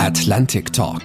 Atlantic 0.00 0.72
Talk. 0.72 1.02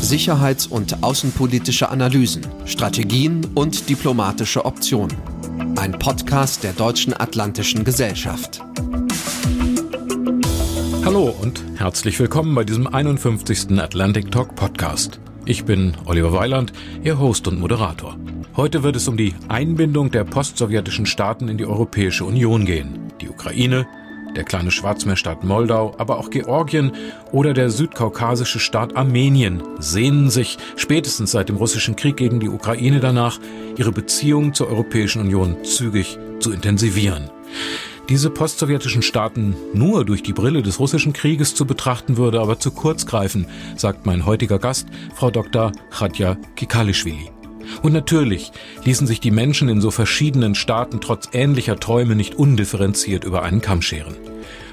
Sicherheits- 0.00 0.66
und 0.66 1.04
außenpolitische 1.04 1.90
Analysen, 1.90 2.44
Strategien 2.64 3.46
und 3.54 3.88
diplomatische 3.88 4.64
Optionen. 4.64 5.16
Ein 5.76 5.92
Podcast 5.92 6.64
der 6.64 6.72
Deutschen 6.72 7.14
Atlantischen 7.14 7.84
Gesellschaft. 7.84 8.60
Hallo 11.04 11.32
und 11.40 11.62
herzlich 11.76 12.18
willkommen 12.18 12.52
bei 12.56 12.64
diesem 12.64 12.88
51. 12.88 13.78
Atlantic 13.78 14.32
Talk 14.32 14.56
Podcast. 14.56 15.20
Ich 15.44 15.64
bin 15.64 15.96
Oliver 16.04 16.32
Weiland, 16.32 16.72
Ihr 17.04 17.20
Host 17.20 17.46
und 17.46 17.60
Moderator. 17.60 18.16
Heute 18.56 18.82
wird 18.82 18.96
es 18.96 19.06
um 19.06 19.16
die 19.16 19.36
Einbindung 19.46 20.10
der 20.10 20.24
postsowjetischen 20.24 21.06
Staaten 21.06 21.48
in 21.48 21.58
die 21.58 21.66
Europäische 21.66 22.24
Union 22.24 22.66
gehen. 22.66 23.12
Die 23.20 23.28
Ukraine, 23.28 23.86
der 24.36 24.44
kleine 24.44 24.70
Schwarzmeerstaat 24.70 25.44
Moldau, 25.44 25.94
aber 25.98 26.18
auch 26.18 26.30
Georgien 26.30 26.92
oder 27.32 27.52
der 27.52 27.70
südkaukasische 27.70 28.58
Staat 28.58 28.96
Armenien 28.96 29.62
sehnen 29.78 30.30
sich 30.30 30.58
spätestens 30.76 31.32
seit 31.32 31.48
dem 31.48 31.56
russischen 31.56 31.96
Krieg 31.96 32.16
gegen 32.16 32.40
die 32.40 32.48
Ukraine 32.48 33.00
danach, 33.00 33.38
ihre 33.76 33.92
Beziehungen 33.92 34.54
zur 34.54 34.68
Europäischen 34.68 35.20
Union 35.20 35.64
zügig 35.64 36.18
zu 36.40 36.52
intensivieren. 36.52 37.30
Diese 38.08 38.28
postsowjetischen 38.28 39.02
Staaten 39.02 39.54
nur 39.72 40.04
durch 40.04 40.22
die 40.24 40.32
Brille 40.32 40.62
des 40.62 40.80
russischen 40.80 41.12
Krieges 41.12 41.54
zu 41.54 41.64
betrachten 41.64 42.16
würde 42.16 42.40
aber 42.40 42.58
zu 42.58 42.72
kurz 42.72 43.06
greifen, 43.06 43.46
sagt 43.76 44.04
mein 44.04 44.26
heutiger 44.26 44.58
Gast, 44.58 44.88
Frau 45.14 45.30
Dr. 45.30 45.70
Khadja 45.90 46.36
Kikalischwili. 46.56 47.30
Und 47.82 47.92
natürlich 47.92 48.52
ließen 48.84 49.06
sich 49.06 49.20
die 49.20 49.30
Menschen 49.30 49.68
in 49.68 49.80
so 49.80 49.90
verschiedenen 49.90 50.54
Staaten 50.54 51.00
trotz 51.00 51.28
ähnlicher 51.32 51.78
Träume 51.78 52.14
nicht 52.14 52.34
undifferenziert 52.34 53.24
über 53.24 53.42
einen 53.42 53.60
Kamm 53.60 53.82
scheren. 53.82 54.14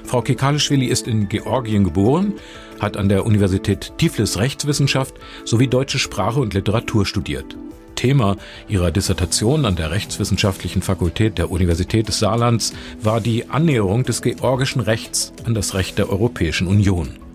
Frau 0.04 0.22
Kekalischwili 0.22 0.86
ist 0.86 1.06
in 1.06 1.28
Georgien 1.28 1.84
geboren, 1.84 2.34
hat 2.80 2.96
an 2.96 3.08
der 3.08 3.26
Universität 3.26 3.92
Tiflis 3.98 4.38
Rechtswissenschaft 4.38 5.14
sowie 5.44 5.68
deutsche 5.68 5.98
Sprache 5.98 6.40
und 6.40 6.54
Literatur 6.54 7.04
studiert. 7.04 7.56
Thema 7.94 8.36
ihrer 8.68 8.92
Dissertation 8.92 9.64
an 9.64 9.74
der 9.74 9.90
Rechtswissenschaftlichen 9.90 10.82
Fakultät 10.82 11.36
der 11.36 11.50
Universität 11.50 12.08
des 12.08 12.20
Saarlands 12.20 12.72
war 13.02 13.20
die 13.20 13.50
Annäherung 13.50 14.04
des 14.04 14.22
georgischen 14.22 14.80
Rechts 14.80 15.32
an 15.44 15.52
das 15.52 15.74
Recht 15.74 15.98
der 15.98 16.08
Europäischen 16.08 16.68
Union. 16.68 17.27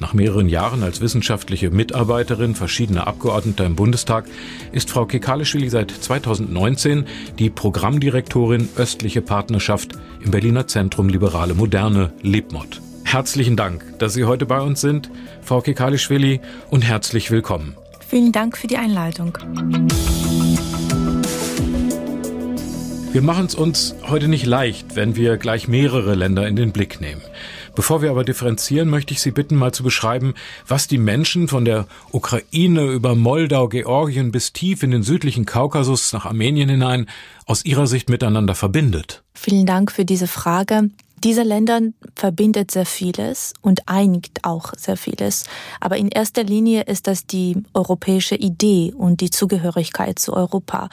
Nach 0.00 0.14
mehreren 0.14 0.48
Jahren 0.48 0.82
als 0.82 1.02
wissenschaftliche 1.02 1.70
Mitarbeiterin 1.70 2.54
verschiedener 2.54 3.06
Abgeordneter 3.06 3.66
im 3.66 3.76
Bundestag 3.76 4.24
ist 4.72 4.90
Frau 4.90 5.04
Kekalischwili 5.04 5.68
seit 5.68 5.90
2019 5.90 7.04
die 7.38 7.50
Programmdirektorin 7.50 8.70
Östliche 8.76 9.20
Partnerschaft 9.20 9.92
im 10.24 10.30
Berliner 10.30 10.66
Zentrum 10.66 11.10
Liberale 11.10 11.52
Moderne 11.52 12.14
Lebmod. 12.22 12.80
Herzlichen 13.04 13.56
Dank, 13.56 13.84
dass 13.98 14.14
Sie 14.14 14.24
heute 14.24 14.46
bei 14.46 14.62
uns 14.62 14.80
sind, 14.80 15.10
Frau 15.42 15.60
Kekalischwili, 15.60 16.40
und 16.70 16.80
herzlich 16.80 17.30
willkommen. 17.30 17.76
Vielen 18.08 18.32
Dank 18.32 18.56
für 18.56 18.68
die 18.68 18.78
Einladung. 18.78 19.36
Wir 23.12 23.22
machen 23.22 23.46
es 23.46 23.54
uns 23.54 23.94
heute 24.08 24.28
nicht 24.28 24.46
leicht, 24.46 24.96
wenn 24.96 25.14
wir 25.14 25.36
gleich 25.36 25.68
mehrere 25.68 26.14
Länder 26.14 26.48
in 26.48 26.56
den 26.56 26.72
Blick 26.72 27.02
nehmen. 27.02 27.20
Bevor 27.74 28.02
wir 28.02 28.10
aber 28.10 28.24
differenzieren, 28.24 28.88
möchte 28.88 29.12
ich 29.12 29.20
Sie 29.20 29.30
bitten, 29.30 29.56
mal 29.56 29.72
zu 29.72 29.82
beschreiben, 29.82 30.34
was 30.66 30.88
die 30.88 30.98
Menschen 30.98 31.48
von 31.48 31.64
der 31.64 31.86
Ukraine 32.12 32.84
über 32.86 33.14
Moldau, 33.14 33.68
Georgien 33.68 34.32
bis 34.32 34.52
tief 34.52 34.82
in 34.82 34.90
den 34.90 35.02
südlichen 35.02 35.46
Kaukasus 35.46 36.12
nach 36.12 36.26
Armenien 36.26 36.68
hinein 36.68 37.06
aus 37.46 37.64
Ihrer 37.64 37.86
Sicht 37.86 38.08
miteinander 38.08 38.54
verbindet. 38.54 39.22
Vielen 39.34 39.66
Dank 39.66 39.92
für 39.92 40.04
diese 40.04 40.26
Frage. 40.26 40.90
Diese 41.22 41.42
Länder 41.42 41.80
verbindet 42.16 42.70
sehr 42.70 42.86
vieles 42.86 43.52
und 43.60 43.88
einigt 43.88 44.44
auch 44.44 44.72
sehr 44.76 44.96
vieles. 44.96 45.44
Aber 45.78 45.98
in 45.98 46.08
erster 46.08 46.42
Linie 46.42 46.82
ist 46.84 47.06
das 47.06 47.26
die 47.26 47.62
europäische 47.74 48.36
Idee 48.36 48.94
und 48.96 49.20
die 49.20 49.28
Zugehörigkeit 49.28 50.18
zu 50.18 50.32
Europa. 50.32 50.88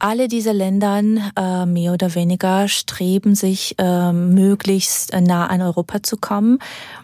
Alle 0.00 0.26
diese 0.26 0.50
Länder 0.50 1.00
äh, 1.36 1.66
mehr 1.66 1.92
oder 1.92 2.16
weniger 2.16 2.66
streben 2.66 3.36
sich 3.36 3.76
äh, 3.78 4.12
möglichst 4.12 5.12
nah 5.12 5.46
an 5.46 5.62
Europa 5.62 6.02
zu 6.02 6.16
kommen. 6.16 6.58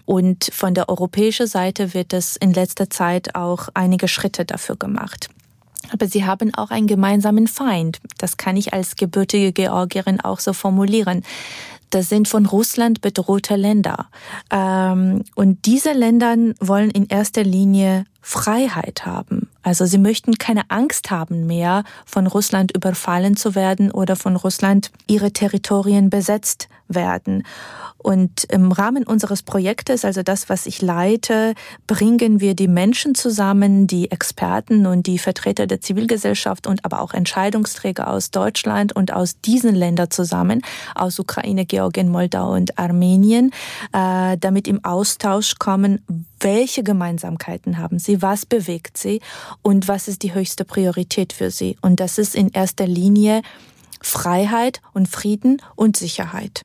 Und 0.04 0.50
von 0.52 0.74
der 0.74 0.88
europäischen 0.88 1.46
Seite 1.46 1.94
wird 1.94 2.12
es 2.12 2.34
in 2.34 2.52
letzter 2.52 2.90
Zeit 2.90 3.36
auch 3.36 3.68
einige 3.74 4.08
Schritte 4.08 4.44
dafür 4.44 4.74
gemacht. 4.74 5.28
Aber 5.92 6.06
sie 6.06 6.24
haben 6.24 6.54
auch 6.54 6.70
einen 6.70 6.86
gemeinsamen 6.86 7.46
Feind. 7.46 8.00
Das 8.18 8.36
kann 8.36 8.56
ich 8.56 8.72
als 8.72 8.96
gebürtige 8.96 9.52
Georgierin 9.52 10.20
auch 10.20 10.40
so 10.40 10.52
formulieren. 10.52 11.22
Das 11.94 12.08
sind 12.08 12.26
von 12.26 12.44
Russland 12.44 13.02
bedrohte 13.02 13.54
Länder. 13.54 14.08
Ähm, 14.50 15.22
und 15.36 15.64
diese 15.64 15.92
Länder 15.92 16.34
wollen 16.58 16.90
in 16.90 17.06
erster 17.06 17.44
Linie 17.44 18.04
Freiheit 18.26 19.04
haben. 19.04 19.50
Also 19.62 19.84
sie 19.84 19.98
möchten 19.98 20.38
keine 20.38 20.62
Angst 20.70 21.10
haben 21.10 21.46
mehr, 21.46 21.84
von 22.06 22.26
Russland 22.26 22.74
überfallen 22.74 23.36
zu 23.36 23.54
werden 23.54 23.90
oder 23.90 24.16
von 24.16 24.36
Russland 24.36 24.90
ihre 25.06 25.30
Territorien 25.30 26.08
besetzt 26.08 26.68
werden. 26.88 27.44
Und 27.98 28.44
im 28.44 28.72
Rahmen 28.72 29.04
unseres 29.04 29.42
Projektes, 29.42 30.04
also 30.04 30.22
das, 30.22 30.48
was 30.48 30.66
ich 30.66 30.80
leite, 30.80 31.54
bringen 31.86 32.40
wir 32.40 32.54
die 32.54 32.68
Menschen 32.68 33.14
zusammen, 33.14 33.86
die 33.86 34.10
Experten 34.10 34.86
und 34.86 35.06
die 35.06 35.18
Vertreter 35.18 35.66
der 35.66 35.82
Zivilgesellschaft 35.82 36.66
und 36.66 36.84
aber 36.84 37.00
auch 37.00 37.12
Entscheidungsträger 37.12 38.08
aus 38.08 38.30
Deutschland 38.30 38.94
und 38.94 39.12
aus 39.12 39.40
diesen 39.40 39.74
Ländern 39.74 40.10
zusammen, 40.10 40.62
aus 40.94 41.18
Ukraine, 41.18 41.66
Georgien, 41.66 42.10
Moldau 42.10 42.52
und 42.52 42.78
Armenien, 42.78 43.52
äh, 43.92 44.36
damit 44.38 44.66
im 44.66 44.84
Austausch 44.84 45.54
kommen, 45.58 46.04
welche 46.44 46.84
Gemeinsamkeiten 46.84 47.78
haben 47.78 47.98
sie, 47.98 48.22
was 48.22 48.46
bewegt 48.46 48.96
sie 48.96 49.20
und 49.62 49.88
was 49.88 50.06
ist 50.06 50.22
die 50.22 50.34
höchste 50.34 50.64
Priorität 50.64 51.32
für 51.32 51.50
sie. 51.50 51.76
Und 51.80 51.98
das 51.98 52.18
ist 52.18 52.36
in 52.36 52.50
erster 52.50 52.86
Linie 52.86 53.42
Freiheit 54.00 54.80
und 54.92 55.08
Frieden 55.08 55.60
und 55.74 55.96
Sicherheit. 55.96 56.62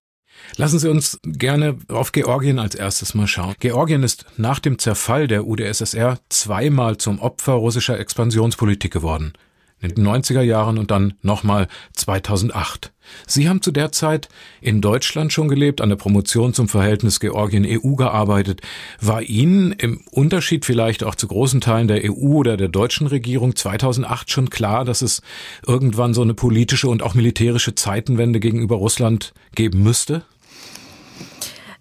Lassen 0.55 0.79
Sie 0.79 0.89
uns 0.89 1.19
gerne 1.23 1.77
auf 1.89 2.11
Georgien 2.11 2.59
als 2.59 2.75
erstes 2.75 3.13
mal 3.13 3.27
schauen. 3.27 3.55
Georgien 3.59 4.03
ist 4.03 4.25
nach 4.37 4.59
dem 4.59 4.79
Zerfall 4.79 5.27
der 5.27 5.45
UdSSR 5.45 6.19
zweimal 6.29 6.97
zum 6.97 7.19
Opfer 7.19 7.53
russischer 7.53 7.99
Expansionspolitik 7.99 8.93
geworden 8.93 9.33
in 9.81 9.95
den 9.95 10.07
90er 10.07 10.41
Jahren 10.41 10.77
und 10.77 10.91
dann 10.91 11.13
nochmal 11.21 11.67
2008. 11.93 12.91
Sie 13.25 13.49
haben 13.49 13.61
zu 13.61 13.71
der 13.71 13.91
Zeit 13.91 14.29
in 14.61 14.81
Deutschland 14.81 15.33
schon 15.33 15.47
gelebt, 15.47 15.81
an 15.81 15.89
der 15.89 15.95
Promotion 15.95 16.53
zum 16.53 16.67
Verhältnis 16.67 17.19
Georgien-EU 17.19 17.95
gearbeitet. 17.95 18.61
War 19.01 19.21
Ihnen 19.21 19.71
im 19.71 20.01
Unterschied 20.11 20.65
vielleicht 20.65 21.03
auch 21.03 21.15
zu 21.15 21.27
großen 21.27 21.61
Teilen 21.61 21.87
der 21.87 22.03
EU 22.03 22.37
oder 22.37 22.57
der 22.57 22.67
deutschen 22.67 23.07
Regierung 23.07 23.55
2008 23.55 24.29
schon 24.29 24.49
klar, 24.49 24.85
dass 24.85 25.01
es 25.01 25.21
irgendwann 25.65 26.13
so 26.13 26.21
eine 26.21 26.33
politische 26.33 26.87
und 26.87 27.01
auch 27.01 27.15
militärische 27.15 27.75
Zeitenwende 27.75 28.39
gegenüber 28.39 28.75
Russland 28.75 29.33
geben 29.55 29.81
müsste? 29.83 30.23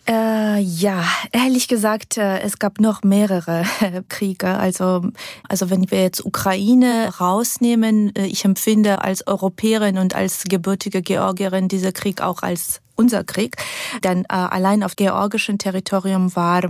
Äh, 0.09 0.61
ja, 0.61 1.05
ehrlich 1.33 1.69
gesagt, 1.69 2.17
äh, 2.17 2.41
es 2.41 2.59
gab 2.59 2.81
noch 2.81 3.03
mehrere 3.03 3.65
Kriege. 4.09 4.49
Also, 4.49 5.03
also 5.47 5.69
wenn 5.69 5.91
wir 5.91 6.01
jetzt 6.01 6.25
Ukraine 6.25 7.13
rausnehmen, 7.21 8.17
äh, 8.17 8.25
ich 8.25 8.47
empfinde 8.47 9.03
als 9.03 9.27
Europäerin 9.27 9.99
und 9.99 10.15
als 10.15 10.45
gebürtige 10.45 11.03
Georgierin 11.03 11.69
dieser 11.69 11.93
Krieg 11.93 12.23
auch 12.23 12.43
als 12.43 12.81
unser 12.97 13.23
Krieg. 13.23 13.57
Denn 14.03 14.25
äh, 14.25 14.29
allein 14.29 14.83
auf 14.83 14.97
georgischem 14.97 15.59
Territorium 15.59 16.35
war 16.35 16.63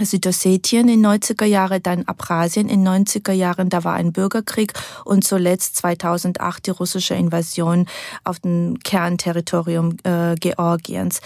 Südossetien 0.00 0.88
in 0.88 1.04
90er 1.04 1.44
Jahren, 1.44 1.82
dann 1.82 2.04
Abkhazien 2.04 2.68
in 2.68 2.86
90er 2.86 3.32
Jahren, 3.32 3.68
da 3.68 3.84
war 3.84 3.94
ein 3.94 4.12
Bürgerkrieg 4.12 4.72
und 5.04 5.24
zuletzt 5.24 5.76
2008 5.76 6.66
die 6.66 6.70
russische 6.70 7.14
Invasion 7.14 7.86
auf 8.24 8.40
dem 8.40 8.78
Kernterritorium 8.82 9.96
äh, 10.04 10.34
Georgiens. 10.36 11.20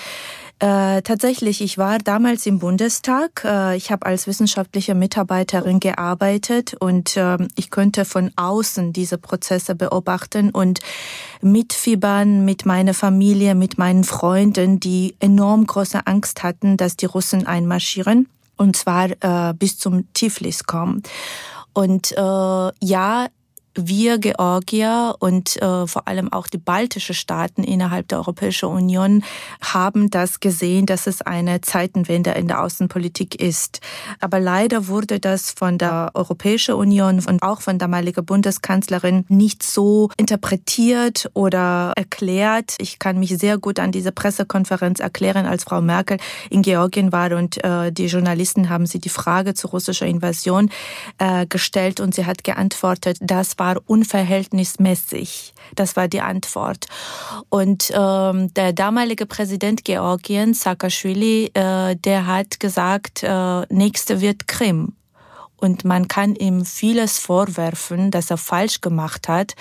Äh, 0.60 1.02
tatsächlich, 1.02 1.60
ich 1.60 1.78
war 1.78 1.98
damals 1.98 2.44
im 2.44 2.58
Bundestag. 2.58 3.44
Äh, 3.44 3.76
ich 3.76 3.92
habe 3.92 4.06
als 4.06 4.26
wissenschaftliche 4.26 4.96
Mitarbeiterin 4.96 5.78
gearbeitet 5.78 6.74
und 6.74 7.16
äh, 7.16 7.38
ich 7.54 7.70
könnte 7.70 8.04
von 8.04 8.32
außen 8.34 8.92
diese 8.92 9.18
Prozesse 9.18 9.76
beobachten 9.76 10.50
und 10.50 10.80
mitfiebern 11.42 12.44
mit 12.44 12.66
meiner 12.66 12.94
Familie, 12.94 13.54
mit 13.54 13.78
meinen 13.78 14.02
Freunden, 14.02 14.80
die 14.80 15.14
enorm 15.20 15.64
große 15.64 16.08
Angst 16.08 16.42
hatten, 16.42 16.76
dass 16.76 16.96
die 16.96 17.06
Russen 17.06 17.46
einmarschieren 17.46 18.28
und 18.58 18.76
zwar 18.76 19.10
äh, 19.20 19.54
bis 19.54 19.78
zum 19.78 20.12
Tiflis 20.12 20.64
kommen. 20.64 21.02
Und 21.72 22.12
äh, 22.12 22.70
ja, 22.84 23.28
wir 23.86 24.18
Georgier 24.18 25.14
und 25.18 25.56
äh, 25.62 25.86
vor 25.86 26.08
allem 26.08 26.32
auch 26.32 26.48
die 26.48 26.58
baltischen 26.58 27.14
Staaten 27.14 27.62
innerhalb 27.62 28.08
der 28.08 28.18
Europäischen 28.18 28.68
Union 28.68 29.22
haben 29.60 30.10
das 30.10 30.40
gesehen, 30.40 30.86
dass 30.86 31.06
es 31.06 31.22
eine 31.22 31.60
Zeitenwende 31.60 32.30
in 32.32 32.48
der 32.48 32.62
Außenpolitik 32.62 33.40
ist. 33.40 33.80
Aber 34.20 34.40
leider 34.40 34.88
wurde 34.88 35.20
das 35.20 35.52
von 35.52 35.78
der 35.78 36.10
Europäischen 36.14 36.74
Union 36.74 37.22
und 37.26 37.42
auch 37.42 37.60
von 37.60 37.78
damaliger 37.78 38.22
Bundeskanzlerin 38.22 39.24
nicht 39.28 39.62
so 39.62 40.10
interpretiert 40.16 41.30
oder 41.34 41.92
erklärt. 41.96 42.74
Ich 42.80 42.98
kann 42.98 43.18
mich 43.18 43.36
sehr 43.38 43.58
gut 43.58 43.78
an 43.78 43.92
diese 43.92 44.12
Pressekonferenz 44.12 45.00
erklären, 45.00 45.46
als 45.46 45.64
Frau 45.64 45.80
Merkel 45.80 46.18
in 46.50 46.62
Georgien 46.62 47.12
war 47.12 47.32
und 47.32 47.62
äh, 47.62 47.92
die 47.92 48.06
Journalisten 48.06 48.68
haben 48.68 48.86
sie 48.86 48.98
die 48.98 49.08
Frage 49.08 49.54
zur 49.54 49.70
russischen 49.70 50.08
Invasion 50.08 50.70
äh, 51.18 51.46
gestellt 51.46 52.00
und 52.00 52.14
sie 52.14 52.26
hat 52.26 52.44
geantwortet, 52.44 53.18
das 53.20 53.58
war 53.58 53.67
unverhältnismäßig. 53.76 55.54
Das 55.74 55.96
war 55.96 56.08
die 56.08 56.20
Antwort. 56.20 56.86
Und 57.48 57.92
ähm, 57.94 58.52
der 58.54 58.72
damalige 58.72 59.26
Präsident 59.26 59.84
Georgiens, 59.84 60.62
Saakashvili, 60.62 61.50
äh, 61.54 61.96
der 61.96 62.26
hat 62.26 62.60
gesagt, 62.60 63.22
äh, 63.22 63.62
nächste 63.72 64.20
wird 64.20 64.48
Krim. 64.48 64.94
Und 65.60 65.84
man 65.84 66.06
kann 66.06 66.36
ihm 66.36 66.64
vieles 66.64 67.18
vorwerfen, 67.18 68.12
dass 68.12 68.30
er 68.30 68.36
falsch 68.36 68.80
gemacht 68.80 69.28
hat, 69.28 69.54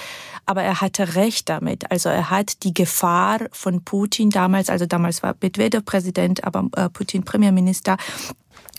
aber 0.46 0.62
er 0.62 0.80
hatte 0.80 1.16
recht 1.16 1.50
damit. 1.50 1.90
Also 1.90 2.10
er 2.10 2.30
hat 2.30 2.64
die 2.64 2.74
Gefahr 2.74 3.40
von 3.52 3.84
Putin 3.84 4.30
damals, 4.30 4.70
also 4.70 4.86
damals 4.86 5.24
war 5.24 5.36
Medvedev 5.42 5.86
Präsident, 5.86 6.44
aber 6.44 6.70
äh, 6.76 6.90
Putin 6.90 7.24
Premierminister, 7.24 7.98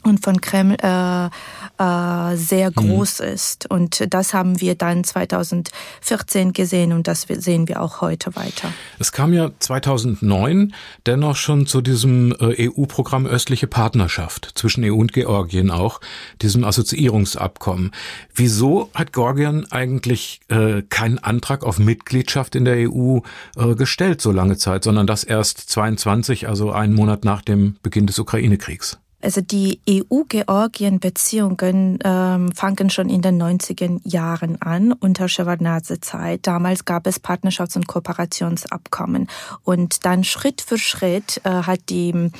und 0.04 0.24
von 0.24 0.40
Kreml 0.40 0.76
äh, 0.82 1.26
äh, 1.26 2.36
sehr 2.36 2.70
mhm. 2.70 2.74
groß 2.74 3.20
mhm. 3.20 3.26
ist. 3.26 3.70
Und 3.70 4.12
das 4.12 4.34
haben 4.34 4.60
wir 4.60 4.74
dann 4.74 5.04
2014 5.04 6.52
gesehen 6.52 6.92
und 6.92 7.06
das 7.08 7.26
sehen 7.28 7.68
wir 7.68 7.82
auch 7.82 8.00
heute 8.00 8.34
weiter. 8.36 8.72
Es 8.98 9.12
kam 9.12 9.32
ja 9.32 9.50
2009 9.58 10.74
dennoch 11.06 11.36
schon 11.36 11.66
zu 11.66 11.80
diesem 11.80 12.34
äh, 12.40 12.68
EU-Programm 12.68 13.26
Östliche 13.26 13.66
Partnerschaft 13.66 14.52
zwischen 14.54 14.84
EU 14.84 14.94
und 14.94 15.12
Georgien 15.12 15.70
auch, 15.70 16.00
diesem 16.42 16.64
Assoziierungsabkommen. 16.64 17.92
Wieso 18.34 18.90
hat 18.94 19.12
Georgien 19.12 19.70
eigentlich 19.70 20.40
äh, 20.48 20.82
keinen 20.82 21.18
Antrag 21.18 21.64
auf 21.64 21.78
Mitgliedschaft 21.78 22.54
in 22.54 22.64
der 22.64 22.90
EU 22.90 23.18
äh, 23.56 23.74
gestellt 23.74 24.20
so 24.20 24.32
lange 24.32 24.56
Zeit, 24.56 24.84
sondern 24.84 25.06
das 25.06 25.24
erst 25.24 25.58
22, 25.70 26.48
also 26.48 26.72
einen 26.72 26.94
Monat 26.94 27.24
nach 27.24 27.42
dem 27.42 27.76
Beginn 27.82 28.06
des 28.06 28.18
Ukraine-Kriegs? 28.18 28.98
Also 29.20 29.40
die 29.40 29.80
EU-Georgien-Beziehungen 29.88 31.98
ähm, 32.04 32.52
fangen 32.52 32.88
schon 32.88 33.10
in 33.10 33.20
den 33.20 33.42
90er 33.42 33.98
Jahren 34.04 34.62
an, 34.62 34.92
unter 34.92 35.28
Shevardnadze-Zeit. 35.28 36.46
Damals 36.46 36.84
gab 36.84 37.04
es 37.08 37.20
Partnerschafts- 37.20 37.74
und 37.74 37.88
Kooperationsabkommen. 37.88 39.26
Und 39.64 40.04
dann 40.04 40.22
Schritt 40.22 40.60
für 40.60 40.78
Schritt 40.78 41.40
äh, 41.42 41.50
hat 41.50 41.80
die 41.88 42.30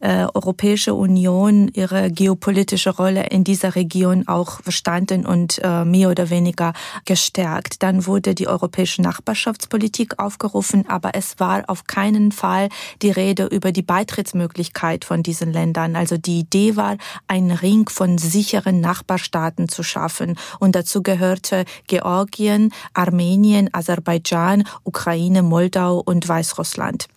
äh, 0.00 0.26
Europäische 0.34 0.92
Union 0.92 1.70
ihre 1.72 2.10
geopolitische 2.10 2.90
Rolle 2.90 3.28
in 3.28 3.42
dieser 3.42 3.74
Region 3.74 4.28
auch 4.28 4.60
verstanden 4.60 5.24
und 5.24 5.58
äh, 5.64 5.86
mehr 5.86 6.10
oder 6.10 6.28
weniger 6.28 6.74
gestärkt. 7.06 7.82
Dann 7.82 8.04
wurde 8.04 8.34
die 8.34 8.46
europäische 8.46 9.00
Nachbarschaftspolitik 9.00 10.18
aufgerufen, 10.18 10.84
aber 10.86 11.14
es 11.14 11.40
war 11.40 11.64
auf 11.68 11.86
keinen 11.86 12.30
Fall 12.30 12.68
die 13.00 13.10
Rede 13.10 13.46
über 13.46 13.72
die 13.72 13.80
Beitrittsmöglichkeit 13.80 15.06
von 15.06 15.22
diesen 15.22 15.50
Ländern. 15.50 15.96
Also 15.96 16.18
die 16.26 16.40
Idee 16.40 16.76
war, 16.76 16.96
einen 17.28 17.50
Ring 17.50 17.88
von 17.88 18.18
sicheren 18.18 18.80
Nachbarstaaten 18.80 19.68
zu 19.68 19.82
schaffen. 19.82 20.36
Und 20.58 20.74
dazu 20.74 21.02
gehörte 21.02 21.64
Georgien, 21.86 22.72
Armenien, 22.94 23.70
Aserbaidschan, 23.72 24.64
Ukraine, 24.84 25.42
Moldau 25.42 25.98
und 25.98 26.28
Weißrussland. 26.28 27.08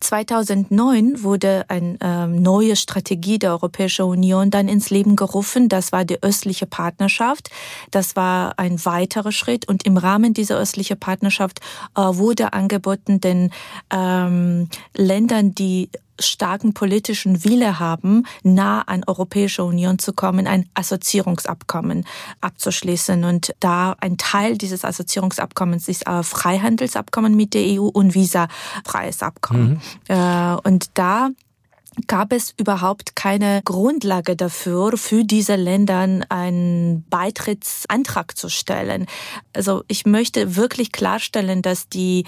2009 0.00 1.22
wurde 1.22 1.64
eine 1.68 1.98
äh, 2.00 2.26
neue 2.26 2.76
Strategie 2.76 3.38
der 3.38 3.52
Europäischen 3.52 4.04
Union 4.04 4.50
dann 4.50 4.68
ins 4.68 4.90
Leben 4.90 5.16
gerufen. 5.16 5.68
Das 5.68 5.92
war 5.92 6.04
die 6.04 6.22
östliche 6.22 6.66
Partnerschaft. 6.66 7.50
Das 7.90 8.16
war 8.16 8.58
ein 8.58 8.84
weiterer 8.84 9.32
Schritt. 9.32 9.66
Und 9.68 9.84
im 9.86 9.96
Rahmen 9.96 10.34
dieser 10.34 10.58
östlichen 10.58 10.98
Partnerschaft 10.98 11.60
äh, 11.96 12.00
wurde 12.00 12.52
angeboten, 12.52 13.20
den 13.20 13.50
ähm, 13.90 14.68
Ländern, 14.94 15.54
die 15.54 15.88
starken 16.18 16.74
politischen 16.74 17.44
Wille 17.44 17.78
haben, 17.78 18.26
nah 18.42 18.82
an 18.82 19.02
Europäische 19.06 19.64
Union 19.64 19.98
zu 19.98 20.12
kommen, 20.12 20.46
ein 20.46 20.68
Assoziierungsabkommen 20.74 22.06
abzuschließen. 22.40 23.24
Und 23.24 23.54
da 23.60 23.96
ein 24.00 24.16
Teil 24.16 24.56
dieses 24.58 24.84
Assoziierungsabkommens 24.84 25.88
ist 25.88 26.06
ein 26.06 26.24
Freihandelsabkommen 26.24 27.34
mit 27.34 27.54
der 27.54 27.80
EU 27.80 27.86
und 27.86 28.14
visafreies 28.14 29.22
Abkommen. 29.22 29.80
Mhm. 30.08 30.16
Äh, 30.16 30.56
und 30.64 30.90
da 30.94 31.30
gab 32.06 32.32
es 32.32 32.54
überhaupt 32.56 33.16
keine 33.16 33.62
Grundlage 33.64 34.36
dafür, 34.36 34.96
für 34.96 35.24
diese 35.24 35.56
Ländern 35.56 36.24
einen 36.28 37.04
Beitrittsantrag 37.08 38.36
zu 38.36 38.48
stellen. 38.48 39.06
Also 39.52 39.84
ich 39.88 40.06
möchte 40.06 40.56
wirklich 40.56 40.92
klarstellen, 40.92 41.62
dass 41.62 41.88
die 41.88 42.24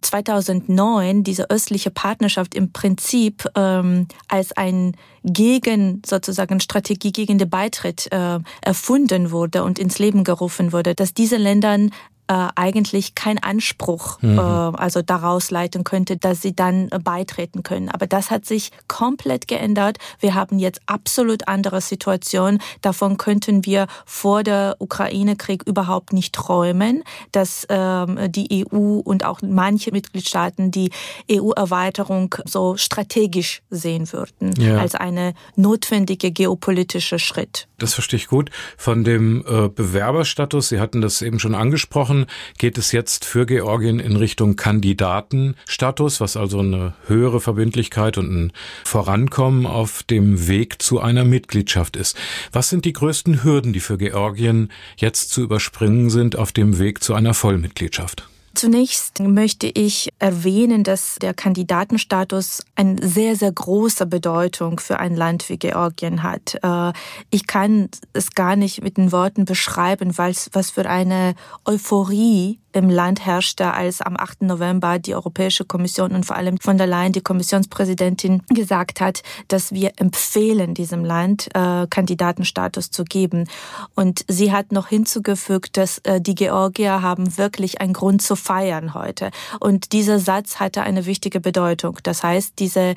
2009 0.00 1.24
diese 1.24 1.50
östliche 1.50 1.90
Partnerschaft 1.90 2.54
im 2.54 2.72
Prinzip 2.72 3.46
ähm, 3.54 4.08
als 4.28 4.52
ein 4.52 4.96
gegen 5.24 6.02
sozusagen 6.04 6.60
Strategie 6.60 7.12
gegen 7.12 7.38
den 7.38 7.48
Beitritt 7.48 8.12
äh, 8.12 8.40
erfunden 8.60 9.30
wurde 9.30 9.64
und 9.64 9.78
ins 9.78 9.98
Leben 9.98 10.22
gerufen 10.22 10.72
wurde, 10.72 10.94
dass 10.94 11.14
diese 11.14 11.38
Ländern 11.38 11.90
äh, 12.28 12.48
eigentlich 12.54 13.14
kein 13.14 13.42
Anspruch 13.42 14.20
mhm. 14.22 14.38
äh, 14.38 14.40
also 14.40 15.02
daraus 15.02 15.50
leiten 15.50 15.84
könnte, 15.84 16.16
dass 16.16 16.42
sie 16.42 16.54
dann 16.54 16.88
äh, 16.90 16.98
beitreten 16.98 17.62
können. 17.62 17.88
Aber 17.88 18.06
das 18.06 18.30
hat 18.30 18.46
sich 18.46 18.70
komplett 18.88 19.48
geändert. 19.48 19.98
Wir 20.20 20.34
haben 20.34 20.58
jetzt 20.58 20.80
absolut 20.86 21.48
andere 21.48 21.80
Situation. 21.80 22.58
Davon 22.80 23.18
könnten 23.18 23.66
wir 23.66 23.86
vor 24.06 24.42
der 24.42 24.76
Ukraine-Krieg 24.78 25.64
überhaupt 25.64 26.12
nicht 26.12 26.34
träumen, 26.34 27.04
dass 27.32 27.66
ähm, 27.68 28.18
die 28.32 28.64
EU 28.72 29.00
und 29.00 29.24
auch 29.24 29.40
manche 29.42 29.92
Mitgliedstaaten 29.92 30.70
die 30.70 30.90
EU-Erweiterung 31.30 32.34
so 32.44 32.76
strategisch 32.76 33.62
sehen 33.70 34.12
würden 34.12 34.54
ja. 34.58 34.78
als 34.78 34.94
eine 34.94 35.34
notwendige 35.56 36.30
geopolitische 36.30 37.18
Schritt. 37.18 37.68
Das 37.78 37.94
verstehe 37.94 38.18
ich 38.18 38.28
gut. 38.28 38.50
Von 38.76 39.04
dem 39.04 39.44
äh, 39.46 39.68
Bewerberstatus, 39.68 40.68
Sie 40.68 40.80
hatten 40.80 41.00
das 41.00 41.22
eben 41.22 41.38
schon 41.38 41.54
angesprochen, 41.54 42.13
Wochen 42.14 42.26
geht 42.58 42.78
es 42.78 42.92
jetzt 42.92 43.24
für 43.24 43.46
Georgien 43.46 43.98
in 43.98 44.16
Richtung 44.16 44.56
Kandidatenstatus, 44.56 46.20
was 46.20 46.36
also 46.36 46.60
eine 46.60 46.94
höhere 47.06 47.40
Verbindlichkeit 47.40 48.18
und 48.18 48.30
ein 48.30 48.52
Vorankommen 48.84 49.66
auf 49.66 50.02
dem 50.04 50.46
Weg 50.46 50.80
zu 50.80 51.00
einer 51.00 51.24
Mitgliedschaft 51.24 51.96
ist. 51.96 52.16
Was 52.52 52.70
sind 52.70 52.84
die 52.84 52.92
größten 52.92 53.42
Hürden, 53.42 53.72
die 53.72 53.80
für 53.80 53.98
Georgien 53.98 54.70
jetzt 54.96 55.30
zu 55.30 55.42
überspringen 55.42 56.10
sind 56.10 56.36
auf 56.36 56.52
dem 56.52 56.78
Weg 56.78 57.02
zu 57.02 57.14
einer 57.14 57.34
Vollmitgliedschaft? 57.34 58.28
Zunächst 58.54 59.20
möchte 59.20 59.66
ich 59.66 60.10
erwähnen, 60.18 60.84
dass 60.84 61.16
der 61.16 61.34
Kandidatenstatus 61.34 62.62
eine 62.76 63.06
sehr, 63.06 63.36
sehr 63.36 63.50
große 63.50 64.06
Bedeutung 64.06 64.78
für 64.78 64.98
ein 65.00 65.16
Land 65.16 65.48
wie 65.48 65.58
Georgien 65.58 66.22
hat. 66.22 66.56
Äh, 66.62 66.92
ich 67.30 67.46
kann 67.46 67.88
es 68.12 68.32
gar 68.32 68.56
nicht 68.56 68.82
mit 68.82 68.96
den 68.96 69.12
Worten 69.12 69.44
beschreiben, 69.44 70.16
was 70.16 70.70
für 70.70 70.88
eine 70.88 71.34
Euphorie 71.64 72.60
im 72.74 72.90
Land 72.90 73.24
herrschte, 73.24 73.72
als 73.72 74.00
am 74.00 74.16
8. 74.16 74.42
November 74.42 74.98
die 74.98 75.14
Europäische 75.14 75.64
Kommission 75.64 76.12
und 76.12 76.26
vor 76.26 76.36
allem 76.36 76.58
von 76.58 76.76
der 76.76 76.88
Leyen, 76.88 77.12
die 77.12 77.20
Kommissionspräsidentin, 77.20 78.42
gesagt 78.48 79.00
hat, 79.00 79.22
dass 79.48 79.72
wir 79.72 79.92
empfehlen, 79.96 80.74
diesem 80.74 81.04
Land 81.04 81.48
äh, 81.54 81.86
Kandidatenstatus 81.88 82.90
zu 82.90 83.04
geben. 83.04 83.48
Und 83.94 84.24
sie 84.28 84.52
hat 84.52 84.72
noch 84.72 84.88
hinzugefügt, 84.88 85.76
dass 85.76 85.98
äh, 85.98 86.20
die 86.20 86.34
Georgier 86.34 87.00
haben 87.00 87.38
wirklich 87.38 87.80
einen 87.80 87.92
Grund 87.92 88.22
zu 88.22 88.34
feiern 88.34 88.94
heute. 88.94 89.30
Und 89.60 89.92
dieser 89.92 90.18
Satz 90.18 90.58
hatte 90.58 90.82
eine 90.82 91.06
wichtige 91.06 91.40
Bedeutung. 91.40 91.98
Das 92.02 92.24
heißt, 92.24 92.58
dieser 92.58 92.94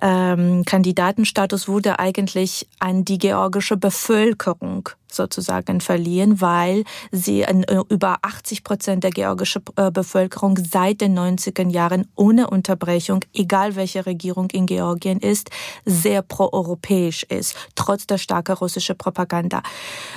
ähm, 0.00 0.64
Kandidatenstatus 0.64 1.68
wurde 1.68 1.98
eigentlich 1.98 2.66
an 2.78 3.04
die 3.04 3.18
georgische 3.18 3.76
Bevölkerung 3.76 4.88
sozusagen 5.12 5.80
verliehen, 5.80 6.40
weil 6.40 6.84
sie 7.10 7.42
äh, 7.42 7.82
über 7.88 8.18
80 8.22 8.64
Prozent 8.64 9.04
der 9.04 9.10
georgischen 9.10 9.62
äh, 9.76 9.90
Bevölkerung 9.90 10.58
seit 10.58 11.00
den 11.00 11.18
90er 11.18 11.68
Jahren 11.70 12.06
ohne 12.16 12.48
Unterbrechung, 12.48 13.20
egal 13.34 13.76
welche 13.76 14.06
Regierung 14.06 14.50
in 14.50 14.66
Georgien 14.66 15.18
ist, 15.18 15.50
sehr 15.84 16.22
proeuropäisch 16.22 17.24
ist, 17.24 17.54
trotz 17.74 18.06
der 18.06 18.18
starken 18.18 18.56
russischen 18.56 18.96
Propaganda. 18.96 19.62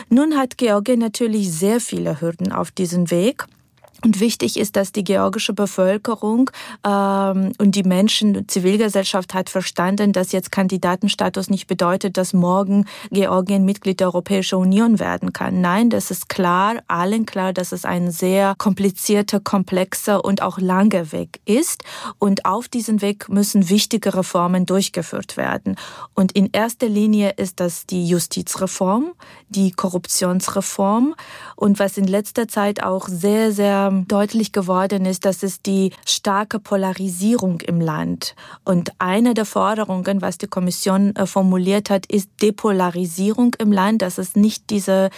Nun 0.09 0.37
hat 0.37 0.57
Georgien 0.57 0.99
natürlich 0.99 1.51
sehr 1.51 1.79
viele 1.79 2.21
Hürden 2.21 2.51
auf 2.51 2.71
diesem 2.71 3.11
Weg. 3.11 3.45
Und 4.03 4.19
wichtig 4.19 4.57
ist, 4.57 4.75
dass 4.75 4.91
die 4.91 5.03
georgische 5.03 5.53
Bevölkerung 5.53 6.49
ähm, 6.85 7.53
und 7.59 7.75
die 7.75 7.83
Menschen, 7.83 8.47
Zivilgesellschaft 8.47 9.33
hat 9.33 9.49
verstanden, 9.49 10.11
dass 10.11 10.31
jetzt 10.31 10.51
Kandidatenstatus 10.51 11.49
nicht 11.49 11.67
bedeutet, 11.67 12.17
dass 12.17 12.33
morgen 12.33 12.85
Georgien 13.11 13.63
Mitglied 13.63 13.99
der 13.99 14.07
Europäischen 14.07 14.55
Union 14.55 14.99
werden 14.99 15.33
kann. 15.33 15.61
Nein, 15.61 15.91
das 15.91 16.09
ist 16.09 16.29
klar, 16.29 16.81
allen 16.87 17.27
klar, 17.27 17.53
dass 17.53 17.71
es 17.71 17.85
ein 17.85 18.11
sehr 18.11 18.55
komplizierter, 18.57 19.39
komplexer 19.39 20.25
und 20.25 20.41
auch 20.41 20.57
langer 20.57 21.11
Weg 21.11 21.39
ist. 21.45 21.83
Und 22.17 22.45
auf 22.45 22.67
diesen 22.67 23.01
Weg 23.01 23.29
müssen 23.29 23.69
wichtige 23.69 24.15
Reformen 24.15 24.65
durchgeführt 24.65 25.37
werden. 25.37 25.75
Und 26.15 26.31
in 26.31 26.49
erster 26.51 26.89
Linie 26.89 27.33
ist 27.37 27.59
das 27.59 27.85
die 27.85 28.07
Justizreform, 28.07 29.11
die 29.49 29.71
Korruptionsreform 29.71 31.13
und 31.55 31.77
was 31.77 31.97
in 31.97 32.07
letzter 32.07 32.47
Zeit 32.47 32.81
auch 32.81 33.07
sehr, 33.07 33.51
sehr 33.51 33.90
deutlich 34.07 34.51
geworden 34.51 35.05
ist, 35.05 35.25
dass 35.25 35.43
es 35.43 35.61
die 35.61 35.91
starke 36.05 36.59
Polarisierung 36.59 37.61
im 37.61 37.79
Land. 37.81 38.35
Und 38.63 38.91
eine 38.99 39.33
der 39.33 39.45
Forderungen, 39.45 40.21
was 40.21 40.37
die 40.37 40.47
Kommission 40.47 41.15
äh, 41.15 41.25
formuliert 41.25 41.89
hat, 41.89 42.05
ist 42.05 42.29
Depolarisierung 42.41 43.55
im 43.59 43.71
Land, 43.71 44.01
dass 44.01 44.17
es 44.17 44.35
nicht 44.35 44.69
diese 44.69 45.09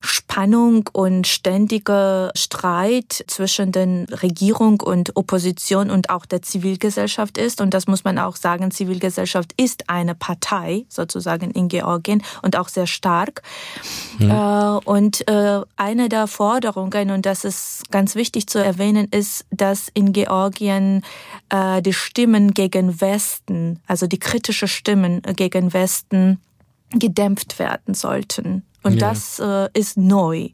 Spannung 0.00 0.88
und 0.92 1.26
ständige 1.26 2.30
Streit 2.34 3.24
zwischen 3.26 3.72
den 3.72 4.04
Regierung 4.04 4.80
und 4.80 5.16
Opposition 5.16 5.90
und 5.90 6.10
auch 6.10 6.26
der 6.26 6.42
Zivilgesellschaft 6.42 7.38
ist. 7.38 7.60
Und 7.60 7.74
das 7.74 7.86
muss 7.86 8.04
man 8.04 8.18
auch 8.18 8.36
sagen, 8.36 8.70
Zivilgesellschaft 8.70 9.52
ist 9.56 9.88
eine 9.88 10.14
Partei 10.14 10.84
sozusagen 10.88 11.50
in 11.50 11.68
Georgien 11.68 12.22
und 12.42 12.56
auch 12.56 12.68
sehr 12.68 12.86
stark. 12.86 13.42
Ja. 14.18 14.76
Äh, 14.76 14.80
und 14.84 15.26
äh, 15.28 15.60
eine 15.76 16.08
der 16.08 16.26
Forderungen, 16.26 17.10
und 17.10 17.26
das 17.26 17.44
ist 17.44 17.90
ganz 17.90 18.14
wichtig 18.18 18.48
zu 18.48 18.62
erwähnen, 18.62 19.08
ist, 19.10 19.46
dass 19.50 19.88
in 19.94 20.12
Georgien 20.12 21.02
äh, 21.48 21.80
die 21.80 21.94
Stimmen 21.94 22.52
gegen 22.52 23.00
Westen, 23.00 23.80
also 23.86 24.06
die 24.06 24.18
kritische 24.18 24.68
Stimmen 24.68 25.22
gegen 25.22 25.72
Westen, 25.72 26.38
gedämpft 26.90 27.58
werden 27.58 27.94
sollten. 27.94 28.62
Und 28.82 29.00
ja. 29.00 29.10
das 29.10 29.38
äh, 29.38 29.68
ist 29.72 29.96
neu. 29.96 30.50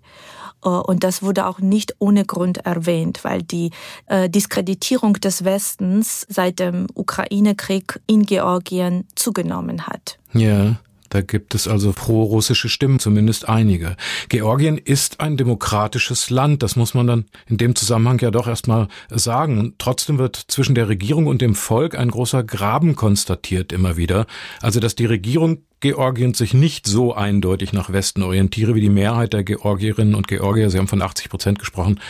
Äh, 0.65 0.69
und 0.69 1.05
das 1.05 1.23
wurde 1.23 1.47
auch 1.47 1.61
nicht 1.61 1.95
ohne 1.99 2.25
Grund 2.25 2.59
erwähnt, 2.59 3.21
weil 3.23 3.43
die 3.43 3.71
äh, 4.07 4.29
Diskreditierung 4.29 5.15
des 5.15 5.45
Westens 5.45 6.27
seit 6.29 6.59
dem 6.59 6.87
Ukraine-Krieg 6.95 8.01
in 8.07 8.25
Georgien 8.25 9.07
zugenommen 9.15 9.87
hat. 9.87 10.19
Ja. 10.33 10.77
Da 11.15 11.21
gibt 11.21 11.55
es 11.55 11.69
also 11.69 11.93
pro-russische 11.93 12.69
Stimmen, 12.69 12.99
zumindest 12.99 13.49
einige. 13.49 13.97
Georgien 14.31 14.79
ist 14.79 15.21
ein 15.21 15.37
demokratisches 15.37 16.29
Land, 16.29 16.65
das 16.65 16.75
muss 16.75 16.93
man 16.93 17.07
dann 17.07 17.25
in 17.47 17.57
dem 17.57 17.77
Zusammenhang 17.77 18.19
ja 18.19 18.33
doch 18.33 18.49
erstmal 18.49 18.89
sagen. 19.11 19.75
Trotzdem 19.79 20.19
wird 20.19 20.35
zwischen 20.49 20.75
der 20.75 20.89
Regierung 20.89 21.27
und 21.29 21.41
dem 21.41 21.55
Volk 21.55 21.97
ein 21.97 22.11
großer 22.11 22.43
Graben 22.43 22.97
konstatiert 22.97 23.73
immer 23.73 23.97
wieder. 23.97 24.27
Also, 24.61 24.81
dass 24.81 24.97
die 24.97 25.07
Regierung 25.07 25.59
Georgiens 25.79 26.39
sich 26.39 26.53
nicht 26.53 26.89
so 26.89 27.15
eindeutig 27.15 27.73
nach 27.73 27.93
Westen 27.93 28.25
orientiere, 28.25 28.75
wie 28.75 28.81
die 28.81 28.89
Mehrheit 28.89 29.35
der 29.35 29.45
Georgierinnen 29.45 30.17
und 30.17 30.27
Georgier, 30.27 30.69
Sie 30.69 30.79
haben 30.79 30.89
von 30.89 31.01
80 31.01 31.29
Prozent 31.29 31.61
gesprochen, 31.61 32.01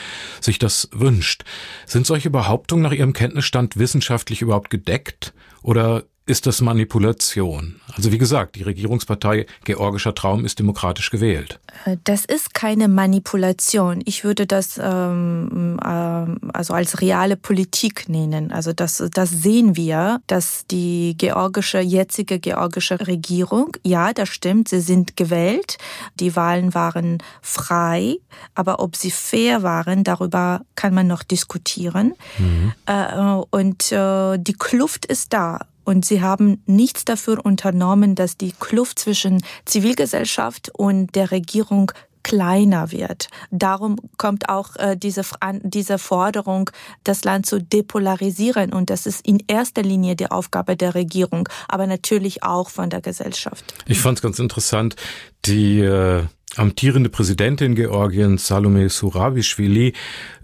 sich 0.41 0.59
das 0.59 0.89
wünscht. 0.93 1.45
Sind 1.85 2.07
solche 2.07 2.31
Behauptungen 2.31 2.83
nach 2.83 2.93
Ihrem 2.93 3.13
Kenntnisstand 3.13 3.77
wissenschaftlich 3.77 4.41
überhaupt 4.41 4.71
gedeckt? 4.71 5.35
Oder 5.61 6.05
ist 6.27 6.47
das 6.47 6.63
Manipulation. 6.63 7.81
Also 7.95 8.11
wie 8.11 8.19
gesagt, 8.19 8.57
die 8.57 8.63
Regierungspartei 8.63 9.47
Georgischer 9.65 10.15
Traum 10.15 10.47
ist 10.47 10.59
demokratisch 10.59 11.11
gewählt. 11.11 11.61
Äh, 11.85 11.99
das 12.05 12.25
ist 12.25 12.55
keine 12.55 12.89
Manipulation. 12.89 14.01
Ich 14.07 14.25
würde 14.25 14.47
das 14.47 14.81
ähm, 14.83 15.79
äh, 15.83 15.87
also 15.87 16.73
als 16.73 17.03
reale 17.03 17.37
Politik 17.37 18.09
nennen. 18.09 18.53
Also 18.53 18.73
das, 18.73 19.05
das 19.13 19.31
sehen 19.31 19.77
wir, 19.77 20.21
dass 20.27 20.67
die 20.67 21.15
georgische 21.19 21.81
jetzige 21.81 22.39
georgische 22.39 23.07
Regierung, 23.07 23.77
ja, 23.83 24.15
das 24.15 24.31
stimmt, 24.31 24.69
sie 24.69 24.81
sind 24.81 25.17
gewählt. 25.19 25.77
Die 26.21 26.35
Wahlen 26.37 26.73
waren 26.73 27.19
frei, 27.43 28.17
aber 28.55 28.81
ob 28.81 28.97
sie 28.97 29.11
fair 29.11 29.63
waren, 29.63 30.05
darüber 30.05 30.63
kann 30.75 30.95
man 30.95 31.07
noch 31.07 31.23
diskutieren. 31.23 32.15
Mhm. 32.39 32.73
Äh, 32.87 33.43
und 33.51 33.93
äh, 33.93 34.39
die 34.39 34.55
Kluft 34.55 35.05
ist 35.05 35.35
da. 35.35 35.61
Und 35.85 36.05
sie 36.05 36.23
haben 36.23 36.63
nichts 36.67 37.05
dafür 37.05 37.45
unternommen, 37.45 38.15
dass 38.15 38.37
die 38.37 38.53
Kluft 38.53 38.99
zwischen 38.99 39.43
Zivilgesellschaft 39.65 40.71
und 40.75 41.15
der 41.15 41.31
Regierung 41.31 41.93
kleiner 42.25 42.91
wird. 42.91 43.29
Darum 43.51 43.97
kommt 44.17 44.49
auch 44.49 44.75
äh, 44.77 44.97
diese, 44.97 45.23
diese 45.63 45.99
Forderung, 45.99 46.71
das 47.05 47.23
Land 47.23 47.47
zu 47.47 47.61
depolarisieren. 47.61 48.73
Und 48.73 48.91
das 48.91 49.07
ist 49.07 49.25
in 49.27 49.45
erster 49.47 49.83
Linie 49.83 50.17
die 50.17 50.31
Aufgabe 50.31 50.77
der 50.77 50.95
Regierung, 50.95 51.49
aber 51.69 51.87
natürlich 51.87 52.43
auch 52.43 52.71
von 52.71 52.91
der 52.91 53.03
Gesellschaft. 53.03 53.75
Ich 53.87 54.01
fand 54.01 54.19
es 54.19 54.23
ganz 54.23 54.39
interessant, 54.39 54.97
die 55.45 55.81
äh 55.81 56.25
amtierende 56.57 57.09
Präsidentin 57.09 57.75
Georgiens, 57.75 58.47
Salome 58.47 58.89
Surabischwili, 58.89 59.93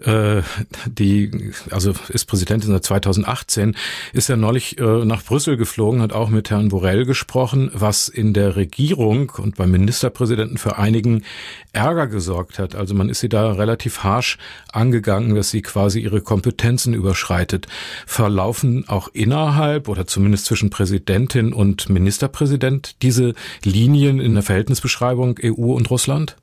äh, 0.03 0.41
die 0.85 1.51
also 1.69 1.93
ist 2.09 2.25
Präsidentin 2.25 2.71
seit 2.71 2.83
2018, 2.83 3.75
ist 4.13 4.29
ja 4.29 4.35
neulich 4.35 4.77
äh, 4.79 5.05
nach 5.05 5.23
Brüssel 5.23 5.57
geflogen, 5.57 6.01
hat 6.01 6.13
auch 6.13 6.29
mit 6.29 6.49
Herrn 6.49 6.69
Borrell 6.69 7.05
gesprochen, 7.05 7.71
was 7.73 8.09
in 8.09 8.33
der 8.33 8.55
Regierung 8.55 9.31
und 9.37 9.55
beim 9.55 9.71
Ministerpräsidenten 9.71 10.57
für 10.57 10.77
einigen 10.77 11.23
Ärger 11.73 12.07
gesorgt 12.07 12.59
hat. 12.59 12.75
Also 12.75 12.93
man 12.93 13.09
ist 13.09 13.21
sie 13.21 13.29
da 13.29 13.51
relativ 13.53 14.03
harsch 14.03 14.37
angegangen, 14.71 15.35
dass 15.35 15.51
sie 15.51 15.61
quasi 15.61 16.01
ihre 16.01 16.21
Kompetenzen 16.21 16.93
überschreitet. 16.93 17.67
Verlaufen 18.05 18.87
auch 18.87 19.07
innerhalb 19.13 19.87
oder 19.87 20.07
zumindest 20.07 20.45
zwischen 20.45 20.69
Präsidentin 20.69 21.53
und 21.53 21.89
Ministerpräsident 21.89 23.01
diese 23.01 23.33
Linien 23.63 24.19
in 24.19 24.33
der 24.33 24.43
Verhältnisbeschreibung 24.43 25.39
EU 25.43 25.73
und 25.73 25.89
Russland? 25.89 26.00
Russland? 26.01 26.33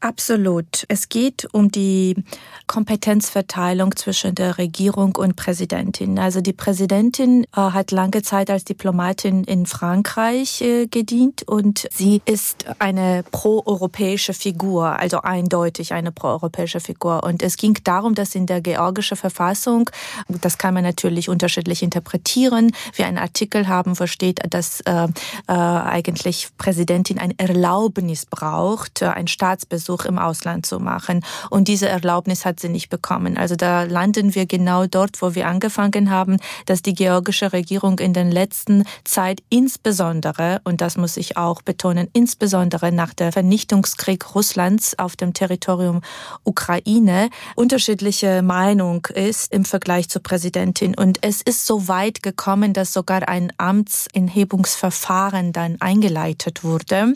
Absolut. 0.00 0.84
Es 0.88 1.08
geht 1.08 1.48
um 1.52 1.70
die 1.72 2.22
Kompetenzverteilung 2.66 3.96
zwischen 3.96 4.34
der 4.34 4.58
Regierung 4.58 5.16
und 5.16 5.36
Präsidentin. 5.36 6.18
Also 6.18 6.42
die 6.42 6.52
Präsidentin 6.52 7.44
äh, 7.44 7.60
hat 7.60 7.92
lange 7.92 8.22
Zeit 8.22 8.50
als 8.50 8.64
Diplomatin 8.64 9.44
in 9.44 9.64
Frankreich 9.64 10.60
äh, 10.60 10.86
gedient 10.86 11.44
und 11.48 11.88
sie 11.90 12.20
ist 12.26 12.66
eine 12.78 13.24
proeuropäische 13.32 14.34
Figur, 14.34 14.98
also 14.98 15.22
eindeutig 15.22 15.94
eine 15.94 16.12
proeuropäische 16.12 16.80
Figur. 16.80 17.22
Und 17.24 17.42
es 17.42 17.56
ging 17.56 17.78
darum, 17.82 18.14
dass 18.14 18.34
in 18.34 18.44
der 18.44 18.60
georgischen 18.60 19.16
Verfassung, 19.16 19.88
das 20.28 20.58
kann 20.58 20.74
man 20.74 20.82
natürlich 20.82 21.30
unterschiedlich 21.30 21.82
interpretieren, 21.82 22.72
wir 22.94 23.06
einen 23.06 23.18
Artikel 23.18 23.66
haben, 23.66 23.98
wo 23.98 24.06
steht, 24.06 24.40
dass 24.50 24.82
äh, 24.82 25.08
äh, 25.48 25.52
eigentlich 25.52 26.48
Präsidentin 26.58 27.18
ein 27.18 27.36
Erlaubnis 27.38 28.26
braucht, 28.26 29.00
äh, 29.00 29.06
ein 29.06 29.26
Staatsbesuch 29.26 29.85
Versuch 29.86 30.04
im 30.04 30.18
Ausland 30.18 30.66
zu 30.66 30.80
machen. 30.80 31.24
Und 31.48 31.68
diese 31.68 31.88
Erlaubnis 31.88 32.44
hat 32.44 32.58
sie 32.58 32.68
nicht 32.68 32.90
bekommen. 32.90 33.36
Also 33.36 33.54
da 33.54 33.84
landen 33.84 34.34
wir 34.34 34.46
genau 34.46 34.86
dort, 34.86 35.22
wo 35.22 35.36
wir 35.36 35.46
angefangen 35.46 36.10
haben, 36.10 36.38
dass 36.66 36.82
die 36.82 36.94
georgische 36.94 37.52
Regierung 37.52 38.00
in 38.00 38.12
den 38.12 38.32
letzten 38.32 38.84
Zeit 39.04 39.42
insbesondere, 39.48 40.60
und 40.64 40.80
das 40.80 40.96
muss 40.96 41.16
ich 41.16 41.36
auch 41.36 41.62
betonen, 41.62 42.08
insbesondere 42.12 42.90
nach 42.90 43.14
der 43.14 43.30
Vernichtungskrieg 43.30 44.34
Russlands 44.34 44.98
auf 44.98 45.14
dem 45.14 45.32
Territorium 45.32 46.00
Ukraine 46.42 47.30
unterschiedliche 47.54 48.42
Meinung 48.42 49.06
ist 49.14 49.52
im 49.52 49.64
Vergleich 49.64 50.08
zur 50.08 50.22
Präsidentin. 50.22 50.96
Und 50.96 51.18
es 51.22 51.42
ist 51.42 51.64
so 51.64 51.86
weit 51.86 52.24
gekommen, 52.24 52.72
dass 52.72 52.92
sogar 52.92 53.28
ein 53.28 53.52
Amtsenthebungsverfahren 53.56 55.52
dann 55.52 55.76
eingeleitet 55.80 56.64
wurde. 56.64 57.12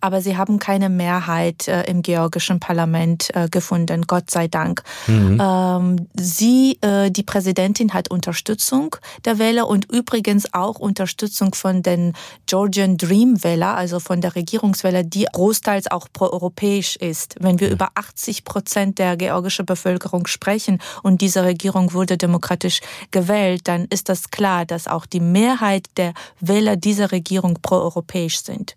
Aber 0.00 0.20
sie 0.20 0.36
haben 0.36 0.58
keine 0.58 0.88
Mehrheit 0.88 1.68
äh, 1.68 1.84
im 1.84 2.02
georgischen 2.08 2.58
Parlament 2.58 3.28
äh, 3.34 3.50
gefunden, 3.50 4.06
Gott 4.06 4.30
sei 4.30 4.48
Dank. 4.48 4.82
Mhm. 5.08 5.38
Ähm, 5.38 6.08
sie, 6.14 6.78
äh, 6.80 7.10
die 7.10 7.22
Präsidentin, 7.22 7.92
hat 7.92 8.10
Unterstützung 8.10 8.96
der 9.26 9.38
Wähler 9.38 9.68
und 9.68 9.92
übrigens 9.92 10.54
auch 10.54 10.78
Unterstützung 10.78 11.54
von 11.54 11.82
den 11.82 12.14
Georgian 12.46 12.96
Dream 12.96 13.44
Wähler, 13.44 13.76
also 13.76 14.00
von 14.00 14.22
der 14.22 14.34
Regierungswähler, 14.36 15.02
die 15.02 15.26
großteils 15.30 15.90
auch 15.90 16.08
proeuropäisch 16.10 16.96
ist. 16.96 17.34
Wenn 17.40 17.60
wir 17.60 17.68
mhm. 17.68 17.74
über 17.74 17.90
80 17.94 18.44
Prozent 18.44 18.98
der 18.98 19.18
georgischen 19.18 19.66
Bevölkerung 19.66 20.26
sprechen 20.26 20.80
und 21.02 21.20
diese 21.20 21.44
Regierung 21.44 21.92
wurde 21.92 22.16
demokratisch 22.16 22.80
gewählt, 23.10 23.68
dann 23.68 23.84
ist 23.90 24.08
das 24.08 24.30
klar, 24.30 24.64
dass 24.64 24.88
auch 24.88 25.04
die 25.04 25.20
Mehrheit 25.20 25.88
der 25.98 26.14
Wähler 26.40 26.76
dieser 26.76 27.12
Regierung 27.12 27.58
proeuropäisch 27.60 28.40
sind. 28.40 28.76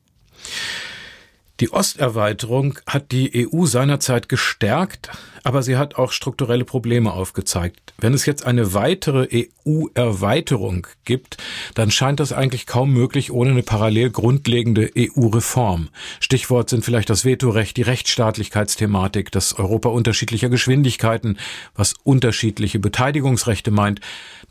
Die 1.61 1.69
Osterweiterung 1.69 2.79
hat 2.87 3.11
die 3.11 3.47
EU 3.47 3.67
seinerzeit 3.67 4.27
gestärkt, 4.27 5.11
aber 5.43 5.61
sie 5.61 5.77
hat 5.77 5.95
auch 5.95 6.11
strukturelle 6.11 6.65
Probleme 6.65 7.13
aufgezeigt. 7.13 7.93
Wenn 7.99 8.15
es 8.15 8.25
jetzt 8.25 8.47
eine 8.47 8.73
weitere 8.73 9.27
EU-Erweiterung 9.31 10.87
gibt, 11.05 11.37
dann 11.75 11.91
scheint 11.91 12.19
das 12.19 12.33
eigentlich 12.33 12.65
kaum 12.65 12.91
möglich 12.91 13.31
ohne 13.31 13.51
eine 13.51 13.61
parallel 13.61 14.09
grundlegende 14.09 14.89
EU-Reform. 14.97 15.89
Stichwort 16.19 16.71
sind 16.71 16.83
vielleicht 16.83 17.11
das 17.11 17.25
Vetorecht, 17.25 17.77
die 17.77 17.83
Rechtsstaatlichkeitsthematik, 17.83 19.31
das 19.31 19.53
Europa 19.53 19.89
unterschiedlicher 19.89 20.49
Geschwindigkeiten, 20.49 21.37
was 21.75 21.93
unterschiedliche 22.03 22.79
Beteiligungsrechte 22.79 23.69
meint. 23.69 24.01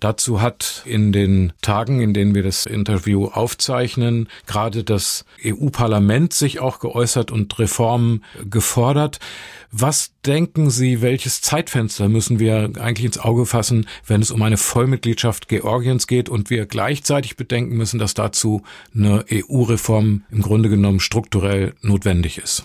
Dazu 0.01 0.41
hat 0.41 0.83
in 0.87 1.13
den 1.13 1.53
Tagen, 1.61 2.01
in 2.01 2.15
denen 2.15 2.35
wir 2.35 2.43
das 2.43 2.65
Interview 2.65 3.27
aufzeichnen, 3.27 4.29
gerade 4.47 4.83
das 4.83 5.27
EU-Parlament 5.45 6.33
sich 6.33 6.59
auch 6.59 6.79
geäußert 6.79 7.31
und 7.31 7.59
Reformen 7.59 8.25
gefordert. 8.49 9.19
Was 9.71 10.13
denken 10.27 10.71
Sie, 10.71 11.03
welches 11.03 11.43
Zeitfenster 11.43 12.09
müssen 12.09 12.41
wir 12.41 12.73
eigentlich 12.81 13.05
ins 13.05 13.19
Auge 13.19 13.45
fassen, 13.45 13.87
wenn 14.07 14.23
es 14.23 14.31
um 14.31 14.43
eine 14.43 14.57
Vollmitgliedschaft 14.57 15.49
Georgiens 15.49 16.07
geht 16.07 16.31
und 16.31 16.49
wir 16.49 16.65
gleichzeitig 16.65 17.37
bedenken 17.37 17.77
müssen, 17.77 17.99
dass 17.99 18.15
dazu 18.15 18.63
eine 18.95 19.25
EU-Reform 19.31 20.25
im 20.31 20.43
Grunde 20.43 20.71
genommen 20.71 21.01
strukturell 21.01 21.75
notwendig 21.83 22.39
ist? 22.39 22.65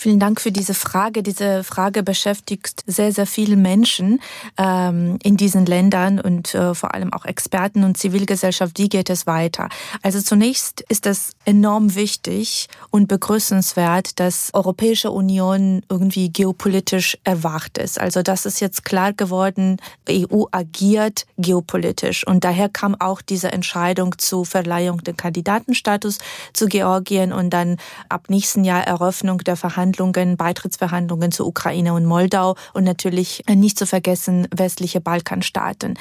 Vielen 0.00 0.20
Dank 0.20 0.40
für 0.40 0.52
diese 0.52 0.74
Frage. 0.74 1.24
Diese 1.24 1.64
Frage 1.64 2.04
beschäftigt 2.04 2.84
sehr, 2.86 3.10
sehr 3.10 3.26
viele 3.26 3.56
Menschen 3.56 4.20
ähm, 4.56 5.18
in 5.24 5.36
diesen 5.36 5.66
Ländern 5.66 6.20
und 6.20 6.54
äh, 6.54 6.72
vor 6.76 6.94
allem 6.94 7.12
auch 7.12 7.24
Experten 7.24 7.82
und 7.82 7.98
Zivilgesellschaft. 7.98 8.78
Wie 8.78 8.88
geht 8.88 9.10
es 9.10 9.26
weiter? 9.26 9.68
Also 10.00 10.20
zunächst 10.20 10.82
ist 10.82 11.04
es 11.06 11.32
enorm 11.44 11.96
wichtig 11.96 12.68
und 12.90 13.08
begrüßenswert, 13.08 14.20
dass 14.20 14.50
Europäische 14.54 15.10
Union 15.10 15.82
irgendwie 15.88 16.30
geopolitisch 16.30 17.18
erwacht 17.24 17.76
ist. 17.76 18.00
Also 18.00 18.22
das 18.22 18.46
ist 18.46 18.60
jetzt 18.60 18.84
klar 18.84 19.12
geworden, 19.12 19.78
EU 20.08 20.44
agiert 20.52 21.26
geopolitisch 21.38 22.24
und 22.24 22.44
daher 22.44 22.68
kam 22.68 22.94
auch 23.00 23.20
diese 23.20 23.50
Entscheidung 23.50 24.16
zur 24.16 24.46
Verleihung 24.46 25.02
des 25.02 25.16
Kandidatenstatus 25.16 26.18
zu 26.52 26.66
Georgien 26.66 27.32
und 27.32 27.50
dann 27.50 27.78
ab 28.08 28.26
nächsten 28.30 28.62
Jahr 28.62 28.84
Eröffnung 28.84 29.38
der 29.38 29.56
Verhandlungen 29.56 29.87
Verhandlungen, 29.88 30.36
Beitrittsverhandlungen 30.36 31.32
zu 31.32 31.46
Ukraine 31.46 31.94
und 31.94 32.04
Moldau 32.04 32.56
und 32.74 32.84
natürlich 32.84 33.42
nicht 33.48 33.78
zu 33.78 33.86
vergessen 33.86 34.46
westliche 34.54 35.00
Balkanstaaten. 35.00 35.94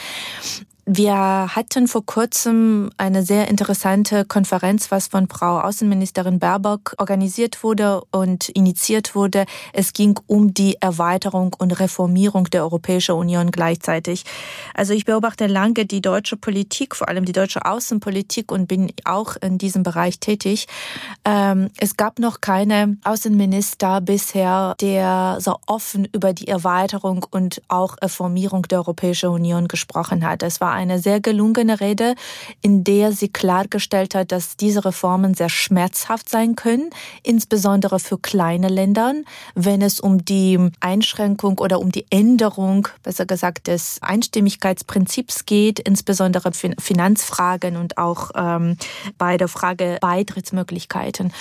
Wir 0.89 1.53
hatten 1.53 1.89
vor 1.89 2.05
kurzem 2.05 2.91
eine 2.95 3.21
sehr 3.21 3.49
interessante 3.49 4.23
Konferenz, 4.23 4.89
was 4.89 5.07
von 5.07 5.27
Frau 5.27 5.59
Außenministerin 5.59 6.39
Baerbock 6.39 6.95
organisiert 6.97 7.61
wurde 7.61 8.03
und 8.11 8.47
initiiert 8.47 9.13
wurde. 9.13 9.43
Es 9.73 9.91
ging 9.91 10.17
um 10.27 10.53
die 10.53 10.77
Erweiterung 10.79 11.53
und 11.59 11.77
Reformierung 11.81 12.45
der 12.45 12.63
Europäischen 12.63 13.15
Union 13.15 13.51
gleichzeitig. 13.51 14.23
Also 14.73 14.93
ich 14.93 15.03
beobachte 15.03 15.47
lange 15.47 15.85
die 15.85 15.99
deutsche 15.99 16.37
Politik, 16.37 16.95
vor 16.95 17.09
allem 17.09 17.25
die 17.25 17.33
deutsche 17.33 17.65
Außenpolitik 17.65 18.49
und 18.49 18.67
bin 18.67 18.93
auch 19.03 19.35
in 19.41 19.57
diesem 19.57 19.83
Bereich 19.83 20.21
tätig. 20.21 20.67
Ähm, 21.25 21.69
es 21.81 21.97
gab 21.97 22.17
noch 22.17 22.39
keine 22.39 22.95
Außenminister 23.03 23.99
bisher, 23.99 24.73
der 24.79 25.39
so 25.41 25.57
offen 25.65 26.07
über 26.13 26.31
die 26.31 26.47
Erweiterung 26.47 27.25
und 27.29 27.61
auch 27.67 27.97
Reformierung 28.01 28.61
der 28.61 28.77
Europäischen 28.77 29.31
Union 29.31 29.67
gesprochen 29.67 30.25
hat. 30.25 30.43
Es 30.43 30.61
war 30.61 30.76
eine 30.77 30.99
sehr 30.99 31.19
gelungene 31.19 31.81
Rede, 31.81 32.15
in 32.61 32.83
der 32.83 33.11
sie 33.11 33.29
klargestellt 33.29 34.15
hat, 34.15 34.31
dass 34.31 34.55
diese 34.55 34.85
Reformen 34.85 35.33
sehr 35.33 35.49
schmerzhaft 35.49 36.29
sein 36.29 36.55
können, 36.55 36.91
insbesondere 37.23 37.99
für 37.99 38.17
kleine 38.17 38.69
Länder, 38.69 39.13
wenn 39.55 39.81
es 39.81 39.99
um 39.99 40.23
die 40.23 40.59
Einschränkung 40.79 41.57
oder 41.57 41.79
um 41.79 41.91
die 41.91 42.05
Änderung, 42.09 42.87
besser 43.03 43.25
gesagt, 43.25 43.67
des 43.67 43.99
Einstimmigkeitsprinzips 44.01 45.45
geht, 45.45 45.79
insbesondere 45.79 46.51
Finanzfragen 46.51 47.75
und 47.75 47.97
auch 47.97 48.31
ähm, 48.35 48.77
bei 49.17 49.37
der 49.37 49.47
Frage 49.47 49.97
Beitrittsmöglichkeiten. 49.99 51.33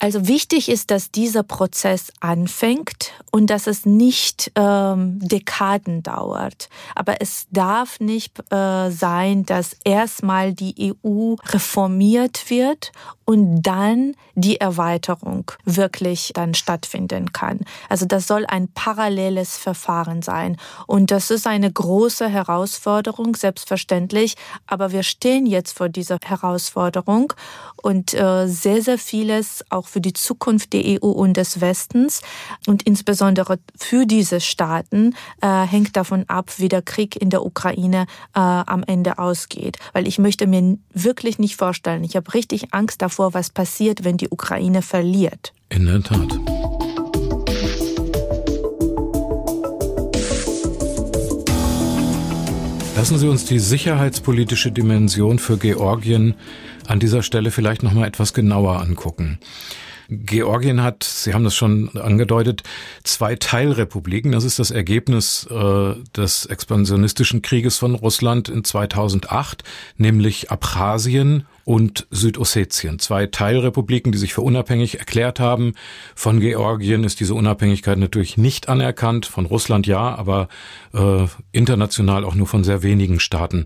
Also 0.00 0.28
wichtig 0.28 0.68
ist, 0.68 0.90
dass 0.90 1.10
dieser 1.10 1.42
Prozess 1.42 2.12
anfängt 2.20 3.12
und 3.32 3.48
dass 3.48 3.66
es 3.66 3.84
nicht 3.84 4.52
ähm, 4.54 5.18
Dekaden 5.18 6.02
dauert. 6.02 6.68
Aber 6.94 7.20
es 7.20 7.46
darf 7.50 7.98
nicht 7.98 8.38
äh, 8.52 8.90
sein, 8.90 9.44
dass 9.44 9.76
erstmal 9.84 10.52
die 10.52 10.94
EU 11.04 11.34
reformiert 11.52 12.48
wird 12.48 12.92
und 13.24 13.60
dann 13.62 14.14
die 14.36 14.58
Erweiterung 14.58 15.50
wirklich 15.64 16.32
dann 16.34 16.54
stattfinden 16.54 17.32
kann. 17.32 17.60
Also 17.88 18.06
das 18.06 18.26
soll 18.26 18.46
ein 18.46 18.68
paralleles 18.68 19.58
Verfahren 19.58 20.22
sein. 20.22 20.56
Und 20.86 21.10
das 21.10 21.30
ist 21.30 21.46
eine 21.46 21.70
große 21.70 22.28
Herausforderung, 22.28 23.36
selbstverständlich. 23.36 24.36
Aber 24.66 24.92
wir 24.92 25.02
stehen 25.02 25.44
jetzt 25.44 25.76
vor 25.76 25.90
dieser 25.90 26.18
Herausforderung 26.24 27.34
und 27.76 28.14
äh, 28.14 28.46
sehr, 28.46 28.80
sehr 28.80 28.98
vieles 28.98 29.62
auch 29.68 29.87
für 29.88 30.00
die 30.00 30.12
Zukunft 30.12 30.72
der 30.72 31.02
EU 31.02 31.08
und 31.08 31.36
des 31.36 31.60
Westens 31.60 32.20
und 32.66 32.82
insbesondere 32.84 33.58
für 33.76 34.06
diese 34.06 34.40
Staaten 34.40 35.14
äh, 35.40 35.62
hängt 35.66 35.96
davon 35.96 36.24
ab, 36.28 36.52
wie 36.58 36.68
der 36.68 36.82
Krieg 36.82 37.16
in 37.20 37.30
der 37.30 37.44
Ukraine 37.44 38.06
äh, 38.34 38.40
am 38.40 38.82
Ende 38.86 39.18
ausgeht. 39.18 39.78
Weil 39.92 40.06
ich 40.06 40.18
möchte 40.18 40.46
mir 40.46 40.78
wirklich 40.92 41.38
nicht 41.38 41.56
vorstellen, 41.56 42.04
ich 42.04 42.16
habe 42.16 42.34
richtig 42.34 42.74
Angst 42.74 43.02
davor, 43.02 43.34
was 43.34 43.50
passiert, 43.50 44.04
wenn 44.04 44.16
die 44.16 44.28
Ukraine 44.28 44.82
verliert. 44.82 45.52
In 45.70 45.86
der 45.86 46.02
Tat. 46.02 46.38
Lassen 52.98 53.16
Sie 53.16 53.28
uns 53.28 53.44
die 53.44 53.60
sicherheitspolitische 53.60 54.72
Dimension 54.72 55.38
für 55.38 55.56
Georgien 55.56 56.34
an 56.88 57.00
dieser 57.00 57.22
Stelle 57.22 57.50
vielleicht 57.50 57.82
noch 57.82 57.92
mal 57.92 58.06
etwas 58.06 58.32
genauer 58.32 58.80
angucken. 58.80 59.38
Georgien 60.10 60.82
hat, 60.82 61.04
Sie 61.04 61.34
haben 61.34 61.44
das 61.44 61.54
schon 61.54 61.90
angedeutet, 61.98 62.62
zwei 63.04 63.36
Teilrepubliken. 63.36 64.32
Das 64.32 64.44
ist 64.44 64.58
das 64.58 64.70
Ergebnis 64.70 65.46
äh, 65.50 65.94
des 66.16 66.46
expansionistischen 66.46 67.42
Krieges 67.42 67.76
von 67.76 67.94
Russland 67.94 68.48
in 68.48 68.64
2008, 68.64 69.64
nämlich 69.98 70.50
Abchasien 70.50 71.44
und 71.68 72.06
Südossetien. 72.10 72.98
Zwei 72.98 73.26
Teilrepubliken, 73.26 74.10
die 74.10 74.16
sich 74.16 74.32
für 74.32 74.40
unabhängig 74.40 75.00
erklärt 75.00 75.38
haben. 75.38 75.74
Von 76.14 76.40
Georgien 76.40 77.04
ist 77.04 77.20
diese 77.20 77.34
Unabhängigkeit 77.34 77.98
natürlich 77.98 78.38
nicht 78.38 78.70
anerkannt, 78.70 79.26
von 79.26 79.44
Russland 79.44 79.86
ja, 79.86 80.14
aber 80.14 80.48
äh, 80.94 81.26
international 81.52 82.24
auch 82.24 82.34
nur 82.34 82.46
von 82.46 82.64
sehr 82.64 82.82
wenigen 82.82 83.20
Staaten. 83.20 83.64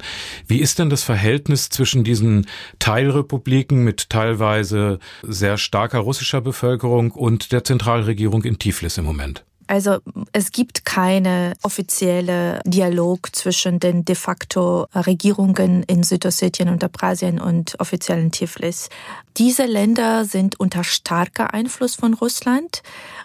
Wie 0.49 0.59
ist 0.59 0.81
denn 0.81 0.91
das 0.91 1.05
Verhältnis 1.05 1.69
zwischen 1.69 2.03
diesen 2.03 2.49
Teilrepubliken 2.81 3.85
mit 3.85 4.11
teilweise 4.11 4.99
sehr 5.23 5.57
starker 5.57 6.01
russischer 6.01 6.41
Bevölkerung 6.41 7.13
und 7.13 7.53
der 7.53 7.63
Zentralregierung 7.63 8.43
in 8.43 8.59
Tiflis 8.59 8.99
im 8.99 9.05
Moment? 9.05 9.45
Also 9.67 9.99
es 10.33 10.53
gibt 10.53 10.85
keine 10.85 11.55
offizielle 11.63 12.61
Dialog 12.65 13.35
zwischen 13.35 13.81
den 13.81 14.05
de 14.05 14.15
facto 14.15 14.87
Regierungen 14.95 15.83
in 15.85 16.03
Südossetien 16.03 16.69
und 16.69 16.85
Abkhazien 16.85 17.41
und 17.41 17.79
offiziellen 17.81 18.31
Tiflis. 18.31 18.89
Diese 19.37 19.65
Länder 19.65 20.25
sind 20.25 20.61
unter 20.61 20.85
starker 20.85 21.55
Einfluss 21.55 21.95
von 21.95 22.15
Russland. 22.15 22.83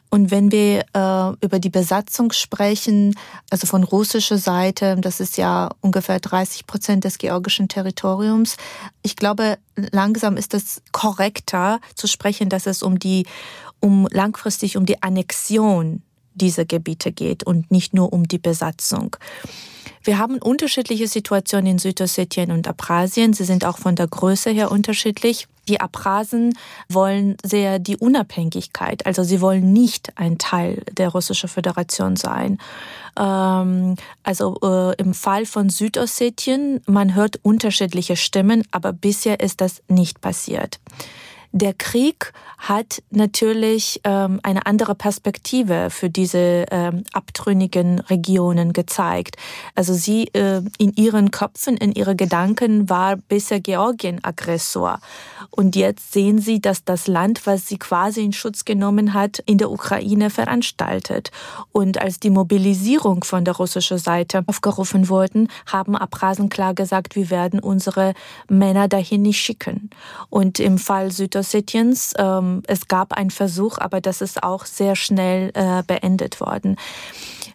Und 0.10 0.32
wenn 0.32 0.52
wir 0.52 0.86
äh, 0.93 1.45
über 1.45 1.60
die 1.60 1.69
Besatzung 1.69 2.32
sprechen, 2.32 3.15
also 3.50 3.67
von 3.67 3.84
russischer 3.84 4.38
Seite, 4.38 4.95
das 5.00 5.19
ist 5.19 5.38
ja 5.38 5.69
ungefähr 5.82 6.19
30 6.19 6.65
Prozent 6.65 7.04
des 7.04 7.17
georgischen 7.17 7.67
Territoriums. 7.67 8.56
Ich 9.02 9.17
glaube, 9.17 9.58
langsam 9.76 10.38
ist 10.38 10.54
es 10.54 10.82
korrekter 10.93 11.80
zu 11.95 12.08
sprechen, 12.08 12.47
dass 12.47 12.67
es 12.67 12.84
um 12.84 13.00
die, 13.00 13.26
um 13.82 14.08
langfristig 14.12 14.78
um 14.78 14.86
die 14.86 15.04
Annexion 15.04 16.04
dieser 16.38 16.65
Gebiete 16.65 17.12
geht 17.12 17.43
und 17.43 17.71
nicht 17.71 17.93
nur 17.93 18.13
um 18.13 18.28
die 18.28 18.39
Besatzung. 18.39 19.15
Wir 20.04 20.17
haben 20.19 20.38
unterschiedliche 20.38 21.08
Situationen 21.08 21.71
in 21.71 21.80
Südossetien 21.80 22.52
und 22.52 22.67
Abkhazien. 22.67 23.34
Sie 23.34 23.43
sind 23.43 23.65
auch 23.65 23.78
von 23.78 23.95
der 23.95 24.08
Größe 24.08 24.52
her 24.52 24.71
unterschiedlich. 24.71 25.50
Die 25.67 25.82
Abkhasen 25.82 26.58
wollen 26.88 27.36
sehr 27.43 27.78
die 27.78 27.97
Unabhängigkeit, 27.97 29.06
also 29.06 29.23
sie 29.23 29.41
wollen 29.41 29.73
nicht 29.73 30.17
ein 30.17 30.38
Teil 30.38 30.82
der 30.93 31.10
Russischen 31.10 31.50
Föderation 31.50 32.15
sein. 32.15 32.58
Ähm, 33.19 33.95
also 34.23 34.58
äh, 34.63 34.95
im 34.95 35.13
Fall 35.13 35.45
von 35.45 35.69
Südossetien, 35.69 36.80
man 36.86 37.15
hört 37.15 37.39
unterschiedliche 37.43 38.15
Stimmen, 38.15 38.63
aber 38.71 38.93
bisher 38.93 39.41
ist 39.41 39.60
das 39.60 39.82
nicht 39.89 40.21
passiert. 40.21 40.80
Der 41.60 41.74
Krieg 41.74 42.34
hat 42.60 43.02
natürlich 43.10 44.02
ähm, 44.04 44.39
eine 44.43 44.67
andere 44.67 44.93
Perspektive 44.93 45.89
für 45.89 46.10
diese 46.10 46.65
ähm, 46.70 47.04
abtrünnigen 47.13 48.00
Regionen 48.00 48.74
gezeigt. 48.74 49.38
Also 49.74 49.96
sie 49.96 50.26
äh, 50.34 50.62
in 50.78 50.93
ihren 50.93 51.32
Köpfen, 51.32 51.76
in 51.78 51.93
ihre 51.93 52.15
Gedanken 52.15 52.89
war 52.89 53.15
bisher 53.15 53.60
Georgien 53.60 54.24
Aggressor. 54.24 55.00
Und 55.50 55.76
jetzt 55.76 56.13
sehen 56.13 56.39
sie, 56.39 56.60
dass 56.60 56.84
das 56.84 57.08
Land, 57.08 57.48
was 57.48 57.67
sie 57.67 57.78
quasi 57.78 58.24
in 58.24 58.34
Schutz 58.34 58.65
genommen 58.65 59.13
hat, 59.15 59.39
in 59.46 59.58
der 59.58 59.72
Ukraine 59.72 60.30
veranstaltet. 60.30 61.32
Und 61.72 62.00
als 62.00 62.20
die 62.20 62.30
Mobilisierung 62.30 63.24
von 63.24 63.46
der 63.46 63.56
russischen 63.56 63.98
Seite 63.98 64.43
aufgerufen 64.46 65.10
wurden, 65.10 65.48
haben 65.65 65.96
Abkhasen 65.96 66.50
klar 66.50 66.76
gesagt, 66.76 67.15
wir 67.15 67.32
werden 67.32 67.60
unsere 67.60 68.13
Männer 68.48 68.88
dahin 68.88 69.24
nicht 69.24 69.39
schicken. 69.39 69.89
Und 70.30 70.60
im 70.60 70.78
Fall 70.78 71.12
Südossetiens, 71.47 72.13
ähm, 72.17 72.63
es 72.67 72.88
gab 72.88 73.13
einen 73.13 73.31
Versuch, 73.31 73.77
aber 73.77 74.01
das 74.01 74.21
ist 74.21 74.43
auch 74.43 74.65
sehr 74.65 74.95
schnell 74.95 75.51
äh, 75.53 75.83
beendet 75.86 76.39
worden. 76.39 76.77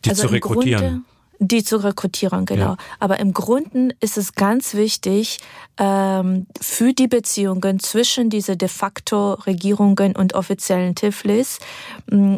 Die 0.05 0.11
also 0.11 0.23
zu 0.23 0.29
rekrutieren. 0.29 0.81
Grunde, 0.81 1.05
die 1.43 1.65
zur 1.65 1.83
Rekrutierung, 1.83 2.45
genau. 2.45 2.73
Ja. 2.73 2.77
Aber 3.01 3.19
im 3.19 3.33
Grunde 3.33 3.95
ist 4.01 4.17
es 4.17 4.35
ganz 4.35 4.75
wichtig 4.75 5.39
ähm, 5.79 6.47
für 6.61 6.93
die 6.93 7.09
Beziehungen 7.09 7.81
zwischen 7.81 8.31
diese 8.31 8.57
de 8.57 8.69
facto 8.69 9.35
Regierungen 9.35 10.15
und 10.15 10.35
offiziellen 10.35 10.95
Tiflis 10.95 11.59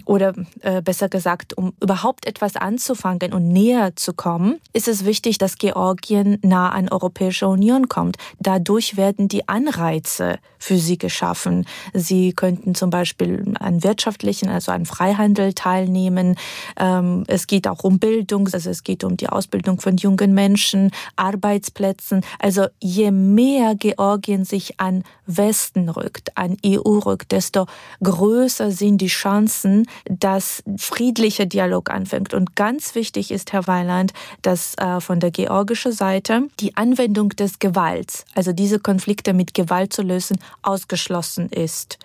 oder 0.07 0.35
äh, 0.61 0.81
besser 0.81 1.09
gesagt, 1.09 1.57
um 1.57 1.75
überhaupt 1.83 2.27
etwas 2.27 2.57
anzufangen 2.57 3.33
und 3.33 3.49
näher 3.49 3.95
zu 3.97 4.15
kommen, 4.15 4.61
ist 4.73 4.89
es 4.89 5.05
wichtig, 5.05 5.39
dass 5.39 5.59
Georgien 5.59 6.39
nah 6.43 6.71
an 6.71 6.89
Europäische 6.89 7.49
Union 7.49 7.89
kommt. 7.89 8.17
Dadurch 8.39 8.97
werden 8.97 9.29
die 9.29 9.49
Anreize 9.49 10.39
für 10.59 10.79
sie 10.79 10.97
geschaffen. 10.97 11.67
Sie 11.93 12.33
könnten 12.33 12.75
zum 12.75 12.89
Beispiel 12.89 13.45
an 13.59 13.85
wirtschaftlichen, 13.85 14.49
also 14.49 14.73
an 14.73 14.87
Freihandel 14.87 15.53
teilnehmen. 15.53 16.37
Ähm, 16.79 17.25
es 17.27 17.47
geht 17.47 17.69
auch 17.69 17.85
um 17.85 17.99
Bildung, 17.99 18.49
also 18.51 18.71
es 18.71 18.83
geht 18.83 18.94
geht 18.95 19.03
um 19.03 19.17
die 19.17 19.29
Ausbildung 19.29 19.81
von 19.81 19.97
jungen 19.97 20.35
Menschen, 20.35 20.93
Arbeitsplätzen. 21.17 22.25
Also 22.39 22.67
je 22.81 23.11
mehr 23.11 23.75
Georgien 23.75 24.45
sich 24.45 24.79
an 24.79 25.03
Westen 25.27 25.89
rückt, 25.89 26.37
an 26.37 26.57
EU 26.65 26.99
rückt, 26.99 27.33
desto 27.33 27.67
größer 28.05 28.71
sind 28.71 28.99
die 29.01 29.09
Chancen, 29.09 29.89
dass 30.05 30.63
friedlicher 30.77 31.47
Dialog 31.47 31.91
anfängt. 31.91 32.35
Und 32.35 32.55
ganz 32.55 32.95
wichtig 32.95 33.33
ist, 33.33 33.53
Herr 33.53 33.67
Weiland, 33.67 34.13
dass 34.43 34.77
äh, 34.79 35.01
von 35.01 35.19
der 35.19 35.33
georgischen 35.33 35.91
Seite 35.91 36.43
die 36.61 36.77
Anwendung 36.77 37.31
des 37.31 37.59
Gewalts, 37.59 38.25
also 38.37 38.53
diese 38.53 38.79
Konflikte 38.79 39.33
mit 39.33 39.55
Gewalt 39.55 39.93
zu 39.93 40.03
lösen, 40.03 40.39
ausgeschlossen 40.63 41.49
ist. 41.49 41.99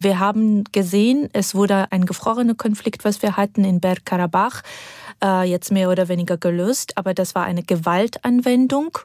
Wir 0.00 0.18
haben 0.18 0.64
gesehen, 0.72 1.28
es 1.32 1.54
wurde 1.54 1.86
ein 1.90 2.04
gefrorener 2.04 2.54
Konflikt, 2.54 3.04
was 3.04 3.22
wir 3.22 3.36
hatten 3.36 3.64
in 3.64 3.80
Bergkarabach, 3.80 4.62
äh, 5.22 5.48
jetzt 5.48 5.72
mehr 5.72 5.90
oder 5.90 6.08
weniger 6.08 6.36
gelöst, 6.36 6.96
aber 6.96 7.14
das 7.14 7.34
war 7.34 7.44
eine 7.44 7.62
Gewaltanwendung 7.62 8.98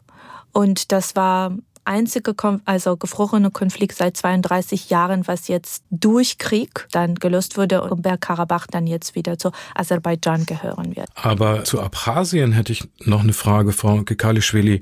und 0.52 0.92
das 0.92 1.16
war 1.16 1.54
einzige, 1.84 2.36
also 2.66 2.98
gefrorene 2.98 3.52
Konflikt 3.52 3.96
seit 3.96 4.18
32 4.18 4.90
Jahren, 4.90 5.28
was 5.28 5.48
jetzt 5.48 5.84
durch 5.90 6.38
Krieg 6.38 6.88
dann 6.92 7.16
gelöst 7.16 7.58
wurde 7.58 7.82
und 7.82 8.02
Bergkarabach 8.02 8.68
dann 8.68 8.88
jetzt 8.88 9.16
wieder 9.16 9.38
zu 9.38 9.52
Aserbaidschan 9.76 10.46
gehören 10.46 10.96
wird. 10.96 11.08
Aber 11.16 11.64
zu 11.64 11.82
Abchasien 11.82 12.52
hätte 12.52 12.72
ich 12.72 12.84
noch 13.00 13.22
eine 13.22 13.34
Frage, 13.34 13.72
Frau 13.72 14.04
Gekalischwili. 14.04 14.80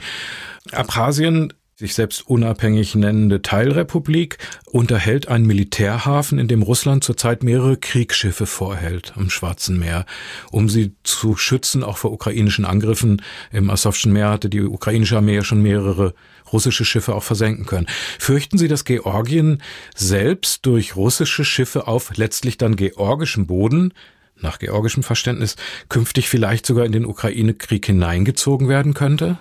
Abchasien 0.72 1.54
sich 1.80 1.94
selbst 1.94 2.28
unabhängig 2.28 2.94
nennende 2.96 3.42
Teilrepublik 3.42 4.38
unterhält 4.65 5.30
einen 5.30 5.46
Militärhafen, 5.46 6.38
in 6.38 6.50
dem 6.50 6.62
Russland 6.62 7.06
zurzeit 7.06 7.42
mehrere 7.42 7.78
Kriegsschiffe 7.78 8.46
vorhält 8.46 9.13
am 9.15 9.30
Schwarzen 9.30 9.80
Meer, 9.80 10.06
um 10.52 10.68
sie 10.68 10.92
zu 11.04 11.38
schützen, 11.38 11.86
auch 11.86 11.96
vor 11.96 12.12
ukrainischen 12.12 12.65
Angriffen. 12.65 13.22
Im 13.54 13.70
Asowschen 13.70 14.12
Meer 14.12 14.32
hatte 14.32 14.50
die 14.50 14.62
ukrainische 14.62 15.15
Armee 15.15 15.36
ja 15.36 15.44
schon 15.46 15.62
mehrere 15.62 16.15
russische 16.52 16.84
Schiffe 16.84 17.15
auch 17.15 17.24
versenken 17.24 17.65
können. 17.65 17.88
Fürchten 18.20 18.58
Sie, 18.58 18.68
dass 18.68 18.84
Georgien 18.84 19.63
selbst 19.96 20.65
durch 20.65 20.98
russische 20.98 21.46
Schiffe 21.46 21.88
auf 21.88 22.18
letztlich 22.18 22.58
dann 22.58 22.76
georgischem 22.76 23.48
Boden 23.48 23.94
nach 24.36 24.60
georgischem 24.60 25.04
Verständnis 25.04 25.56
künftig 25.88 26.28
vielleicht 26.28 26.65
sogar 26.65 26.86
in 26.86 26.92
den 26.92 27.06
Ukraine-Krieg 27.06 27.86
hineingezogen 27.86 28.68
werden 28.68 28.94
könnte? 28.94 29.38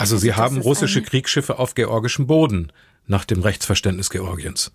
Also 0.00 0.16
Sie 0.16 0.32
haben 0.32 0.62
russische 0.62 1.02
Kriegsschiffe 1.02 1.58
auf 1.58 1.74
georgischem 1.74 2.26
Boden 2.26 2.72
nach 3.06 3.26
dem 3.26 3.42
Rechtsverständnis 3.42 4.08
Georgiens. 4.08 4.72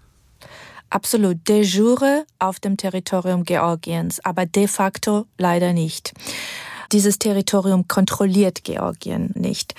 Absolut, 0.91 1.47
de 1.47 1.63
jure 1.63 2.27
auf 2.37 2.59
dem 2.59 2.77
Territorium 2.77 3.43
Georgiens, 3.43 4.23
aber 4.23 4.45
de 4.45 4.67
facto 4.67 5.25
leider 5.39 5.73
nicht. 5.73 6.13
Dieses 6.91 7.17
Territorium 7.17 7.87
kontrolliert 7.87 8.63
Georgien 8.63 9.31
nicht. 9.33 9.73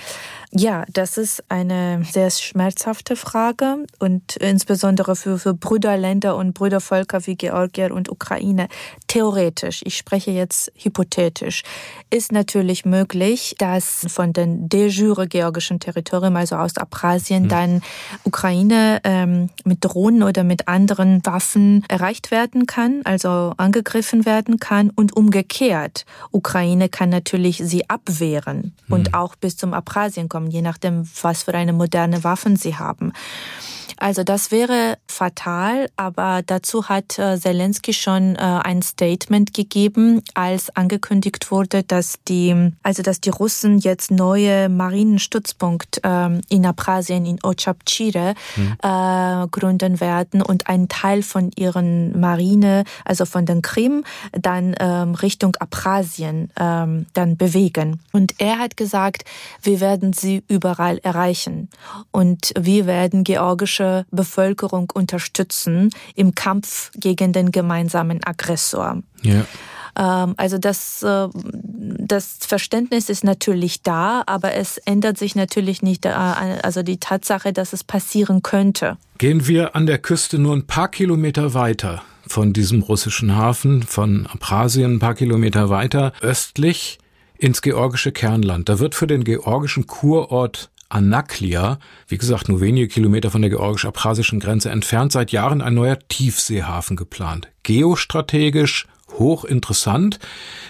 Ja, 0.53 0.85
das 0.93 1.19
ist 1.19 1.43
eine 1.49 2.03
sehr 2.11 2.31
schmerzhafte 2.31 3.17
Frage 3.17 3.85
und 3.99 4.37
insbesondere 4.37 5.17
für, 5.17 5.39
für 5.39 5.55
Brüderländer 5.55 6.37
und 6.37 6.55
Brüdervölker 6.55 7.27
wie 7.27 7.35
Georgien 7.35 7.91
und 7.91 8.11
Ukraine. 8.11 8.69
Theoretisch, 9.09 9.83
ich 9.85 9.97
spreche 9.97 10.31
jetzt 10.31 10.73
hypothetisch, 10.77 11.63
ist 12.11 12.31
natürlich 12.31 12.85
möglich, 12.85 13.57
dass 13.59 14.07
von 14.09 14.33
den 14.33 14.69
de 14.69 14.87
jure 14.89 15.27
georgischen 15.27 15.81
Territorien, 15.81 16.37
also 16.37 16.57
aus 16.57 16.77
Abkhazien, 16.77 17.45
hm. 17.45 17.49
dann 17.49 17.83
Ukraine 18.25 19.01
ähm, 19.05 19.51
mit 19.65 19.85
Drohnen 19.85 20.23
oder 20.23 20.45
mit 20.45 20.69
anderen 20.69 21.21
Waffen 21.25 21.85
erreicht 21.89 22.31
werden 22.31 22.67
kann, 22.67 23.01
also 23.05 23.53
angegriffen 23.57 24.25
werden 24.25 24.61
kann 24.61 24.91
und 24.91 25.17
umgekehrt. 25.17 26.07
Ukraine 26.31 26.89
kann 26.89 27.09
natürlich 27.09 27.61
sie 27.65 27.91
abwehren 27.91 28.75
hm. 28.87 28.93
und 28.95 29.15
auch 29.15 29.35
bis 29.35 29.57
zum 29.57 29.75
Abkhazien 29.75 30.29
kommen, 30.29 30.36
je 30.45 30.63
nachdem, 30.63 31.09
was 31.23 31.45
für 31.45 31.55
eine 31.55 31.73
moderne 31.73 32.25
Waffen 32.25 32.57
sie 32.57 32.77
haben. 32.77 33.13
Also 33.99 34.25
das 34.25 34.51
wäre 34.51 34.99
fatal, 35.09 35.89
aber 35.97 36.43
dazu 36.45 36.89
hat 36.89 37.19
äh, 37.19 37.39
Zelensky 37.39 37.93
schon 37.93 38.37
äh, 38.37 38.39
ein 38.39 38.83
Statement 38.83 39.55
gegeben, 39.55 40.23
als 40.35 40.75
angekündigt 40.77 41.51
wurde, 41.51 41.83
dass 41.83 42.19
die, 42.29 42.73
also 42.83 43.03
dass 43.03 43.21
die 43.21 43.31
Russen 43.31 43.79
jetzt 43.79 44.11
neue 44.11 44.69
Marinenstützpunkt 44.69 46.01
ähm, 46.03 46.41
in 46.49 46.67
Abkhazien 46.67 47.25
in 47.25 47.39
Ochapchire 47.43 48.35
mhm. 48.57 48.77
äh, 48.83 49.47
gründen 49.49 50.01
werden 50.01 50.43
und 50.43 50.69
einen 50.69 50.89
Teil 50.89 51.23
von 51.23 51.51
ihren 51.57 52.19
Marine, 52.19 52.85
also 53.05 53.25
von 53.25 53.47
den 53.47 53.63
Krim, 53.63 54.05
dann 54.33 54.75
ähm, 54.81 55.15
Richtung 55.15 55.57
Abkhazien 55.57 56.51
ähm, 56.59 57.07
dann 57.15 57.37
bewegen. 57.37 58.01
Und 58.13 58.35
er 58.39 58.59
hat 58.59 58.77
gesagt, 58.77 59.25
wir 59.63 59.81
werden 59.81 60.13
sie 60.13 60.43
überall 60.49 60.99
erreichen 60.99 61.69
und 62.11 62.53
wir 62.59 62.87
werden 62.87 63.25
georgische 63.25 64.07
Bevölkerung 64.11 64.91
unterstützen 64.97 65.91
im 66.15 66.35
Kampf 66.35 66.91
gegen 66.97 67.33
den 67.33 67.53
gemeinsamen 67.53 68.25
Aggressor. 68.25 69.03
Ja. 69.23 69.45
Ähm, 69.99 70.35
also 70.37 70.59
das, 70.59 71.03
äh, 71.03 71.29
das 71.35 72.39
Verständnis 72.41 73.09
ist 73.09 73.25
natürlich 73.25 73.83
da, 73.83 74.23
aber 74.27 74.55
es 74.55 74.79
ändert 74.79 75.19
sich 75.19 75.35
natürlich 75.35 75.83
nicht, 75.83 76.05
äh, 76.05 76.11
also 76.11 76.83
die 76.83 76.99
Tatsache, 76.99 77.53
dass 77.53 77.73
es 77.73 77.85
passieren 77.85 78.43
könnte. 78.43 78.99
Gehen 79.19 79.47
wir 79.47 79.75
an 79.75 79.87
der 79.87 79.99
Küste 79.99 80.39
nur 80.39 80.55
ein 80.55 80.67
paar 80.67 80.89
Kilometer 80.89 81.55
weiter 81.55 82.03
von 82.27 82.53
diesem 82.53 82.83
russischen 82.83 83.37
Hafen, 83.37 83.83
von 83.83 84.27
Abchasien 84.27 84.95
ein 84.95 84.99
paar 84.99 85.15
Kilometer 85.15 85.71
weiter 85.71 86.13
östlich 86.21 86.99
ins 87.39 87.63
georgische 87.63 88.13
Kernland. 88.13 88.69
Da 88.69 88.79
wird 88.79 88.95
für 88.95 89.07
den 89.07 89.25
georgischen 89.25 89.87
Kurort 89.87 90.71
Anaklia, 90.89 91.79
wie 92.09 92.19
gesagt 92.19 92.49
nur 92.49 92.61
wenige 92.61 92.89
Kilometer 92.89 93.31
von 93.31 93.43
der 93.43 93.51
georgisch-abchasischen 93.51 94.41
Grenze 94.41 94.71
entfernt, 94.71 95.13
seit 95.13 95.33
Jahren 95.33 95.61
ein 95.61 95.75
neuer 95.75 95.99
Tiefseehafen 95.99 96.97
geplant. 96.97 97.49
Geostrategisch 97.63 98.87
hochinteressant 99.19 100.19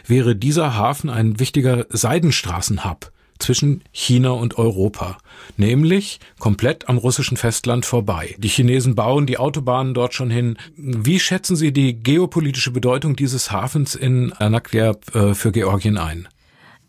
wäre 0.06 0.36
dieser 0.36 0.74
Hafen 0.74 1.10
ein 1.10 1.38
wichtiger 1.38 1.86
Seidenstraßenhub 1.90 3.10
zwischen 3.38 3.84
China 3.92 4.30
und 4.30 4.58
Europa, 4.58 5.18
nämlich 5.56 6.20
komplett 6.38 6.88
am 6.88 6.98
russischen 6.98 7.36
Festland 7.36 7.84
vorbei. 7.84 8.34
Die 8.38 8.48
Chinesen 8.48 8.94
bauen 8.94 9.26
die 9.26 9.38
Autobahnen 9.38 9.94
dort 9.94 10.14
schon 10.14 10.30
hin. 10.30 10.56
Wie 10.76 11.20
schätzen 11.20 11.56
Sie 11.56 11.72
die 11.72 12.02
geopolitische 12.02 12.70
Bedeutung 12.70 13.16
dieses 13.16 13.50
Hafens 13.50 13.94
in 13.94 14.32
Anaklia 14.32 14.94
äh, 15.12 15.34
für 15.34 15.52
Georgien 15.52 15.98
ein? 15.98 16.28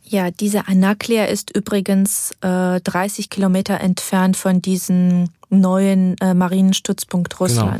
Ja, 0.09 0.31
diese 0.31 0.67
Anaklia 0.67 1.25
ist 1.25 1.55
übrigens 1.55 2.31
äh, 2.41 2.79
30 2.79 3.29
Kilometer 3.29 3.79
entfernt 3.81 4.37
von 4.37 4.61
diesem 4.61 5.29
neuen 5.49 6.15
äh, 6.19 6.33
Marinenstützpunkt 6.33 7.37
genau. 7.37 7.71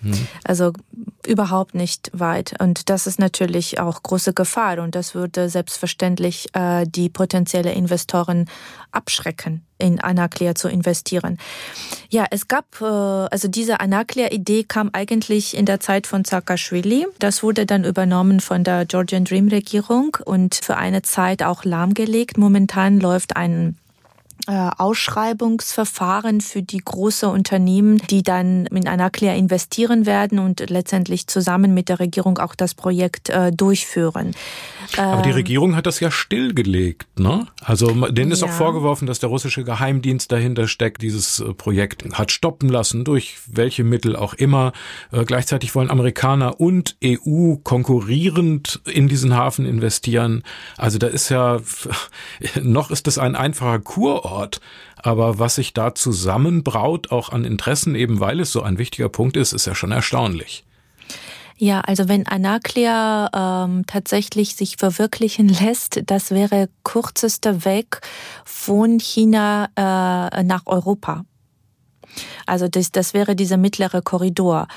Mhm. 0.00 0.28
Also 0.44 0.72
überhaupt 1.26 1.74
nicht 1.74 2.10
weit. 2.12 2.54
Und 2.60 2.88
das 2.88 3.06
ist 3.06 3.18
natürlich 3.18 3.80
auch 3.80 4.02
große 4.02 4.32
Gefahr 4.32 4.78
und 4.78 4.94
das 4.94 5.14
würde 5.14 5.48
selbstverständlich 5.48 6.48
äh, 6.54 6.86
die 6.86 7.08
potenzielle 7.08 7.72
Investoren 7.72 8.46
abschrecken, 8.90 9.62
in 9.78 10.00
Anaclear 10.00 10.54
zu 10.54 10.68
investieren. 10.68 11.38
Ja, 12.08 12.26
es 12.30 12.48
gab, 12.48 12.80
äh, 12.80 12.84
also 12.84 13.48
diese 13.48 13.80
Anaclear-Idee 13.80 14.64
kam 14.64 14.90
eigentlich 14.92 15.56
in 15.56 15.66
der 15.66 15.80
Zeit 15.80 16.06
von 16.06 16.24
Saakashvili. 16.24 17.06
Das 17.18 17.42
wurde 17.42 17.66
dann 17.66 17.84
übernommen 17.84 18.40
von 18.40 18.64
der 18.64 18.86
Georgian 18.86 19.24
Dream-Regierung 19.24 20.16
und 20.24 20.54
für 20.54 20.76
eine 20.76 21.02
Zeit 21.02 21.42
auch 21.42 21.64
lahmgelegt. 21.64 22.38
Momentan 22.38 23.00
läuft 23.00 23.36
ein 23.36 23.76
Ausschreibungsverfahren 24.46 26.40
für 26.40 26.62
die 26.62 26.78
große 26.78 27.28
Unternehmen, 27.28 27.98
die 28.08 28.22
dann 28.22 28.66
in 28.66 28.88
Anaclear 28.88 29.34
investieren 29.34 30.06
werden 30.06 30.38
und 30.38 30.70
letztendlich 30.70 31.26
zusammen 31.26 31.74
mit 31.74 31.88
der 31.88 32.00
Regierung 32.00 32.38
auch 32.38 32.54
das 32.54 32.74
Projekt 32.74 33.28
äh, 33.28 33.52
durchführen. 33.52 34.34
Aber 34.96 35.22
die 35.22 35.30
ähm, 35.30 35.34
Regierung 35.34 35.76
hat 35.76 35.84
das 35.86 36.00
ja 36.00 36.10
stillgelegt, 36.10 37.18
ne? 37.18 37.46
Also 37.62 37.88
denen 38.08 38.30
ist 38.30 38.40
ja. 38.40 38.46
auch 38.46 38.52
vorgeworfen, 38.52 39.06
dass 39.06 39.18
der 39.18 39.28
russische 39.28 39.64
Geheimdienst 39.64 40.32
dahinter 40.32 40.66
steckt, 40.66 41.02
dieses 41.02 41.40
äh, 41.40 41.52
Projekt 41.52 42.04
hat 42.14 42.32
stoppen 42.32 42.68
lassen, 42.68 43.04
durch 43.04 43.36
welche 43.46 43.84
Mittel 43.84 44.16
auch 44.16 44.34
immer. 44.34 44.72
Äh, 45.12 45.24
gleichzeitig 45.24 45.74
wollen 45.74 45.90
Amerikaner 45.90 46.58
und 46.60 46.96
EU 47.04 47.56
konkurrierend 47.56 48.80
in 48.86 49.08
diesen 49.08 49.36
Hafen 49.36 49.66
investieren. 49.66 50.42
Also 50.76 50.98
da 50.98 51.08
ist 51.08 51.28
ja, 51.28 51.60
noch 52.62 52.90
ist 52.90 53.08
es 53.08 53.18
ein 53.18 53.36
einfacher 53.36 53.80
Kurort. 53.80 54.27
Aber 54.96 55.38
was 55.38 55.56
sich 55.56 55.72
da 55.72 55.94
zusammenbraut, 55.94 57.10
auch 57.10 57.30
an 57.30 57.44
Interessen, 57.44 57.94
eben 57.94 58.20
weil 58.20 58.40
es 58.40 58.52
so 58.52 58.62
ein 58.62 58.78
wichtiger 58.78 59.08
Punkt 59.08 59.36
ist, 59.36 59.52
ist 59.52 59.66
ja 59.66 59.74
schon 59.74 59.92
erstaunlich. 59.92 60.64
Ja, 61.60 61.80
also 61.80 62.08
wenn 62.08 62.26
Anaklia 62.26 63.30
ähm, 63.34 63.84
tatsächlich 63.86 64.54
sich 64.54 64.76
verwirklichen 64.76 65.48
lässt, 65.48 66.00
das 66.06 66.30
wäre 66.30 66.68
kürzester 66.84 67.64
Weg 67.64 68.00
von 68.44 69.00
China 69.00 69.68
äh, 69.74 70.44
nach 70.44 70.62
Europa. 70.66 71.24
Also 72.46 72.68
das, 72.68 72.92
das 72.92 73.14
wäre 73.14 73.36
dieser 73.36 73.56
mittlere 73.56 74.02
Korridor. 74.02 74.68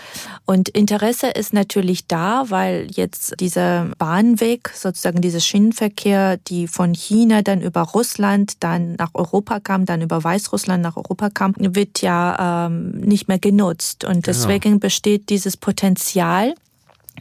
Und 0.45 0.69
Interesse 0.69 1.27
ist 1.27 1.53
natürlich 1.53 2.07
da, 2.07 2.45
weil 2.49 2.87
jetzt 2.91 3.39
dieser 3.39 3.89
Bahnweg, 3.97 4.71
sozusagen 4.73 5.21
dieser 5.21 5.39
Schienenverkehr, 5.39 6.37
die 6.37 6.67
von 6.67 6.93
China 6.93 7.41
dann 7.41 7.61
über 7.61 7.81
Russland, 7.81 8.63
dann 8.63 8.95
nach 8.95 9.11
Europa 9.13 9.59
kam, 9.59 9.85
dann 9.85 10.01
über 10.01 10.23
Weißrussland 10.23 10.83
nach 10.83 10.97
Europa 10.97 11.29
kam, 11.29 11.53
wird 11.57 12.01
ja 12.01 12.67
ähm, 12.67 12.91
nicht 12.91 13.27
mehr 13.27 13.39
genutzt. 13.39 14.03
Und 14.03 14.27
deswegen 14.27 14.61
genau. 14.61 14.79
besteht 14.79 15.29
dieses 15.29 15.57
Potenzial, 15.57 16.53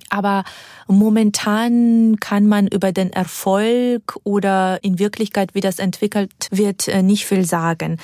aber 0.08 0.44
momentan 0.86 2.16
kann 2.20 2.46
man 2.46 2.66
über 2.66 2.92
den 2.92 3.12
Erfolg 3.12 4.16
oder 4.24 4.82
in 4.82 4.98
Wirklichkeit, 4.98 5.54
wie 5.54 5.60
das 5.60 5.78
entwickelt 5.78 6.32
wird, 6.50 6.88
äh, 6.88 7.02
nicht 7.02 7.26
viel 7.26 7.44
sagen. 7.44 7.98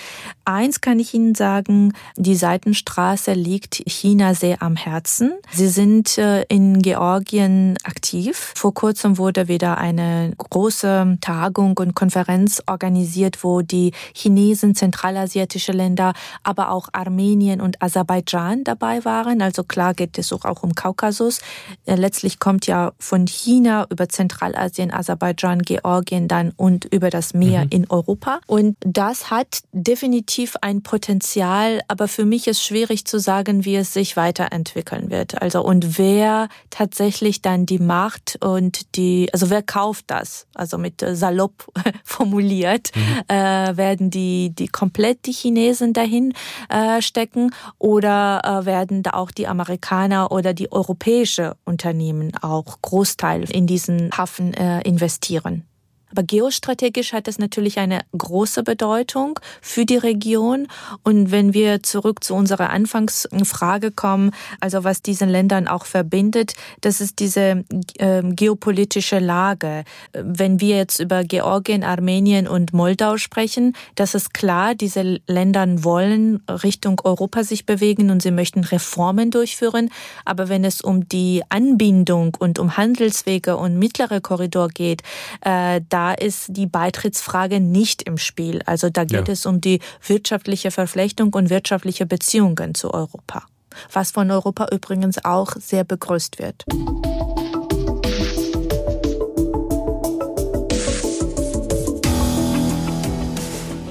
Eins 0.44 0.80
kann 0.80 1.00
ich 1.00 1.12
Ihnen 1.14 1.34
sagen, 1.34 1.92
die 2.16 2.36
Seitenstraße 2.36 3.32
liegt 3.32 3.82
China 3.86 4.34
sehr 4.34 4.62
am 4.62 4.76
Herzen. 4.76 5.32
Sie 5.52 5.68
sind 5.68 6.18
äh, 6.18 6.42
in 6.44 6.82
Georgien 6.82 7.76
aktiv. 7.82 8.52
Vor 8.56 8.72
kurzem 8.74 9.18
wurde 9.18 9.48
wieder 9.48 9.78
eine 9.78 10.32
große 10.36 11.18
Tagung 11.20 11.76
und 11.78 11.94
Konferenz 11.94 12.62
organisiert, 12.66 13.42
wo 13.42 13.62
die 13.62 13.92
Chinesen, 14.14 14.74
zentralasiatische 14.74 15.72
Länder, 15.72 16.12
aber 16.42 16.70
auch 16.70 16.88
Armenien 16.92 17.60
und 17.60 17.82
Aserbaidschan 17.82 18.64
dabei 18.64 19.04
waren. 19.04 19.42
Also 19.42 19.64
klar 19.64 19.94
geht 19.94 20.18
es 20.18 20.32
auch 20.32 20.62
um 20.62 20.74
Kaukasus. 20.74 21.40
Äh, 21.86 21.94
letztlich 21.94 22.38
kommt 22.38 22.66
ja 22.66 22.92
von 22.98 23.26
China 23.26 23.86
über 23.90 24.08
Zentralasien, 24.08 24.92
Aserbaidschan, 24.92 25.62
Georgien 25.62 26.28
dann 26.28 26.52
und 26.56 26.84
über 26.84 27.10
das 27.10 27.32
Meer 27.32 27.64
mhm. 27.64 27.70
in 27.70 27.90
Europa. 27.90 28.40
Und 28.46 28.76
das 28.80 29.30
hat 29.30 29.60
definitiv 29.72 30.56
ein 30.60 30.82
Potenzial, 30.82 31.80
aber 31.88 32.08
für 32.08 32.24
mich 32.24 32.46
ist 32.48 32.62
schwierig 32.62 33.06
zu 33.06 33.18
sagen, 33.18 33.64
wie 33.64 33.76
es 33.76 33.92
sich 33.92 34.16
weiterentwickeln 34.16 35.10
wird. 35.10 35.40
Also 35.40 35.62
und 35.62 35.98
wer 35.98 36.48
tatsächlich 36.70 37.42
dann 37.42 37.66
die 37.66 37.78
Macht 37.78 38.38
und 38.40 38.96
die, 38.96 39.28
also 39.32 39.50
wer 39.50 39.62
kauft 39.62 40.06
das? 40.08 40.46
Also 40.54 40.78
mit 40.78 41.04
salopp 41.06 41.66
formuliert, 42.04 42.90
mhm. 42.94 43.34
äh, 43.34 43.76
werden 43.76 44.10
die, 44.10 44.50
die 44.50 44.68
komplett 44.68 45.26
die 45.26 45.32
Chinesen 45.32 45.92
dahin 45.92 46.34
äh, 46.68 47.00
stecken 47.00 47.54
oder 47.78 48.42
äh, 48.44 48.66
werden 48.66 49.02
da 49.02 49.10
auch 49.10 49.30
die 49.30 49.46
Amerikaner 49.46 50.32
oder 50.32 50.52
die 50.52 50.72
europäische 50.72 51.56
Unternehmen 51.76 52.32
auch 52.40 52.80
Großteil 52.80 53.44
in 53.50 53.66
diesen 53.66 54.10
Hafen 54.16 54.54
äh, 54.54 54.80
investieren. 54.80 55.66
Aber 56.10 56.22
geostrategisch 56.22 57.12
hat 57.12 57.28
es 57.28 57.38
natürlich 57.38 57.78
eine 57.78 58.00
große 58.16 58.62
Bedeutung 58.62 59.38
für 59.60 59.84
die 59.84 59.96
Region. 59.96 60.68
Und 61.02 61.30
wenn 61.30 61.52
wir 61.52 61.82
zurück 61.82 62.22
zu 62.22 62.34
unserer 62.34 62.70
Anfangsfrage 62.70 63.90
kommen, 63.90 64.30
also 64.60 64.84
was 64.84 65.02
diesen 65.02 65.28
Ländern 65.28 65.68
auch 65.68 65.84
verbindet, 65.84 66.54
das 66.80 67.00
ist 67.00 67.18
diese 67.18 67.64
äh, 67.98 68.22
geopolitische 68.22 69.18
Lage. 69.18 69.84
Wenn 70.12 70.60
wir 70.60 70.76
jetzt 70.76 71.00
über 71.00 71.24
Georgien, 71.24 71.82
Armenien 71.82 72.46
und 72.46 72.72
Moldau 72.72 73.16
sprechen, 73.16 73.74
das 73.94 74.14
ist 74.14 74.32
klar, 74.32 74.74
diese 74.74 75.20
Länder 75.26 75.56
wollen 75.82 76.42
Richtung 76.48 77.00
Europa 77.02 77.42
sich 77.42 77.66
bewegen 77.66 78.10
und 78.10 78.22
sie 78.22 78.30
möchten 78.30 78.62
Reformen 78.62 79.30
durchführen. 79.30 79.90
Aber 80.24 80.48
wenn 80.48 80.64
es 80.64 80.80
um 80.80 81.08
die 81.08 81.42
Anbindung 81.48 82.36
und 82.38 82.58
um 82.58 82.76
Handelswege 82.76 83.56
und 83.56 83.78
mittlere 83.78 84.20
Korridor 84.20 84.68
geht, 84.68 85.02
äh, 85.40 85.80
da 85.96 86.12
ist 86.12 86.48
die 86.48 86.66
Beitrittsfrage 86.66 87.58
nicht 87.58 88.02
im 88.02 88.18
Spiel. 88.18 88.60
Also 88.66 88.90
da 88.90 89.04
geht 89.04 89.28
ja. 89.28 89.32
es 89.32 89.46
um 89.46 89.62
die 89.62 89.80
wirtschaftliche 90.06 90.70
Verflechtung 90.70 91.32
und 91.32 91.48
wirtschaftliche 91.48 92.04
Beziehungen 92.04 92.74
zu 92.74 92.92
Europa, 92.92 93.44
was 93.90 94.10
von 94.10 94.30
Europa 94.30 94.68
übrigens 94.72 95.24
auch 95.24 95.52
sehr 95.58 95.84
begrüßt 95.84 96.38
wird. 96.38 96.66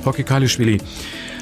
Hockey 0.06 0.24
Kalischwili. 0.24 0.78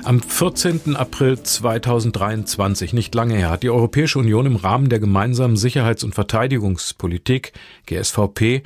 Am 0.05 0.21
14. 0.21 0.97
April 0.97 1.41
2023, 1.41 2.91
nicht 2.91 3.15
lange 3.15 3.35
her, 3.35 3.49
hat 3.49 3.63
die 3.63 3.69
Europäische 3.69 4.19
Union 4.19 4.45
im 4.45 4.57
Rahmen 4.57 4.89
der 4.89 4.99
gemeinsamen 4.99 5.55
Sicherheits- 5.55 6.03
und 6.03 6.13
Verteidigungspolitik 6.13 7.53
GSVP 7.85 8.63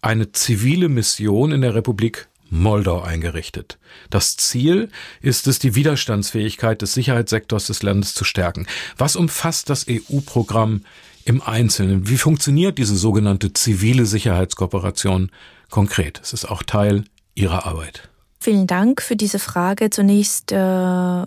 eine 0.00 0.30
zivile 0.30 0.88
Mission 0.88 1.50
in 1.50 1.62
der 1.62 1.74
Republik 1.74 2.28
Moldau 2.50 3.02
eingerichtet. 3.02 3.78
Das 4.10 4.36
Ziel 4.36 4.88
ist 5.20 5.48
es, 5.48 5.58
die 5.58 5.74
Widerstandsfähigkeit 5.74 6.80
des 6.82 6.94
Sicherheitssektors 6.94 7.66
des 7.66 7.82
Landes 7.82 8.14
zu 8.14 8.22
stärken. 8.22 8.68
Was 8.96 9.16
umfasst 9.16 9.68
das 9.68 9.86
EU-Programm 9.90 10.84
im 11.24 11.42
Einzelnen? 11.42 12.08
Wie 12.08 12.16
funktioniert 12.16 12.78
diese 12.78 12.96
sogenannte 12.96 13.52
zivile 13.52 14.06
Sicherheitskooperation 14.06 15.32
konkret? 15.68 16.20
Es 16.22 16.32
ist 16.32 16.44
auch 16.44 16.62
Teil 16.62 17.02
Ihrer 17.34 17.66
Arbeit. 17.66 18.08
Vielen 18.46 18.68
Dank 18.68 19.02
für 19.02 19.16
diese 19.16 19.40
Frage. 19.40 19.90
Zunächst 19.90 20.52
äh, 20.52 20.56
äh, 20.56 21.26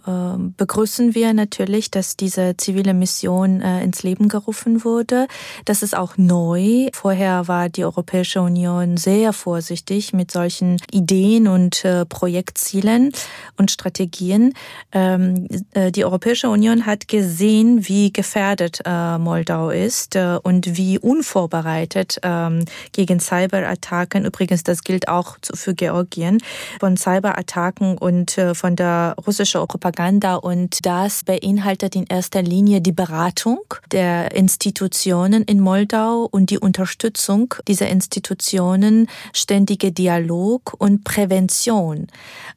begrüßen 0.55 1.15
wir 1.15 1.34
natürlich, 1.34 1.91
dass 1.91 2.15
diese 2.15 2.55
zivile 2.55 2.93
Mission 2.93 3.60
äh, 3.60 3.84
ins 3.84 4.03
Leben 4.03 4.29
gerufen 4.29 4.86
wurde. 4.86 5.27
Das 5.65 5.84
ist 5.84 5.97
auch 5.97 6.15
neu. 6.15 6.88
Vorher 6.93 7.49
war 7.49 7.67
die 7.67 7.84
Europäische 7.84 8.41
Union 8.41 8.95
sehr 8.95 9.34
vorsichtig 9.34 10.13
mit 10.13 10.32
solchen 10.32 10.77
Ideen 10.91 11.49
und 11.49 11.84
äh, 11.84 12.05
Projektzielen 12.05 13.12
und 13.58 13.69
Strategien. 13.69 14.53
Ähm, 14.93 15.45
äh, 15.73 15.91
die 15.91 16.05
Europäische 16.05 16.47
Union 16.47 16.86
hat 16.86 17.10
gesehen, 17.10 17.86
wie 17.86 18.13
gefährdet 18.13 18.79
äh, 18.86 19.17
Moldau 19.17 19.71
ist 19.71 20.15
äh, 20.15 20.38
und 20.41 20.77
wie 20.77 20.97
unvorbereitet 20.97 22.19
äh, 22.21 22.63
gegen 22.93 23.19
Cyberattacken. 23.19 24.23
Übrigens, 24.23 24.63
das 24.63 24.86
gilt 24.86 25.10
auch 25.10 25.36
für 25.53 25.73
Georgien. 25.73 26.38
Von 26.79 26.95
Cyberattacken 27.10 27.98
und 27.98 28.38
äh, 28.38 28.54
von 28.54 28.76
der 28.76 29.15
russischen 29.26 29.65
Propaganda. 29.67 30.36
Und 30.36 30.86
das 30.86 31.24
beinhaltet 31.24 31.95
in 31.95 32.06
erster 32.06 32.43
Linie 32.43 32.82
die 32.82 32.91
Beratung 32.91 33.62
der 33.91 34.36
Institutionen 34.36 35.41
in 35.43 35.60
Moldau 35.60 36.28
und 36.30 36.52
die 36.52 36.60
Unterstützung 36.60 37.56
dieser 37.67 37.88
Institutionen, 37.88 39.10
ständige 39.34 39.91
Dialog 39.91 40.76
und 40.78 41.04
Prävention, 41.04 42.06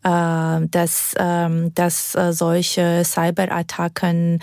äh, 0.04 0.60
dass, 0.70 1.14
ähm, 1.18 1.72
dass 1.74 2.14
äh, 2.14 2.32
solche 2.32 3.02
Cyberattacken 3.04 4.40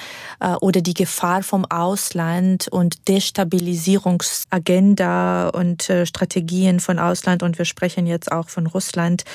oder 0.61 0.81
die 0.81 0.93
Gefahr 0.93 1.43
vom 1.43 1.65
Ausland 1.65 2.69
und 2.69 3.07
Destabilisierungsagenda 3.07 5.49
und 5.49 5.91
Strategien 6.05 6.79
von 6.79 6.97
Ausland 6.99 7.43
und 7.43 7.57
wir 7.57 7.65
sprechen 7.65 8.07
jetzt 8.07 8.31
auch 8.31 8.47
von 8.49 8.67
Russland 8.67 9.25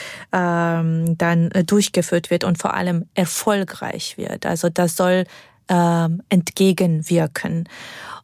ähm, 0.81 1.19
dann 1.19 1.51
äh, 1.53 1.65
durchgeführt 1.65 2.31
wird 2.31 2.45
und 2.45 2.59
vor 2.59 2.75
allem 2.75 3.07
erfolgreich 3.15 4.17
wird. 4.17 4.47
Also 4.47 4.69
das 4.69 4.97
soll 4.97 5.25
äh, 5.69 6.09
entgegenwirken. 6.29 7.69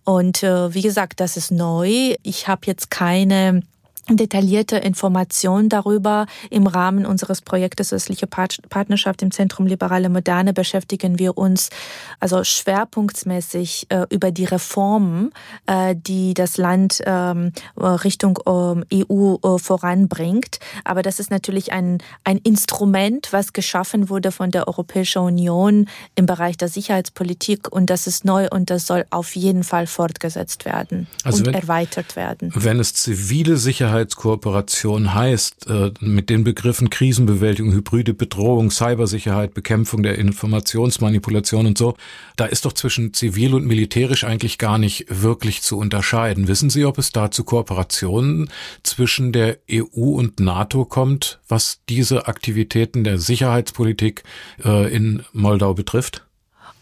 Und 0.04 0.42
äh, 0.42 0.74
wie 0.74 0.82
gesagt, 0.82 1.20
das 1.20 1.36
ist 1.36 1.50
neu. 1.50 2.14
Ich 2.22 2.48
habe 2.48 2.62
jetzt 2.66 2.90
keine 2.90 3.62
detaillierte 4.16 4.76
Informationen 4.76 5.68
darüber. 5.68 6.26
Im 6.50 6.66
Rahmen 6.66 7.06
unseres 7.06 7.40
Projektes 7.40 7.92
Östliche 7.92 8.26
Partnerschaft 8.26 9.22
im 9.22 9.30
Zentrum 9.30 9.66
Liberale 9.66 10.08
Moderne 10.08 10.52
beschäftigen 10.52 11.18
wir 11.18 11.36
uns 11.38 11.70
also 12.18 12.42
schwerpunktsmäßig 12.44 13.86
äh, 13.88 14.06
über 14.10 14.30
die 14.30 14.44
Reformen, 14.44 15.32
äh, 15.66 15.94
die 15.96 16.34
das 16.34 16.56
Land 16.56 17.02
ähm, 17.04 17.52
Richtung 17.76 18.38
ähm, 18.46 18.84
EU 18.92 19.36
äh, 19.36 19.58
voranbringt. 19.58 20.58
Aber 20.84 21.02
das 21.02 21.20
ist 21.20 21.30
natürlich 21.30 21.72
ein, 21.72 21.98
ein 22.24 22.38
Instrument, 22.38 23.32
was 23.32 23.52
geschaffen 23.52 24.08
wurde 24.08 24.32
von 24.32 24.50
der 24.50 24.68
Europäischen 24.68 25.22
Union 25.22 25.86
im 26.14 26.26
Bereich 26.26 26.56
der 26.56 26.68
Sicherheitspolitik 26.68 27.70
und 27.70 27.90
das 27.90 28.06
ist 28.06 28.24
neu 28.24 28.48
und 28.50 28.70
das 28.70 28.86
soll 28.86 29.04
auf 29.10 29.34
jeden 29.36 29.64
Fall 29.64 29.86
fortgesetzt 29.86 30.64
werden 30.64 31.06
also 31.24 31.38
und 31.38 31.46
wenn, 31.46 31.54
erweitert 31.54 32.16
werden. 32.16 32.50
Wenn 32.54 32.80
es 32.80 32.94
zivile 32.94 33.56
Sicherheit 33.56 33.99
Sicherheitskooperation 34.00 35.14
heißt, 35.14 35.68
äh, 35.68 35.92
mit 36.00 36.30
den 36.30 36.44
Begriffen 36.44 36.88
Krisenbewältigung, 36.90 37.72
hybride 37.72 38.14
Bedrohung, 38.14 38.70
Cybersicherheit, 38.70 39.52
Bekämpfung 39.52 40.02
der 40.02 40.16
Informationsmanipulation 40.18 41.66
und 41.66 41.76
so, 41.78 41.96
da 42.36 42.46
ist 42.46 42.64
doch 42.64 42.72
zwischen 42.72 43.12
zivil 43.12 43.54
und 43.54 43.66
militärisch 43.66 44.24
eigentlich 44.24 44.58
gar 44.58 44.78
nicht 44.78 45.06
wirklich 45.08 45.62
zu 45.62 45.76
unterscheiden. 45.76 46.48
Wissen 46.48 46.70
Sie, 46.70 46.84
ob 46.84 46.98
es 46.98 47.12
da 47.12 47.30
zu 47.30 47.44
Kooperationen 47.44 48.48
zwischen 48.82 49.32
der 49.32 49.58
EU 49.70 50.14
und 50.14 50.40
NATO 50.40 50.84
kommt, 50.84 51.40
was 51.48 51.80
diese 51.88 52.26
Aktivitäten 52.26 53.04
der 53.04 53.18
Sicherheitspolitik 53.18 54.22
äh, 54.64 54.94
in 54.94 55.22
Moldau 55.32 55.74
betrifft? 55.74 56.24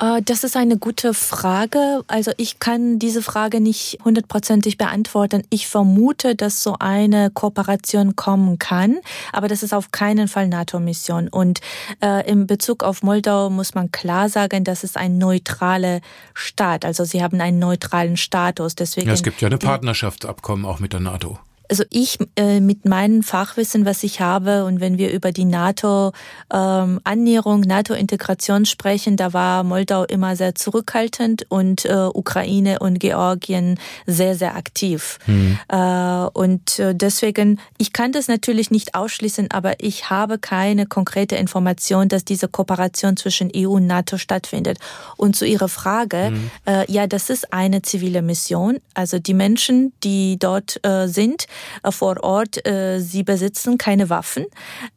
Äh, 0.00 0.22
das 0.22 0.44
ist 0.44 0.56
eine 0.56 0.78
gute 0.78 1.14
Frage. 1.14 2.04
Also 2.06 2.32
ich 2.36 2.58
kann 2.58 2.98
diese 2.98 3.22
Frage 3.22 3.60
nicht 3.60 3.98
hundertprozentig 4.04 4.78
beantworten. 4.78 5.42
Ich 5.50 5.66
vermute, 5.66 6.34
dass 6.34 6.62
so 6.62 6.76
eine 6.78 7.30
Kooperation 7.30 8.16
kommen 8.16 8.58
kann, 8.58 8.98
aber 9.32 9.48
das 9.48 9.62
ist 9.62 9.72
auf 9.72 9.90
keinen 9.90 10.28
Fall 10.28 10.48
NATO-Mission. 10.48 11.28
Und 11.28 11.60
äh, 12.02 12.28
in 12.30 12.46
Bezug 12.46 12.82
auf 12.82 13.02
Moldau 13.02 13.50
muss 13.50 13.74
man 13.74 13.90
klar 13.92 14.28
sagen, 14.28 14.64
das 14.64 14.84
ist 14.84 14.96
ein 14.96 15.18
neutraler 15.18 16.00
Staat. 16.34 16.84
Also 16.84 17.04
sie 17.04 17.22
haben 17.22 17.40
einen 17.40 17.58
neutralen 17.58 18.16
Status. 18.16 18.74
Deswegen 18.74 19.08
ja, 19.08 19.14
es 19.14 19.22
gibt 19.22 19.40
ja 19.40 19.48
eine 19.48 19.58
Partnerschaftsabkommen 19.58 20.64
auch 20.64 20.78
mit 20.78 20.92
der 20.92 21.00
NATO 21.00 21.38
also 21.70 21.84
ich 21.90 22.18
äh, 22.36 22.60
mit 22.60 22.86
meinem 22.86 23.22
Fachwissen, 23.22 23.84
was 23.84 24.02
ich 24.02 24.20
habe, 24.20 24.64
und 24.64 24.80
wenn 24.80 24.98
wir 24.98 25.12
über 25.12 25.30
die 25.32 25.44
NATO-Annäherung, 25.44 27.62
ähm, 27.62 27.68
NATO-Integration 27.68 28.64
sprechen, 28.64 29.16
da 29.16 29.32
war 29.32 29.64
Moldau 29.64 30.04
immer 30.04 30.36
sehr 30.36 30.54
zurückhaltend 30.54 31.46
und 31.48 31.84
äh, 31.84 32.08
Ukraine 32.14 32.78
und 32.78 33.00
Georgien 33.00 33.78
sehr, 34.06 34.34
sehr 34.34 34.56
aktiv. 34.56 35.18
Mhm. 35.26 35.58
Äh, 35.68 36.28
und 36.32 36.78
äh, 36.78 36.94
deswegen, 36.94 37.60
ich 37.76 37.92
kann 37.92 38.12
das 38.12 38.28
natürlich 38.28 38.70
nicht 38.70 38.94
ausschließen, 38.94 39.50
aber 39.50 39.82
ich 39.82 40.08
habe 40.10 40.38
keine 40.38 40.86
konkrete 40.86 41.36
Information, 41.36 42.08
dass 42.08 42.24
diese 42.24 42.48
Kooperation 42.48 43.16
zwischen 43.16 43.50
EU 43.54 43.72
und 43.72 43.86
NATO 43.86 44.16
stattfindet. 44.16 44.78
Und 45.16 45.36
zu 45.36 45.44
Ihrer 45.44 45.68
Frage, 45.68 46.30
mhm. 46.30 46.50
äh, 46.66 46.90
ja, 46.90 47.06
das 47.06 47.28
ist 47.28 47.52
eine 47.52 47.82
zivile 47.82 48.22
Mission. 48.22 48.78
Also 48.94 49.18
die 49.18 49.34
Menschen, 49.34 49.92
die 50.02 50.38
dort 50.38 50.82
äh, 50.84 51.08
sind, 51.08 51.46
vor 51.90 52.22
Ort. 52.22 52.66
Äh, 52.66 53.00
sie 53.00 53.22
besitzen 53.22 53.78
keine 53.78 54.10
Waffen, 54.10 54.46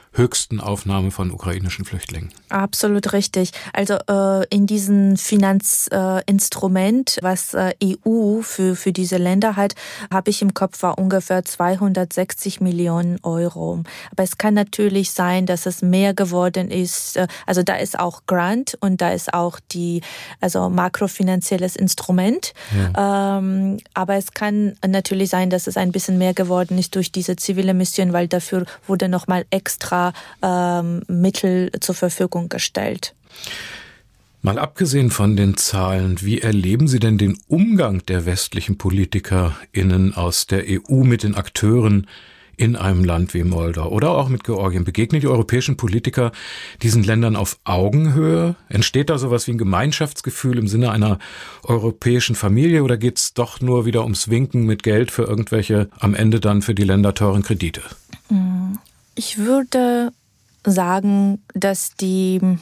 höchsten 0.13 0.59
Aufnahme 0.59 1.09
von 1.09 1.31
ukrainischen 1.31 1.85
Flüchtlingen. 1.85 2.31
Absolut 2.49 3.13
richtig. 3.13 3.53
Also 3.71 3.93
äh, 4.09 4.45
in 4.49 4.67
diesem 4.67 5.15
Finanzinstrument, 5.15 7.17
äh, 7.17 7.23
was 7.23 7.53
äh, 7.53 7.73
EU 7.81 8.41
für, 8.41 8.75
für 8.75 8.91
diese 8.91 9.15
Länder 9.15 9.55
hat, 9.55 9.75
habe 10.11 10.29
ich 10.29 10.41
im 10.41 10.53
Kopf 10.53 10.83
war 10.83 10.97
ungefähr 10.97 11.45
260 11.45 12.59
Millionen 12.59 13.19
Euro. 13.23 13.83
Aber 14.11 14.23
es 14.23 14.37
kann 14.37 14.53
natürlich 14.53 15.11
sein, 15.11 15.45
dass 15.45 15.65
es 15.65 15.81
mehr 15.81 16.13
geworden 16.13 16.71
ist. 16.71 17.15
Äh, 17.15 17.27
also 17.45 17.63
da 17.63 17.75
ist 17.75 17.97
auch 17.97 18.23
Grant 18.27 18.77
und 18.81 18.99
da 18.99 19.11
ist 19.11 19.33
auch 19.33 19.61
die, 19.71 20.01
also 20.41 20.69
makrofinanzielles 20.69 21.77
Instrument. 21.77 22.51
Ja. 22.75 23.37
Ähm, 23.37 23.77
aber 23.93 24.15
es 24.15 24.33
kann 24.33 24.75
natürlich 24.85 25.29
sein, 25.29 25.49
dass 25.49 25.67
es 25.67 25.77
ein 25.77 25.93
bisschen 25.93 26.17
mehr 26.17 26.33
geworden 26.33 26.77
ist 26.77 26.95
durch 26.95 27.13
diese 27.13 27.37
zivile 27.37 27.73
Mission, 27.73 28.11
weil 28.11 28.27
dafür 28.27 28.65
wurde 28.87 29.07
nochmal 29.07 29.45
extra 29.51 30.00
ähm, 30.41 31.01
Mittel 31.07 31.71
zur 31.79 31.95
Verfügung 31.95 32.49
gestellt. 32.49 33.13
Mal 34.43 34.57
abgesehen 34.57 35.11
von 35.11 35.35
den 35.35 35.55
Zahlen, 35.55 36.17
wie 36.21 36.41
erleben 36.41 36.87
Sie 36.87 36.99
denn 36.99 37.19
den 37.19 37.37
Umgang 37.47 38.03
der 38.07 38.25
westlichen 38.25 38.79
PolitikerInnen 38.79 40.15
aus 40.15 40.47
der 40.47 40.63
EU 40.67 41.03
mit 41.03 41.21
den 41.21 41.35
Akteuren 41.35 42.07
in 42.57 42.75
einem 42.75 43.03
Land 43.03 43.35
wie 43.35 43.43
Moldau 43.43 43.89
oder 43.89 44.11
auch 44.11 44.29
mit 44.29 44.43
Georgien? 44.43 44.83
Begegnen 44.83 45.21
die 45.21 45.27
europäischen 45.27 45.77
Politiker 45.77 46.31
diesen 46.81 47.03
Ländern 47.03 47.35
auf 47.35 47.59
Augenhöhe? 47.65 48.55
Entsteht 48.67 49.11
da 49.11 49.19
sowas 49.19 49.45
wie 49.45 49.51
ein 49.51 49.59
Gemeinschaftsgefühl 49.59 50.57
im 50.57 50.67
Sinne 50.67 50.91
einer 50.91 51.19
europäischen 51.63 52.35
Familie 52.35 52.83
oder 52.83 52.97
geht 52.97 53.17
es 53.19 53.35
doch 53.35 53.61
nur 53.61 53.85
wieder 53.85 54.03
ums 54.03 54.29
Winken 54.29 54.65
mit 54.65 54.81
Geld 54.81 55.11
für 55.11 55.23
irgendwelche 55.23 55.89
am 55.99 56.15
Ende 56.15 56.39
dann 56.39 56.63
für 56.63 56.73
die 56.73 56.83
Länder 56.83 57.13
teuren 57.13 57.43
Kredite? 57.43 57.81
Ich 59.23 59.37
würde 59.37 60.13
sagen, 60.65 61.43
dass 61.53 61.93
die 61.93 62.57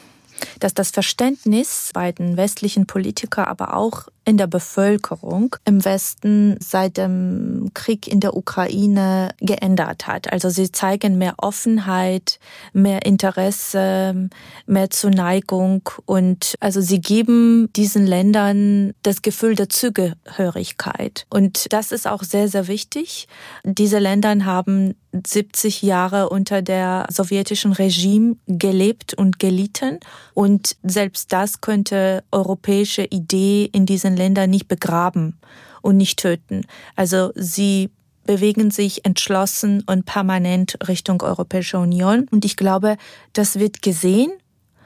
dass 0.59 0.73
das 0.73 0.91
Verständnis 0.91 1.91
bei 1.93 2.11
den 2.11 2.35
westlichen 2.35 2.85
Politikern, 2.85 3.45
aber 3.45 3.77
auch 3.77 4.09
in 4.29 4.37
der 4.37 4.45
Bevölkerung 4.45 5.55
im 5.65 5.83
Westen 5.83 6.55
seit 6.59 6.97
dem 6.97 7.71
Krieg 7.73 8.07
in 8.07 8.19
der 8.19 8.37
Ukraine 8.37 9.29
geändert 9.39 10.05
hat. 10.05 10.31
Also 10.31 10.49
sie 10.51 10.71
zeigen 10.71 11.17
mehr 11.17 11.33
Offenheit, 11.39 12.39
mehr 12.71 13.07
Interesse, 13.07 14.29
mehr 14.67 14.91
Zuneigung 14.91 15.81
und 16.05 16.53
also 16.59 16.79
sie 16.79 17.01
geben 17.01 17.73
diesen 17.75 18.05
Ländern 18.05 18.93
das 19.01 19.23
Gefühl 19.23 19.55
der 19.55 19.69
Zugehörigkeit. 19.69 21.25
Und 21.31 21.73
das 21.73 21.91
ist 21.91 22.05
auch 22.05 22.21
sehr, 22.21 22.49
sehr 22.49 22.67
wichtig. 22.67 23.27
Diese 23.63 23.97
Länder 23.97 24.45
haben 24.45 24.93
70 25.11 25.81
Jahre 25.81 26.29
unter 26.29 26.61
der 26.61 27.07
sowjetischen 27.09 27.73
Regime 27.73 28.35
gelebt 28.47 29.13
und 29.13 29.39
gelitten. 29.39 29.99
Und 30.33 30.75
selbst 30.83 31.33
das 31.33 31.61
könnte 31.61 32.23
europäische 32.31 33.03
Idee 33.05 33.69
in 33.71 33.85
diesen 33.85 34.15
Ländern 34.19 34.49
nicht 34.49 34.67
begraben 34.67 35.39
und 35.81 35.97
nicht 35.97 36.19
töten. 36.19 36.65
Also 36.95 37.31
sie 37.35 37.89
bewegen 38.25 38.69
sich 38.69 39.05
entschlossen 39.05 39.83
und 39.87 40.05
permanent 40.05 40.77
Richtung 40.87 41.21
Europäische 41.23 41.79
Union. 41.79 42.27
Und 42.29 42.45
ich 42.45 42.57
glaube, 42.57 42.97
das 43.33 43.57
wird 43.57 43.81
gesehen 43.81 44.31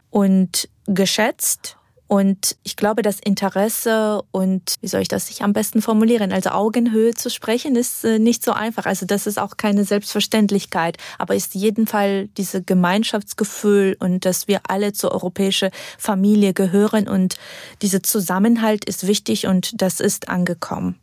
und 0.10 0.70
geschätzt 0.86 1.78
und 2.14 2.58
ich 2.62 2.76
glaube, 2.76 3.02
das 3.02 3.20
Interesse 3.20 4.22
und 4.30 4.76
wie 4.82 4.88
soll 4.88 5.02
ich 5.02 5.08
das 5.08 5.26
sich 5.26 5.42
am 5.42 5.52
besten 5.52 5.82
formulieren? 5.82 6.32
Also 6.32 6.52
Augenhöhe 6.52 7.16
zu 7.16 7.32
sprechen 7.32 7.76
ist 7.76 8.04
äh, 8.04 8.20
nicht 8.20 8.44
so 8.44 8.52
einfach. 8.52 8.86
Also 8.86 9.08
das 9.08 9.26
ist 9.26 9.40
auch 9.40 9.58
keine 9.58 9.84
Selbstverständlichkeit, 9.84 10.98
aber 11.18 11.34
ist 11.34 11.56
jeden 11.56 11.88
Fall 11.88 12.28
diese 12.38 12.62
Gemeinschaftsgefühl 12.62 13.98
und 14.00 14.26
dass 14.26 14.48
wir 14.48 14.62
alle 14.68 14.94
zur 14.94 15.12
europäischen 15.12 15.72
Familie 15.98 16.54
gehören 16.54 17.08
und 17.08 17.38
dieser 17.82 18.04
Zusammenhalt 18.04 18.86
ist 18.86 19.08
wichtig 19.08 19.48
und 19.48 19.82
das 19.82 20.00
ist 20.00 20.30
angekommen. 20.30 21.00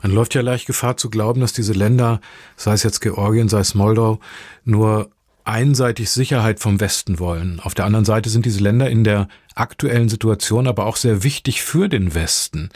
Man 0.00 0.10
läuft 0.10 0.34
ja 0.34 0.40
leicht 0.40 0.66
Gefahr 0.66 0.96
zu 0.96 1.10
glauben, 1.10 1.42
dass 1.42 1.52
diese 1.52 1.74
Länder, 1.74 2.22
sei 2.56 2.72
es 2.72 2.82
jetzt 2.82 3.02
Georgien, 3.02 3.50
sei 3.50 3.60
es 3.60 3.74
Moldau, 3.74 4.20
nur 4.64 5.10
einseitig 5.44 6.10
Sicherheit 6.10 6.60
vom 6.60 6.80
Westen 6.80 7.18
wollen. 7.18 7.60
Auf 7.60 7.74
der 7.74 7.84
anderen 7.84 8.04
Seite 8.04 8.30
sind 8.30 8.46
diese 8.46 8.60
Länder 8.60 8.90
in 8.90 9.04
der 9.04 9.28
aktuellen 9.54 10.08
Situation 10.08 10.66
aber 10.66 10.86
auch 10.86 10.96
sehr 10.96 11.22
wichtig 11.22 11.62
für 11.62 11.88
den 11.88 12.14
Westen. 12.14 12.70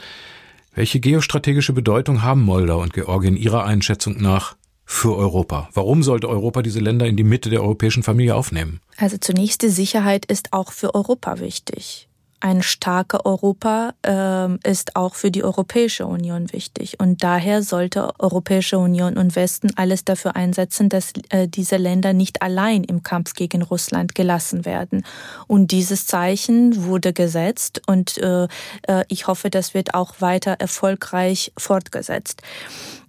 Welche 0.73 0.99
geostrategische 0.99 1.73
Bedeutung 1.73 2.21
haben 2.21 2.43
Moldau 2.43 2.81
und 2.81 2.93
Georgien 2.93 3.35
Ihrer 3.35 3.65
Einschätzung 3.65 4.21
nach 4.21 4.55
für 4.85 5.15
Europa? 5.15 5.69
Warum 5.73 6.03
sollte 6.03 6.29
Europa 6.29 6.61
diese 6.61 6.79
Länder 6.79 7.05
in 7.05 7.17
die 7.17 7.23
Mitte 7.23 7.49
der 7.49 7.61
europäischen 7.61 8.03
Familie 8.03 8.35
aufnehmen? 8.35 8.79
Also 8.97 9.17
zunächst 9.17 9.61
die 9.61 9.69
Sicherheit 9.69 10.25
ist 10.25 10.53
auch 10.53 10.71
für 10.71 10.95
Europa 10.95 11.39
wichtig 11.39 12.08
ein 12.41 12.63
starker 12.63 13.25
Europa 13.25 13.93
äh, 14.05 14.69
ist 14.69 14.95
auch 14.95 15.15
für 15.15 15.31
die 15.31 15.43
Europäische 15.43 16.05
Union 16.05 16.51
wichtig. 16.53 16.99
Und 16.99 17.23
daher 17.23 17.63
sollte 17.63 18.13
Europäische 18.19 18.77
Union 18.77 19.17
und 19.17 19.35
Westen 19.35 19.71
alles 19.75 20.05
dafür 20.05 20.35
einsetzen, 20.35 20.89
dass 20.89 21.13
äh, 21.29 21.47
diese 21.47 21.77
Länder 21.77 22.13
nicht 22.13 22.41
allein 22.41 22.83
im 22.83 23.03
Kampf 23.03 23.33
gegen 23.33 23.61
Russland 23.61 24.15
gelassen 24.15 24.65
werden. 24.65 25.05
Und 25.47 25.71
dieses 25.71 26.05
Zeichen 26.05 26.85
wurde 26.85 27.13
gesetzt 27.13 27.81
und 27.87 28.17
äh, 28.17 28.47
äh 28.87 29.03
ich 29.09 29.27
hoffe, 29.27 29.49
das 29.49 29.73
wird 29.73 29.93
auch 29.93 30.15
weiter 30.19 30.53
erfolgreich 30.59 31.51
fortgesetzt. 31.57 32.41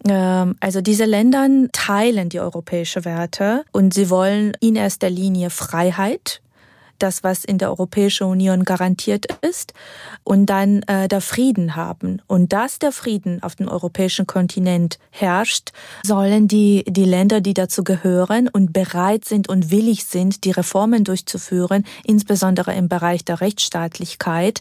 Ähm, 0.08 0.56
also 0.60 0.80
diese 0.80 1.04
Länder 1.04 1.46
teilen 1.72 2.28
die 2.28 2.40
europäische 2.40 3.04
Werte 3.04 3.64
und 3.72 3.94
sie 3.94 4.10
wollen 4.10 4.52
in 4.60 4.76
erster 4.76 5.10
Linie 5.10 5.50
Freiheit, 5.50 6.39
das, 7.02 7.24
was 7.24 7.44
in 7.44 7.58
der 7.58 7.70
Europäischen 7.70 8.24
Union 8.24 8.64
garantiert 8.64 9.26
ist, 9.42 9.72
und 10.24 10.46
dann 10.46 10.82
äh, 10.84 11.08
der 11.08 11.20
Frieden 11.20 11.76
haben. 11.76 12.22
Und 12.26 12.52
dass 12.52 12.78
der 12.78 12.92
Frieden 12.92 13.42
auf 13.42 13.56
dem 13.56 13.68
europäischen 13.68 14.26
Kontinent 14.26 14.98
herrscht, 15.10 15.72
sollen 16.04 16.48
die, 16.48 16.84
die 16.86 17.04
Länder, 17.04 17.40
die 17.40 17.54
dazu 17.54 17.84
gehören 17.84 18.48
und 18.48 18.72
bereit 18.72 19.24
sind 19.24 19.48
und 19.48 19.70
willig 19.70 20.04
sind, 20.04 20.44
die 20.44 20.50
Reformen 20.50 21.04
durchzuführen, 21.04 21.84
insbesondere 22.04 22.74
im 22.74 22.88
Bereich 22.88 23.24
der 23.24 23.40
Rechtsstaatlichkeit, 23.40 24.60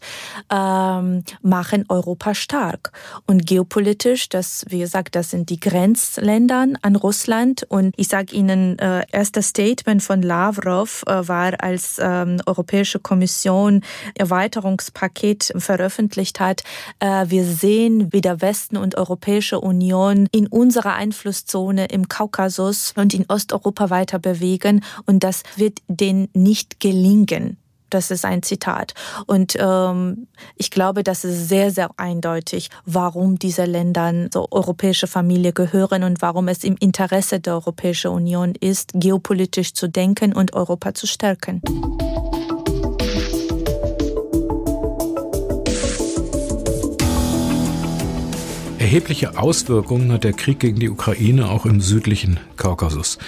ähm, 0.52 1.24
machen 1.42 1.86
Europa 1.90 2.34
stark. 2.36 2.92
Und 3.28 3.46
geopolitisch, 3.46 4.30
das, 4.30 4.66
wie 4.70 4.80
gesagt, 4.80 5.16
das 5.16 5.32
sind 5.32 5.50
die 5.50 5.60
Grenzländer 5.60 6.68
an 6.82 6.96
Russland. 6.96 7.66
Und 7.70 7.94
ich 7.98 8.08
sage 8.08 8.36
Ihnen, 8.36 8.78
äh, 8.80 9.04
erster 9.12 9.42
Statement 9.42 10.02
von 10.04 10.22
Lavrov 10.22 11.04
äh, 11.08 11.28
war 11.28 11.62
als 11.62 11.98
ähm, 12.02 12.29
Europäische 12.46 13.00
Kommission 13.00 13.82
Erweiterungspaket 14.16 15.54
veröffentlicht 15.58 16.40
hat. 16.40 16.64
Äh, 17.00 17.26
wir 17.30 17.44
sehen, 17.44 18.12
wie 18.12 18.22
der 18.22 18.42
Westen 18.42 18.78
und 18.78 18.96
Europäische 18.96 19.60
Union 19.60 20.28
in 20.32 20.48
unserer 20.48 20.94
Einflusszone 20.94 21.86
im 21.88 22.08
Kaukasus 22.08 22.94
und 22.96 23.14
in 23.14 23.26
Osteuropa 23.28 23.90
weiter 23.90 24.20
bewegen. 24.20 24.84
Und 25.06 25.24
das 25.24 25.44
wird 25.56 25.80
denen 25.88 26.30
nicht 26.34 26.80
gelingen. 26.80 27.58
Das 27.90 28.12
ist 28.12 28.26
ein 28.26 28.44
Zitat. 28.44 28.94
Und 29.26 29.58
ähm, 29.60 30.28
ich 30.56 30.72
glaube, 30.72 31.04
das 31.04 31.24
ist 31.24 31.50
sehr, 31.50 31.72
sehr 31.72 31.90
eindeutig, 31.98 32.70
warum 32.86 33.40
diese 33.40 33.66
Länder 33.66 34.30
zur 34.32 34.52
europäische 34.52 35.08
Familie 35.08 35.54
gehören 35.54 36.04
und 36.04 36.22
warum 36.22 36.48
es 36.48 36.64
im 36.64 36.76
Interesse 36.80 37.40
der 37.40 37.54
Europäischen 37.54 38.12
Union 38.12 38.54
ist, 38.60 38.92
geopolitisch 38.94 39.74
zu 39.74 39.88
denken 39.88 40.34
und 40.34 40.54
Europa 40.54 40.94
zu 40.94 41.08
stärken. 41.08 41.62
Erhebliche 48.90 49.38
Auswirkungen 49.38 50.12
hat 50.12 50.24
der 50.24 50.34
Krieg 50.34 50.60
gegen 50.60 50.80
die 50.80 50.90
Ukraine 50.90 51.52
auch 51.52 51.68
im 51.68 51.80
südlichen 51.80 52.40
Kaukasus. 52.56 53.20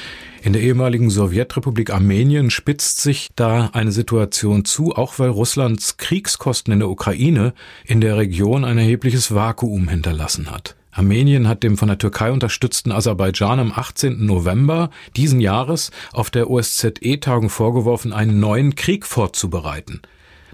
In 0.43 0.53
der 0.53 0.63
ehemaligen 0.63 1.11
Sowjetrepublik 1.11 1.93
Armenien 1.93 2.49
spitzt 2.49 2.99
sich 2.99 3.29
da 3.35 3.69
eine 3.73 3.91
Situation 3.91 4.65
zu, 4.65 4.95
auch 4.95 5.19
weil 5.19 5.29
Russlands 5.29 5.97
Kriegskosten 5.97 6.73
in 6.73 6.79
der 6.79 6.89
Ukraine 6.89 7.53
in 7.85 8.01
der 8.01 8.17
Region 8.17 8.65
ein 8.65 8.79
erhebliches 8.79 9.35
Vakuum 9.35 9.87
hinterlassen 9.87 10.49
hat. 10.49 10.75
Armenien 10.91 11.47
hat 11.47 11.61
dem 11.61 11.77
von 11.77 11.89
der 11.89 11.99
Türkei 11.99 12.31
unterstützten 12.31 12.91
Aserbaidschan 12.91 13.59
am 13.59 13.71
18. 13.71 14.25
November 14.25 14.89
diesen 15.15 15.41
Jahres 15.41 15.91
auf 16.11 16.31
der 16.31 16.49
OSZE-Tagung 16.49 17.51
vorgeworfen, 17.51 18.11
einen 18.11 18.39
neuen 18.39 18.73
Krieg 18.73 19.05
vorzubereiten. 19.05 20.01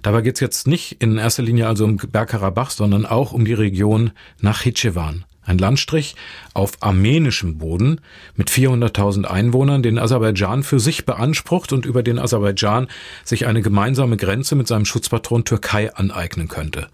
Dabei 0.02 0.22
geht 0.22 0.36
es 0.36 0.42
jetzt 0.42 0.68
nicht 0.68 1.02
in 1.02 1.18
erster 1.18 1.44
Linie 1.44 1.66
also 1.66 1.86
um 1.86 1.96
Bergkarabach, 1.96 2.72
sondern 2.72 3.06
auch 3.06 3.32
um 3.32 3.46
die 3.46 3.54
Region 3.54 4.12
Nachitschewan. 4.42 5.24
Ein 5.48 5.58
Landstrich 5.58 6.16
auf 6.54 6.74
armenischem 6.82 7.58
Boden 7.58 8.02
mit 8.36 8.52
400.000 8.52 9.24
Einwohnern, 9.24 9.82
den 9.82 9.98
Aserbaidschan 9.98 10.62
für 10.62 10.80
sich 10.80 11.06
beansprucht 11.06 11.72
und 11.72 11.86
über 11.86 12.04
den 12.04 12.20
Aserbaidschan 12.20 12.88
sich 13.24 13.48
eine 13.48 13.62
gemeinsame 13.62 14.18
Grenze 14.18 14.56
mit 14.56 14.68
seinem 14.68 14.84
Schutzpatron 14.84 15.46
Türkei 15.46 15.96
aneignen 15.96 16.50
könnte. 16.50 16.90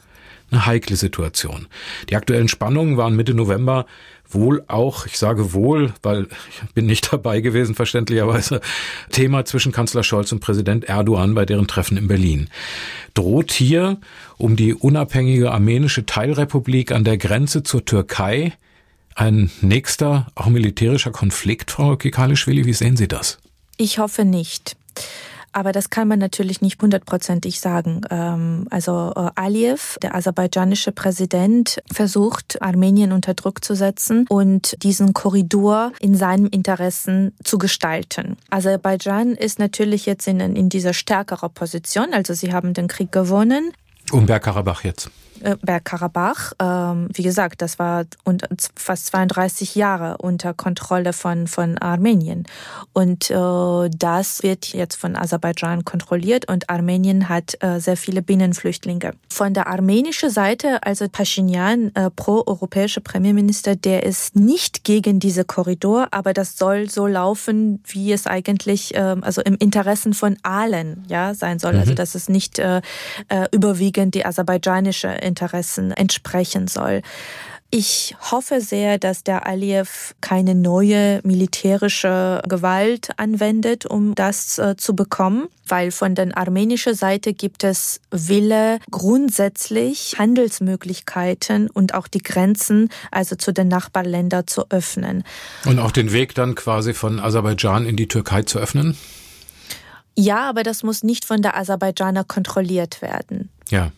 Eine 0.54 0.68
heikle 0.68 0.96
Situation. 0.96 1.68
Die 2.10 2.16
aktuellen 2.16 2.48
Spannungen 2.48 2.96
waren 2.96 3.16
Mitte 3.16 3.34
November 3.34 3.88
wohl 4.30 4.64
auch, 4.68 5.08
ich 5.08 5.18
sage 5.18 5.54
wohl, 5.54 5.94
weil 6.04 6.28
ich 6.50 6.74
bin 6.74 6.86
nicht 6.86 7.12
dabei 7.12 7.42
gewesen, 7.42 7.74
verständlicherweise, 7.74 8.62
Thema 9.12 9.46
zwischen 9.46 9.72
Kanzler 9.72 10.04
Scholz 10.04 10.32
und 10.32 10.42
Präsident 10.42 10.86
Erdogan 10.86 11.34
bei 11.34 11.46
deren 11.46 11.68
Treffen 11.68 11.98
in 11.98 12.08
Berlin. 12.08 12.50
Droht 13.16 13.52
hier 13.52 13.98
um 14.38 14.56
die 14.56 14.76
unabhängige 14.76 15.52
armenische 15.52 16.06
Teilrepublik 16.06 16.92
an 16.92 17.04
der 17.04 17.18
Grenze 17.18 17.64
zur 17.64 17.84
Türkei 17.84 18.54
ein 19.16 19.50
nächster, 19.62 20.28
auch 20.36 20.48
militärischer 20.48 21.12
Konflikt, 21.12 21.72
Frau 21.72 21.96
Kikalischwili? 21.96 22.66
Wie 22.66 22.74
sehen 22.74 22.96
Sie 22.96 23.08
das? 23.08 23.40
Ich 23.78 23.98
hoffe 23.98 24.24
nicht. 24.24 24.76
Aber 25.54 25.72
das 25.72 25.90
kann 25.90 26.08
man 26.08 26.20
natürlich 26.20 26.62
nicht 26.62 26.82
hundertprozentig 26.82 27.60
sagen. 27.60 28.02
Ähm, 28.10 28.68
also 28.70 29.14
äh, 29.16 29.30
Aliyev, 29.36 29.98
der 30.02 30.16
aserbaidschanische 30.16 30.92
Präsident, 30.92 31.82
versucht, 31.92 32.62
Armenien 32.62 33.12
unter 33.12 33.34
Druck 33.34 33.64
zu 33.64 33.76
setzen 33.76 34.26
und 34.30 34.76
diesen 34.84 35.14
Korridor 35.14 35.94
in 36.00 36.16
seinem 36.16 36.48
Interessen 36.48 37.34
zu 37.44 37.58
gestalten. 37.58 38.38
Aserbaidschan 38.50 39.34
ist 39.34 39.60
natürlich 39.60 40.06
jetzt 40.06 40.28
in, 40.28 40.40
in 40.40 40.70
dieser 40.70 40.94
stärkeren 40.94 41.52
Position. 41.54 42.14
Also 42.14 42.34
sie 42.34 42.52
haben 42.52 42.74
den 42.74 42.88
Krieg 42.88 43.12
gewonnen. 43.12 43.72
Um 44.12 44.26
Bergkarabach 44.26 44.84
jetzt. 44.84 45.10
Bergkarabach. 45.62 46.54
Ähm, 46.60 47.10
wie 47.14 47.24
gesagt, 47.24 47.62
das 47.62 47.80
war 47.80 48.06
fast 48.76 49.08
32 49.08 49.76
Jahre 49.76 50.18
unter 50.18 50.54
Kontrolle 50.54 51.14
von, 51.14 51.48
von 51.48 51.78
Armenien. 51.78 52.46
Und 52.94 53.30
äh, 53.30 53.90
das 53.98 54.44
wird 54.44 54.74
jetzt 54.74 54.96
von 54.96 55.16
Aserbaidschan 55.16 55.86
kontrolliert 55.86 56.48
und 56.50 56.70
Armenien 56.70 57.30
hat 57.30 57.56
äh, 57.62 57.80
sehr 57.80 57.98
viele 57.98 58.22
Binnenflüchtlinge. 58.22 59.14
Von 59.30 59.54
der 59.54 59.68
armenischen 59.68 60.30
Seite, 60.30 60.84
also 60.84 61.08
Pashinyan, 61.10 61.92
äh, 61.96 62.10
pro-europäische 62.10 63.02
Premierminister, 63.02 63.76
der 63.76 64.04
ist 64.04 64.36
nicht 64.36 64.84
gegen 64.84 65.20
diese 65.20 65.46
Korridor, 65.46 66.08
aber 66.12 66.34
das 66.34 66.58
soll 66.58 66.90
so 66.90 67.08
laufen, 67.08 67.82
wie 67.86 68.12
es 68.12 68.28
eigentlich, 68.28 68.96
äh, 68.96 69.16
also 69.22 69.42
im 69.42 69.56
Interessen 69.58 70.14
von 70.14 70.38
allen 70.44 71.04
ja, 71.08 71.34
sein 71.34 71.60
soll. 71.60 71.72
Also 71.72 71.78
mhm. 71.78 71.84
Also 71.84 71.96
dass 71.96 72.16
es 72.16 72.30
nicht 72.30 72.60
äh, 72.60 72.82
äh 73.28 73.48
überwiegend 73.52 73.84
überwiegend 73.84 74.16
die 74.16 74.26
aserbaidschanische 74.26 75.08
Interessen 75.34 75.92
entsprechen 75.92 76.68
soll. 76.68 77.02
Ich 77.76 78.16
hoffe 78.30 78.62
sehr, 78.62 79.00
dass 79.00 79.24
der 79.24 79.48
Aliyev 79.48 80.14
keine 80.22 80.54
neue 80.54 81.22
militärische 81.24 82.40
Gewalt 82.48 83.10
anwendet, 83.18 83.88
um 83.88 84.14
das 84.14 84.60
äh, 84.60 84.76
zu 84.78 84.96
bekommen, 84.96 85.48
weil 85.68 85.90
von 85.90 86.14
der 86.14 86.38
armenischen 86.38 86.94
Seite 86.94 87.34
gibt 87.34 87.64
es 87.64 88.00
Wille, 88.12 88.78
grundsätzlich 88.92 90.18
Handelsmöglichkeiten 90.20 91.68
und 91.68 91.96
auch 91.96 92.08
die 92.08 92.22
Grenzen, 92.22 92.90
also 93.10 93.36
zu 93.36 93.52
den 93.52 93.70
Nachbarländern 93.70 94.46
zu 94.46 94.70
öffnen. 94.70 95.24
Und 95.66 95.80
auch 95.80 95.92
den 95.92 96.14
Weg 96.14 96.36
dann 96.36 96.54
quasi 96.54 96.94
von 96.94 97.20
Aserbaidschan 97.20 97.88
in 97.88 97.96
die 97.96 98.08
Türkei 98.08 98.44
zu 98.44 98.60
öffnen? 98.60 98.96
Ja, 100.16 100.48
aber 100.48 100.62
das 100.62 100.84
muss 100.84 101.02
nicht 101.02 101.26
von 101.26 101.42
der 101.42 101.58
Aserbaidschaner 101.58 102.24
kontrolliert 102.24 103.02
werden. 103.02 103.50
Ja. 103.70 103.92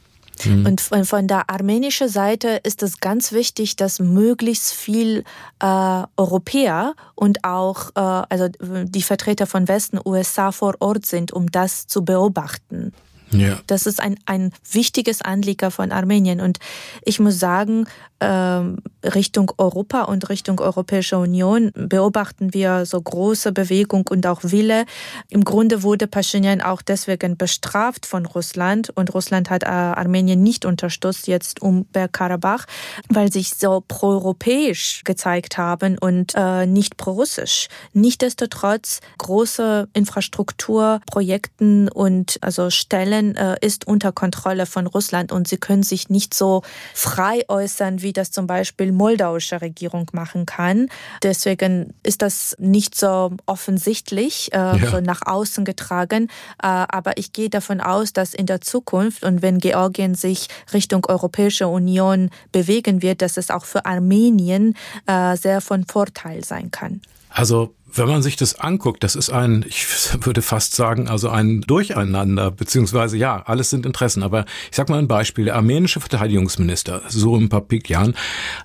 Mhm. 0.43 0.65
Und 0.65 0.81
von, 0.81 1.05
von, 1.05 1.27
der 1.27 1.49
armenischen 1.49 2.09
Seite 2.09 2.59
ist 2.63 2.83
es 2.83 2.99
ganz 2.99 3.31
wichtig, 3.31 3.75
dass 3.75 3.99
möglichst 3.99 4.73
viel 4.73 5.23
äh, 5.61 6.03
Europäer 6.17 6.95
und 7.15 7.43
auch 7.43 7.91
äh, 7.95 7.99
also 7.99 8.49
die 8.59 9.01
Vertreter 9.01 9.47
von 9.47 9.67
Westen, 9.67 9.99
USA 10.03 10.51
vor 10.51 10.75
Ort 10.79 11.05
sind, 11.05 11.31
um 11.31 11.51
das 11.51 11.87
zu 11.87 12.03
beobachten. 12.03 12.91
Ja. 13.31 13.59
Das 13.67 13.85
ist 13.85 14.01
ein, 14.01 14.17
ein 14.25 14.51
wichtiges 14.71 15.21
Anliegen 15.21 15.71
von 15.71 15.91
Armenien. 15.91 16.41
Und 16.41 16.59
ich 17.03 17.19
muss 17.19 17.39
sagen, 17.39 17.85
Richtung 18.25 19.51
Europa 19.57 20.03
und 20.03 20.29
Richtung 20.29 20.59
Europäische 20.59 21.17
Union 21.17 21.71
beobachten 21.75 22.53
wir 22.53 22.85
so 22.85 22.99
große 23.01 23.51
Bewegung 23.51 24.07
und 24.09 24.25
auch 24.25 24.39
Wille. 24.43 24.85
Im 25.29 25.43
Grunde 25.43 25.83
wurde 25.83 26.07
Pashinyan 26.07 26.61
auch 26.61 26.81
deswegen 26.81 27.37
bestraft 27.37 28.05
von 28.05 28.25
Russland 28.25 28.89
und 28.95 29.13
Russland 29.13 29.49
hat 29.49 29.63
äh, 29.63 29.67
Armenien 29.67 30.41
nicht 30.41 30.65
unterstützt 30.65 31.27
jetzt 31.27 31.61
um 31.61 31.85
Bergkarabach, 31.85 32.65
weil 33.09 33.31
sich 33.31 33.53
so 33.55 33.83
proeuropäisch 33.87 35.03
gezeigt 35.03 35.57
haben 35.57 35.97
und 35.99 36.33
äh, 36.35 36.65
nicht 36.65 36.97
pro-russisch. 36.97 37.67
Nichtsdestotrotz 37.93 39.01
große 39.17 39.87
Infrastrukturprojekten 39.93 41.89
und 41.89 42.37
also 42.41 42.69
Stellen 42.69 43.35
äh, 43.35 43.57
ist 43.61 43.87
unter 43.87 44.11
Kontrolle 44.11 44.65
von 44.65 44.87
Russland 44.87 45.31
und 45.31 45.47
sie 45.47 45.57
können 45.57 45.83
sich 45.83 46.09
nicht 46.09 46.33
so 46.33 46.63
frei 46.93 47.43
äußern 47.47 48.01
wie 48.01 48.13
das 48.17 48.31
zum 48.31 48.47
Beispiel 48.47 48.91
moldauische 48.91 49.61
Regierung 49.61 50.09
machen 50.13 50.45
kann. 50.45 50.87
Deswegen 51.23 51.93
ist 52.03 52.21
das 52.21 52.55
nicht 52.59 52.95
so 52.95 53.31
offensichtlich 53.45 54.51
äh, 54.53 54.57
ja. 54.57 54.77
so 54.89 54.99
nach 55.01 55.21
außen 55.25 55.65
getragen. 55.65 56.29
Äh, 56.61 56.67
aber 56.67 57.17
ich 57.17 57.33
gehe 57.33 57.49
davon 57.49 57.81
aus, 57.81 58.13
dass 58.13 58.33
in 58.33 58.45
der 58.45 58.61
Zukunft 58.61 59.23
und 59.23 59.41
wenn 59.41 59.59
Georgien 59.59 60.15
sich 60.15 60.47
Richtung 60.73 61.05
Europäische 61.05 61.67
Union 61.67 62.29
bewegen 62.51 63.01
wird, 63.01 63.21
dass 63.21 63.37
es 63.37 63.51
auch 63.51 63.65
für 63.65 63.85
Armenien 63.85 64.75
äh, 65.05 65.35
sehr 65.35 65.61
von 65.61 65.85
Vorteil 65.85 66.43
sein 66.43 66.71
kann. 66.71 67.01
Also 67.29 67.74
wenn 67.93 68.07
man 68.07 68.21
sich 68.21 68.35
das 68.35 68.59
anguckt, 68.59 69.03
das 69.03 69.15
ist 69.15 69.29
ein, 69.29 69.63
ich 69.67 69.85
würde 70.25 70.41
fast 70.41 70.75
sagen, 70.75 71.07
also 71.07 71.29
ein 71.29 71.61
Durcheinander, 71.61 72.51
beziehungsweise 72.51 73.17
ja, 73.17 73.43
alles 73.45 73.69
sind 73.69 73.85
Interessen. 73.85 74.23
Aber 74.23 74.45
ich 74.69 74.75
sag 74.75 74.89
mal 74.89 74.99
ein 74.99 75.07
Beispiel. 75.07 75.45
Der 75.45 75.55
armenische 75.55 75.99
Verteidigungsminister 75.99 77.01
Surim 77.07 77.49
Papikyan 77.49 78.15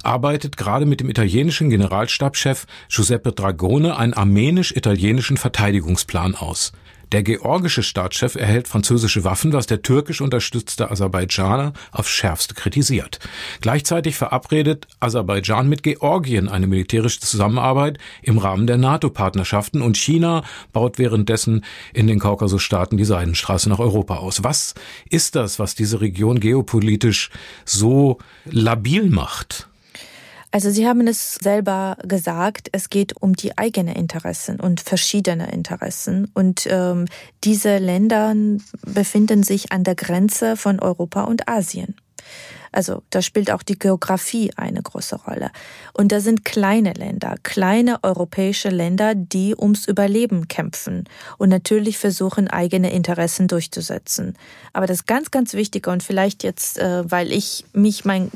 arbeitet 0.03 0.57
gerade 0.57 0.87
mit 0.87 1.01
dem 1.01 1.11
italienischen 1.11 1.71
Generalstabschef 1.71 2.66
Giuseppe 2.89 3.33
Dragone 3.33 3.97
einen 3.97 4.14
armenisch-italienischen 4.14 5.37
Verteidigungsplan 5.37 6.35
aus. 6.35 6.73
Der 7.13 7.25
georgische 7.25 7.83
Staatschef 7.83 8.37
erhält 8.37 8.69
französische 8.69 9.25
Waffen, 9.25 9.53
was 9.53 9.67
der 9.67 9.83
türkisch 9.83 10.21
unterstützte 10.21 10.93
Aserbaidschaner 10.93 11.73
aufs 11.91 12.11
schärfste 12.11 12.55
kritisiert. 12.55 13.19
Gleichzeitig 13.61 14.15
verabredet 14.15 14.87
Aserbaidschan 15.01 15.69
mit 15.69 15.83
Georgien 15.83 16.49
eine 16.49 16.69
militärische 16.69 17.19
Zusammenarbeit 17.19 17.99
im 18.23 18.39
Rahmen 18.39 18.69
der 18.69 18.77
NATO-Partnerschaften 18.77 19.83
und 19.83 19.97
China 19.97 20.45
baut 20.73 20.99
währenddessen 20.99 21.65
in 21.93 22.07
den 22.07 22.21
Kaukasusstaaten 22.21 22.97
die 22.97 23.05
Seidenstraße 23.05 23.69
nach 23.69 23.81
Europa 23.81 24.19
aus. 24.19 24.45
Was 24.45 24.75
ist 25.09 25.35
das, 25.35 25.59
was 25.59 25.75
diese 25.75 26.01
Region 26.01 26.39
geopolitisch 26.39 27.31
so 27.65 28.19
labil 28.45 29.11
macht? 29.11 29.70
Also 30.53 30.70
Sie 30.70 30.86
haben 30.86 31.07
es 31.07 31.36
selber 31.36 31.96
gesagt, 32.03 32.68
es 32.72 32.90
geht 32.90 33.20
um 33.22 33.34
die 33.34 33.57
eigenen 33.57 33.94
Interessen 33.94 34.59
und 34.59 34.80
verschiedene 34.80 35.53
Interessen. 35.53 36.28
Und 36.34 36.66
ähm, 36.68 37.07
diese 37.44 37.78
Länder 37.78 38.34
befinden 38.84 39.44
sich 39.44 39.70
an 39.70 39.84
der 39.84 39.94
Grenze 39.94 40.57
von 40.57 40.80
Europa 40.80 41.22
und 41.22 41.48
Asien. 41.48 41.94
Also 42.72 43.03
da 43.11 43.20
spielt 43.20 43.51
auch 43.51 43.62
die 43.62 43.78
Geografie 43.78 44.53
eine 44.57 44.80
große 44.82 45.16
Rolle. 45.16 45.51
Und 45.92 46.12
da 46.12 46.20
sind 46.20 46.44
kleine 46.44 46.92
Länder, 46.92 47.34
kleine 47.42 48.03
europäische 48.03 48.68
Länder, 48.68 49.14
die 49.14 49.57
ums 49.57 49.86
Überleben 49.86 50.46
kämpfen 50.46 51.05
und 51.38 51.48
natürlich 51.48 51.98
versuchen, 51.98 52.48
eigene 52.48 52.92
Interessen 52.92 53.48
durchzusetzen. 53.48 54.36
Aber 54.72 54.86
das 54.86 55.07
ganz, 55.07 55.30
ganz 55.32 55.55
Wichtige 55.55 55.90
und 55.90 56.03
vielleicht 56.03 56.44
jetzt, 56.44 56.78
äh, 56.78 57.11
weil 57.11 57.32
ich 57.32 57.64
mich 57.72 58.05
mein 58.05 58.30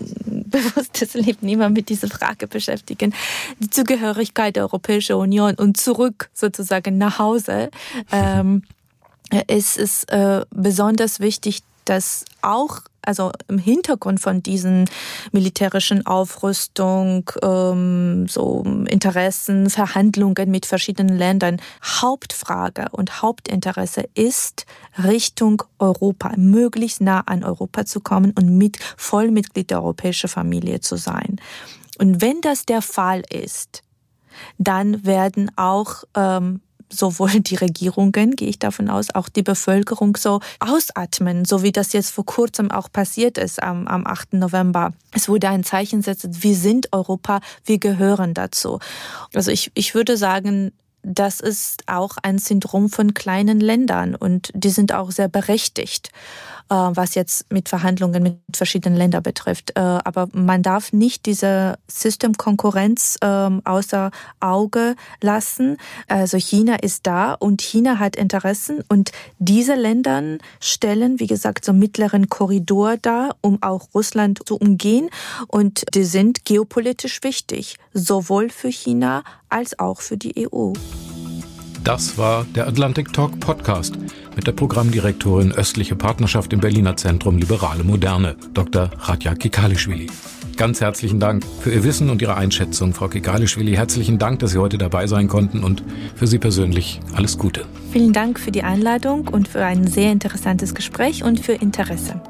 bewusstes 0.54 1.14
Leben 1.14 1.48
immer 1.48 1.68
mit 1.68 1.88
dieser 1.88 2.08
Frage 2.08 2.46
beschäftigen, 2.46 3.14
die 3.58 3.70
Zugehörigkeit 3.70 4.56
der 4.56 4.64
Europäischen 4.64 5.16
Union 5.16 5.54
und 5.54 5.76
zurück 5.76 6.30
sozusagen 6.32 6.98
nach 6.98 7.18
Hause, 7.18 7.70
ähm, 8.12 8.62
es 9.48 9.76
ist 9.76 10.10
äh, 10.12 10.44
besonders 10.50 11.18
wichtig, 11.18 11.62
dass 11.84 12.24
auch 12.42 12.80
also 13.06 13.32
im 13.48 13.58
Hintergrund 13.58 14.20
von 14.20 14.42
diesen 14.42 14.88
militärischen 15.32 16.06
Aufrüstung, 16.06 17.30
ähm, 17.42 18.26
so 18.28 18.62
Interessen, 18.88 19.70
Verhandlungen 19.70 20.50
mit 20.50 20.66
verschiedenen 20.66 21.16
Ländern, 21.16 21.60
Hauptfrage 21.82 22.86
und 22.92 23.22
Hauptinteresse 23.22 24.08
ist, 24.14 24.66
Richtung 25.02 25.62
Europa, 25.78 26.32
möglichst 26.36 27.00
nah 27.00 27.20
an 27.20 27.44
Europa 27.44 27.84
zu 27.84 28.00
kommen 28.00 28.32
und 28.38 28.56
mit 28.56 28.78
Vollmitglied 28.96 29.70
der 29.70 29.82
europäischen 29.82 30.28
Familie 30.28 30.80
zu 30.80 30.96
sein. 30.96 31.40
Und 31.98 32.20
wenn 32.20 32.40
das 32.40 32.66
der 32.66 32.82
Fall 32.82 33.22
ist, 33.30 33.82
dann 34.58 35.04
werden 35.04 35.50
auch 35.56 36.04
ähm, 36.16 36.60
sowohl 36.90 37.40
die 37.40 37.56
Regierungen, 37.56 38.36
gehe 38.36 38.48
ich 38.48 38.58
davon 38.58 38.88
aus, 38.88 39.14
auch 39.14 39.28
die 39.28 39.42
Bevölkerung 39.42 40.16
so 40.16 40.40
ausatmen, 40.60 41.44
so 41.44 41.62
wie 41.62 41.72
das 41.72 41.92
jetzt 41.92 42.10
vor 42.10 42.26
kurzem 42.26 42.70
auch 42.70 42.90
passiert 42.90 43.38
ist 43.38 43.62
am, 43.62 43.86
am 43.86 44.06
8. 44.06 44.34
November. 44.34 44.92
Es 45.12 45.28
wurde 45.28 45.48
ein 45.48 45.64
Zeichen 45.64 46.00
gesetzt, 46.00 46.26
wir 46.30 46.54
sind 46.54 46.92
Europa, 46.92 47.40
wir 47.64 47.78
gehören 47.78 48.34
dazu. 48.34 48.78
Also 49.34 49.50
ich, 49.50 49.70
ich 49.74 49.94
würde 49.94 50.16
sagen, 50.16 50.72
das 51.04 51.40
ist 51.40 51.82
auch 51.86 52.16
ein 52.22 52.38
Syndrom 52.38 52.88
von 52.88 53.14
kleinen 53.14 53.60
Ländern 53.60 54.14
und 54.14 54.50
die 54.54 54.70
sind 54.70 54.92
auch 54.92 55.10
sehr 55.10 55.28
berechtigt. 55.28 56.10
Äh, 56.70 56.74
was 56.74 57.14
jetzt 57.14 57.52
mit 57.52 57.68
Verhandlungen 57.68 58.22
mit 58.22 58.38
verschiedenen 58.54 58.96
Ländern 58.96 59.22
betrifft. 59.22 59.72
Äh, 59.76 59.80
aber 59.80 60.28
man 60.32 60.62
darf 60.62 60.94
nicht 60.94 61.26
diese 61.26 61.76
Systemkonkurrenz 61.88 63.18
ähm, 63.20 63.60
außer 63.66 64.10
Auge 64.40 64.96
lassen. 65.20 65.76
Also 66.08 66.38
China 66.38 66.76
ist 66.76 67.06
da 67.06 67.34
und 67.34 67.60
China 67.60 67.98
hat 67.98 68.16
Interessen 68.16 68.82
und 68.88 69.12
diese 69.38 69.74
Länder 69.74 70.22
stellen, 70.58 71.20
wie 71.20 71.26
gesagt, 71.26 71.66
so 71.66 71.74
mittleren 71.74 72.30
Korridor 72.30 72.96
dar, 72.96 73.36
um 73.42 73.62
auch 73.62 73.88
Russland 73.94 74.40
zu 74.46 74.56
umgehen 74.56 75.10
und 75.48 75.84
die 75.94 76.04
sind 76.04 76.46
geopolitisch 76.46 77.22
wichtig, 77.22 77.76
sowohl 77.92 78.48
für 78.48 78.68
China 78.68 79.22
als 79.50 79.78
auch 79.78 80.00
für 80.00 80.16
die 80.16 80.48
EU. 80.48 80.72
Das 81.84 82.16
war 82.16 82.46
der 82.54 82.66
Atlantic 82.66 83.12
Talk 83.12 83.38
Podcast 83.40 83.94
mit 84.36 84.46
der 84.46 84.52
Programmdirektorin 84.52 85.52
Östliche 85.52 85.96
Partnerschaft 85.96 86.52
im 86.52 86.60
Berliner 86.60 86.96
Zentrum 86.96 87.38
Liberale 87.38 87.84
Moderne, 87.84 88.36
Dr. 88.52 88.90
Radja 88.98 89.34
Kikalischwili. 89.34 90.08
Ganz 90.56 90.80
herzlichen 90.80 91.18
Dank 91.18 91.44
für 91.60 91.72
Ihr 91.72 91.82
Wissen 91.82 92.10
und 92.10 92.22
Ihre 92.22 92.36
Einschätzung, 92.36 92.94
Frau 92.94 93.08
Kikalischwili. 93.08 93.74
Herzlichen 93.74 94.18
Dank, 94.18 94.38
dass 94.38 94.52
Sie 94.52 94.58
heute 94.58 94.78
dabei 94.78 95.06
sein 95.06 95.28
konnten 95.28 95.64
und 95.64 95.82
für 96.14 96.26
Sie 96.26 96.38
persönlich 96.38 97.00
alles 97.14 97.38
Gute. 97.38 97.64
Vielen 97.92 98.12
Dank 98.12 98.38
für 98.38 98.52
die 98.52 98.62
Einladung 98.62 99.28
und 99.28 99.48
für 99.48 99.64
ein 99.64 99.86
sehr 99.86 100.12
interessantes 100.12 100.74
Gespräch 100.74 101.24
und 101.24 101.40
für 101.40 101.54
Interesse. 101.54 102.20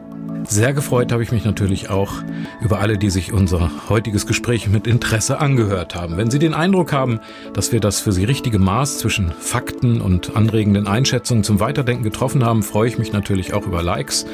Sehr 0.47 0.75
gefreut 0.75 1.11
habe 1.11 1.23
ich 1.23 1.33
mich 1.33 1.45
natürlich 1.45 1.91
auch 1.91 2.13
über 2.61 2.81
alle, 2.81 2.99
die 2.99 3.11
sich 3.11 3.33
unser 3.33 3.71
heutiges 3.89 4.27
Gespräch 4.27 4.69
mit 4.69 4.87
Interesse 4.87 5.41
angehört 5.41 5.95
haben. 5.95 6.17
Wenn 6.17 6.31
Sie 6.31 6.39
den 6.39 6.55
Eindruck 6.55 6.93
haben, 6.93 7.21
dass 7.55 7.73
wir 7.73 7.81
das 7.81 8.01
für 8.01 8.13
Sie 8.13 8.25
richtige 8.25 8.59
Maß 8.59 8.99
zwischen 8.99 9.33
Fakten 9.33 10.01
und 10.01 10.37
anregenden 10.37 10.87
Einschätzungen 10.87 11.45
zum 11.45 11.61
Weiterdenken 11.61 12.05
getroffen 12.05 12.45
haben, 12.45 12.63
freue 12.63 12.89
ich 12.89 12.99
mich 12.99 13.13
natürlich 13.13 13.55
auch 13.55 13.67
über 13.67 13.83
Likes 13.83 14.27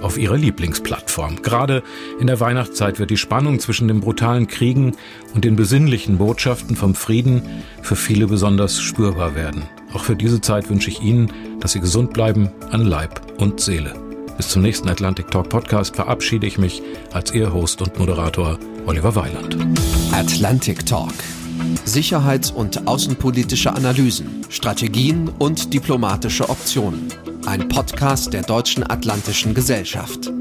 auf 0.00 0.16
Ihrer 0.16 0.36
Lieblingsplattform. 0.36 1.42
Gerade 1.42 1.82
in 2.18 2.26
der 2.26 2.40
Weihnachtszeit 2.40 2.98
wird 2.98 3.10
die 3.10 3.18
Spannung 3.18 3.60
zwischen 3.60 3.86
den 3.86 4.00
brutalen 4.00 4.46
Kriegen 4.48 4.96
und 5.34 5.44
den 5.44 5.56
besinnlichen 5.56 6.18
Botschaften 6.18 6.74
vom 6.74 6.94
Frieden 6.94 7.42
für 7.82 7.96
viele 7.96 8.26
besonders 8.26 8.80
spürbar 8.80 9.34
werden. 9.34 9.64
Auch 9.92 10.04
für 10.04 10.16
diese 10.16 10.40
Zeit 10.40 10.70
wünsche 10.70 10.88
ich 10.88 11.02
Ihnen, 11.02 11.32
dass 11.60 11.72
Sie 11.72 11.80
gesund 11.80 12.14
bleiben 12.14 12.50
an 12.70 12.86
Leib 12.86 13.20
und 13.38 13.60
Seele. 13.60 14.09
Bis 14.40 14.48
zum 14.48 14.62
nächsten 14.62 14.88
Atlantic 14.88 15.30
Talk 15.30 15.50
Podcast 15.50 15.96
verabschiede 15.96 16.46
ich 16.46 16.56
mich 16.56 16.80
als 17.12 17.30
Ihr 17.34 17.52
Host 17.52 17.82
und 17.82 17.98
Moderator 17.98 18.58
Oliver 18.86 19.14
Weiland. 19.14 19.54
Atlantic 20.12 20.86
Talk. 20.86 21.12
Sicherheits- 21.84 22.50
und 22.50 22.88
außenpolitische 22.88 23.70
Analysen, 23.70 24.46
Strategien 24.48 25.28
und 25.38 25.74
diplomatische 25.74 26.48
Optionen. 26.48 27.08
Ein 27.44 27.68
Podcast 27.68 28.32
der 28.32 28.40
Deutschen 28.40 28.82
Atlantischen 28.90 29.52
Gesellschaft. 29.52 30.32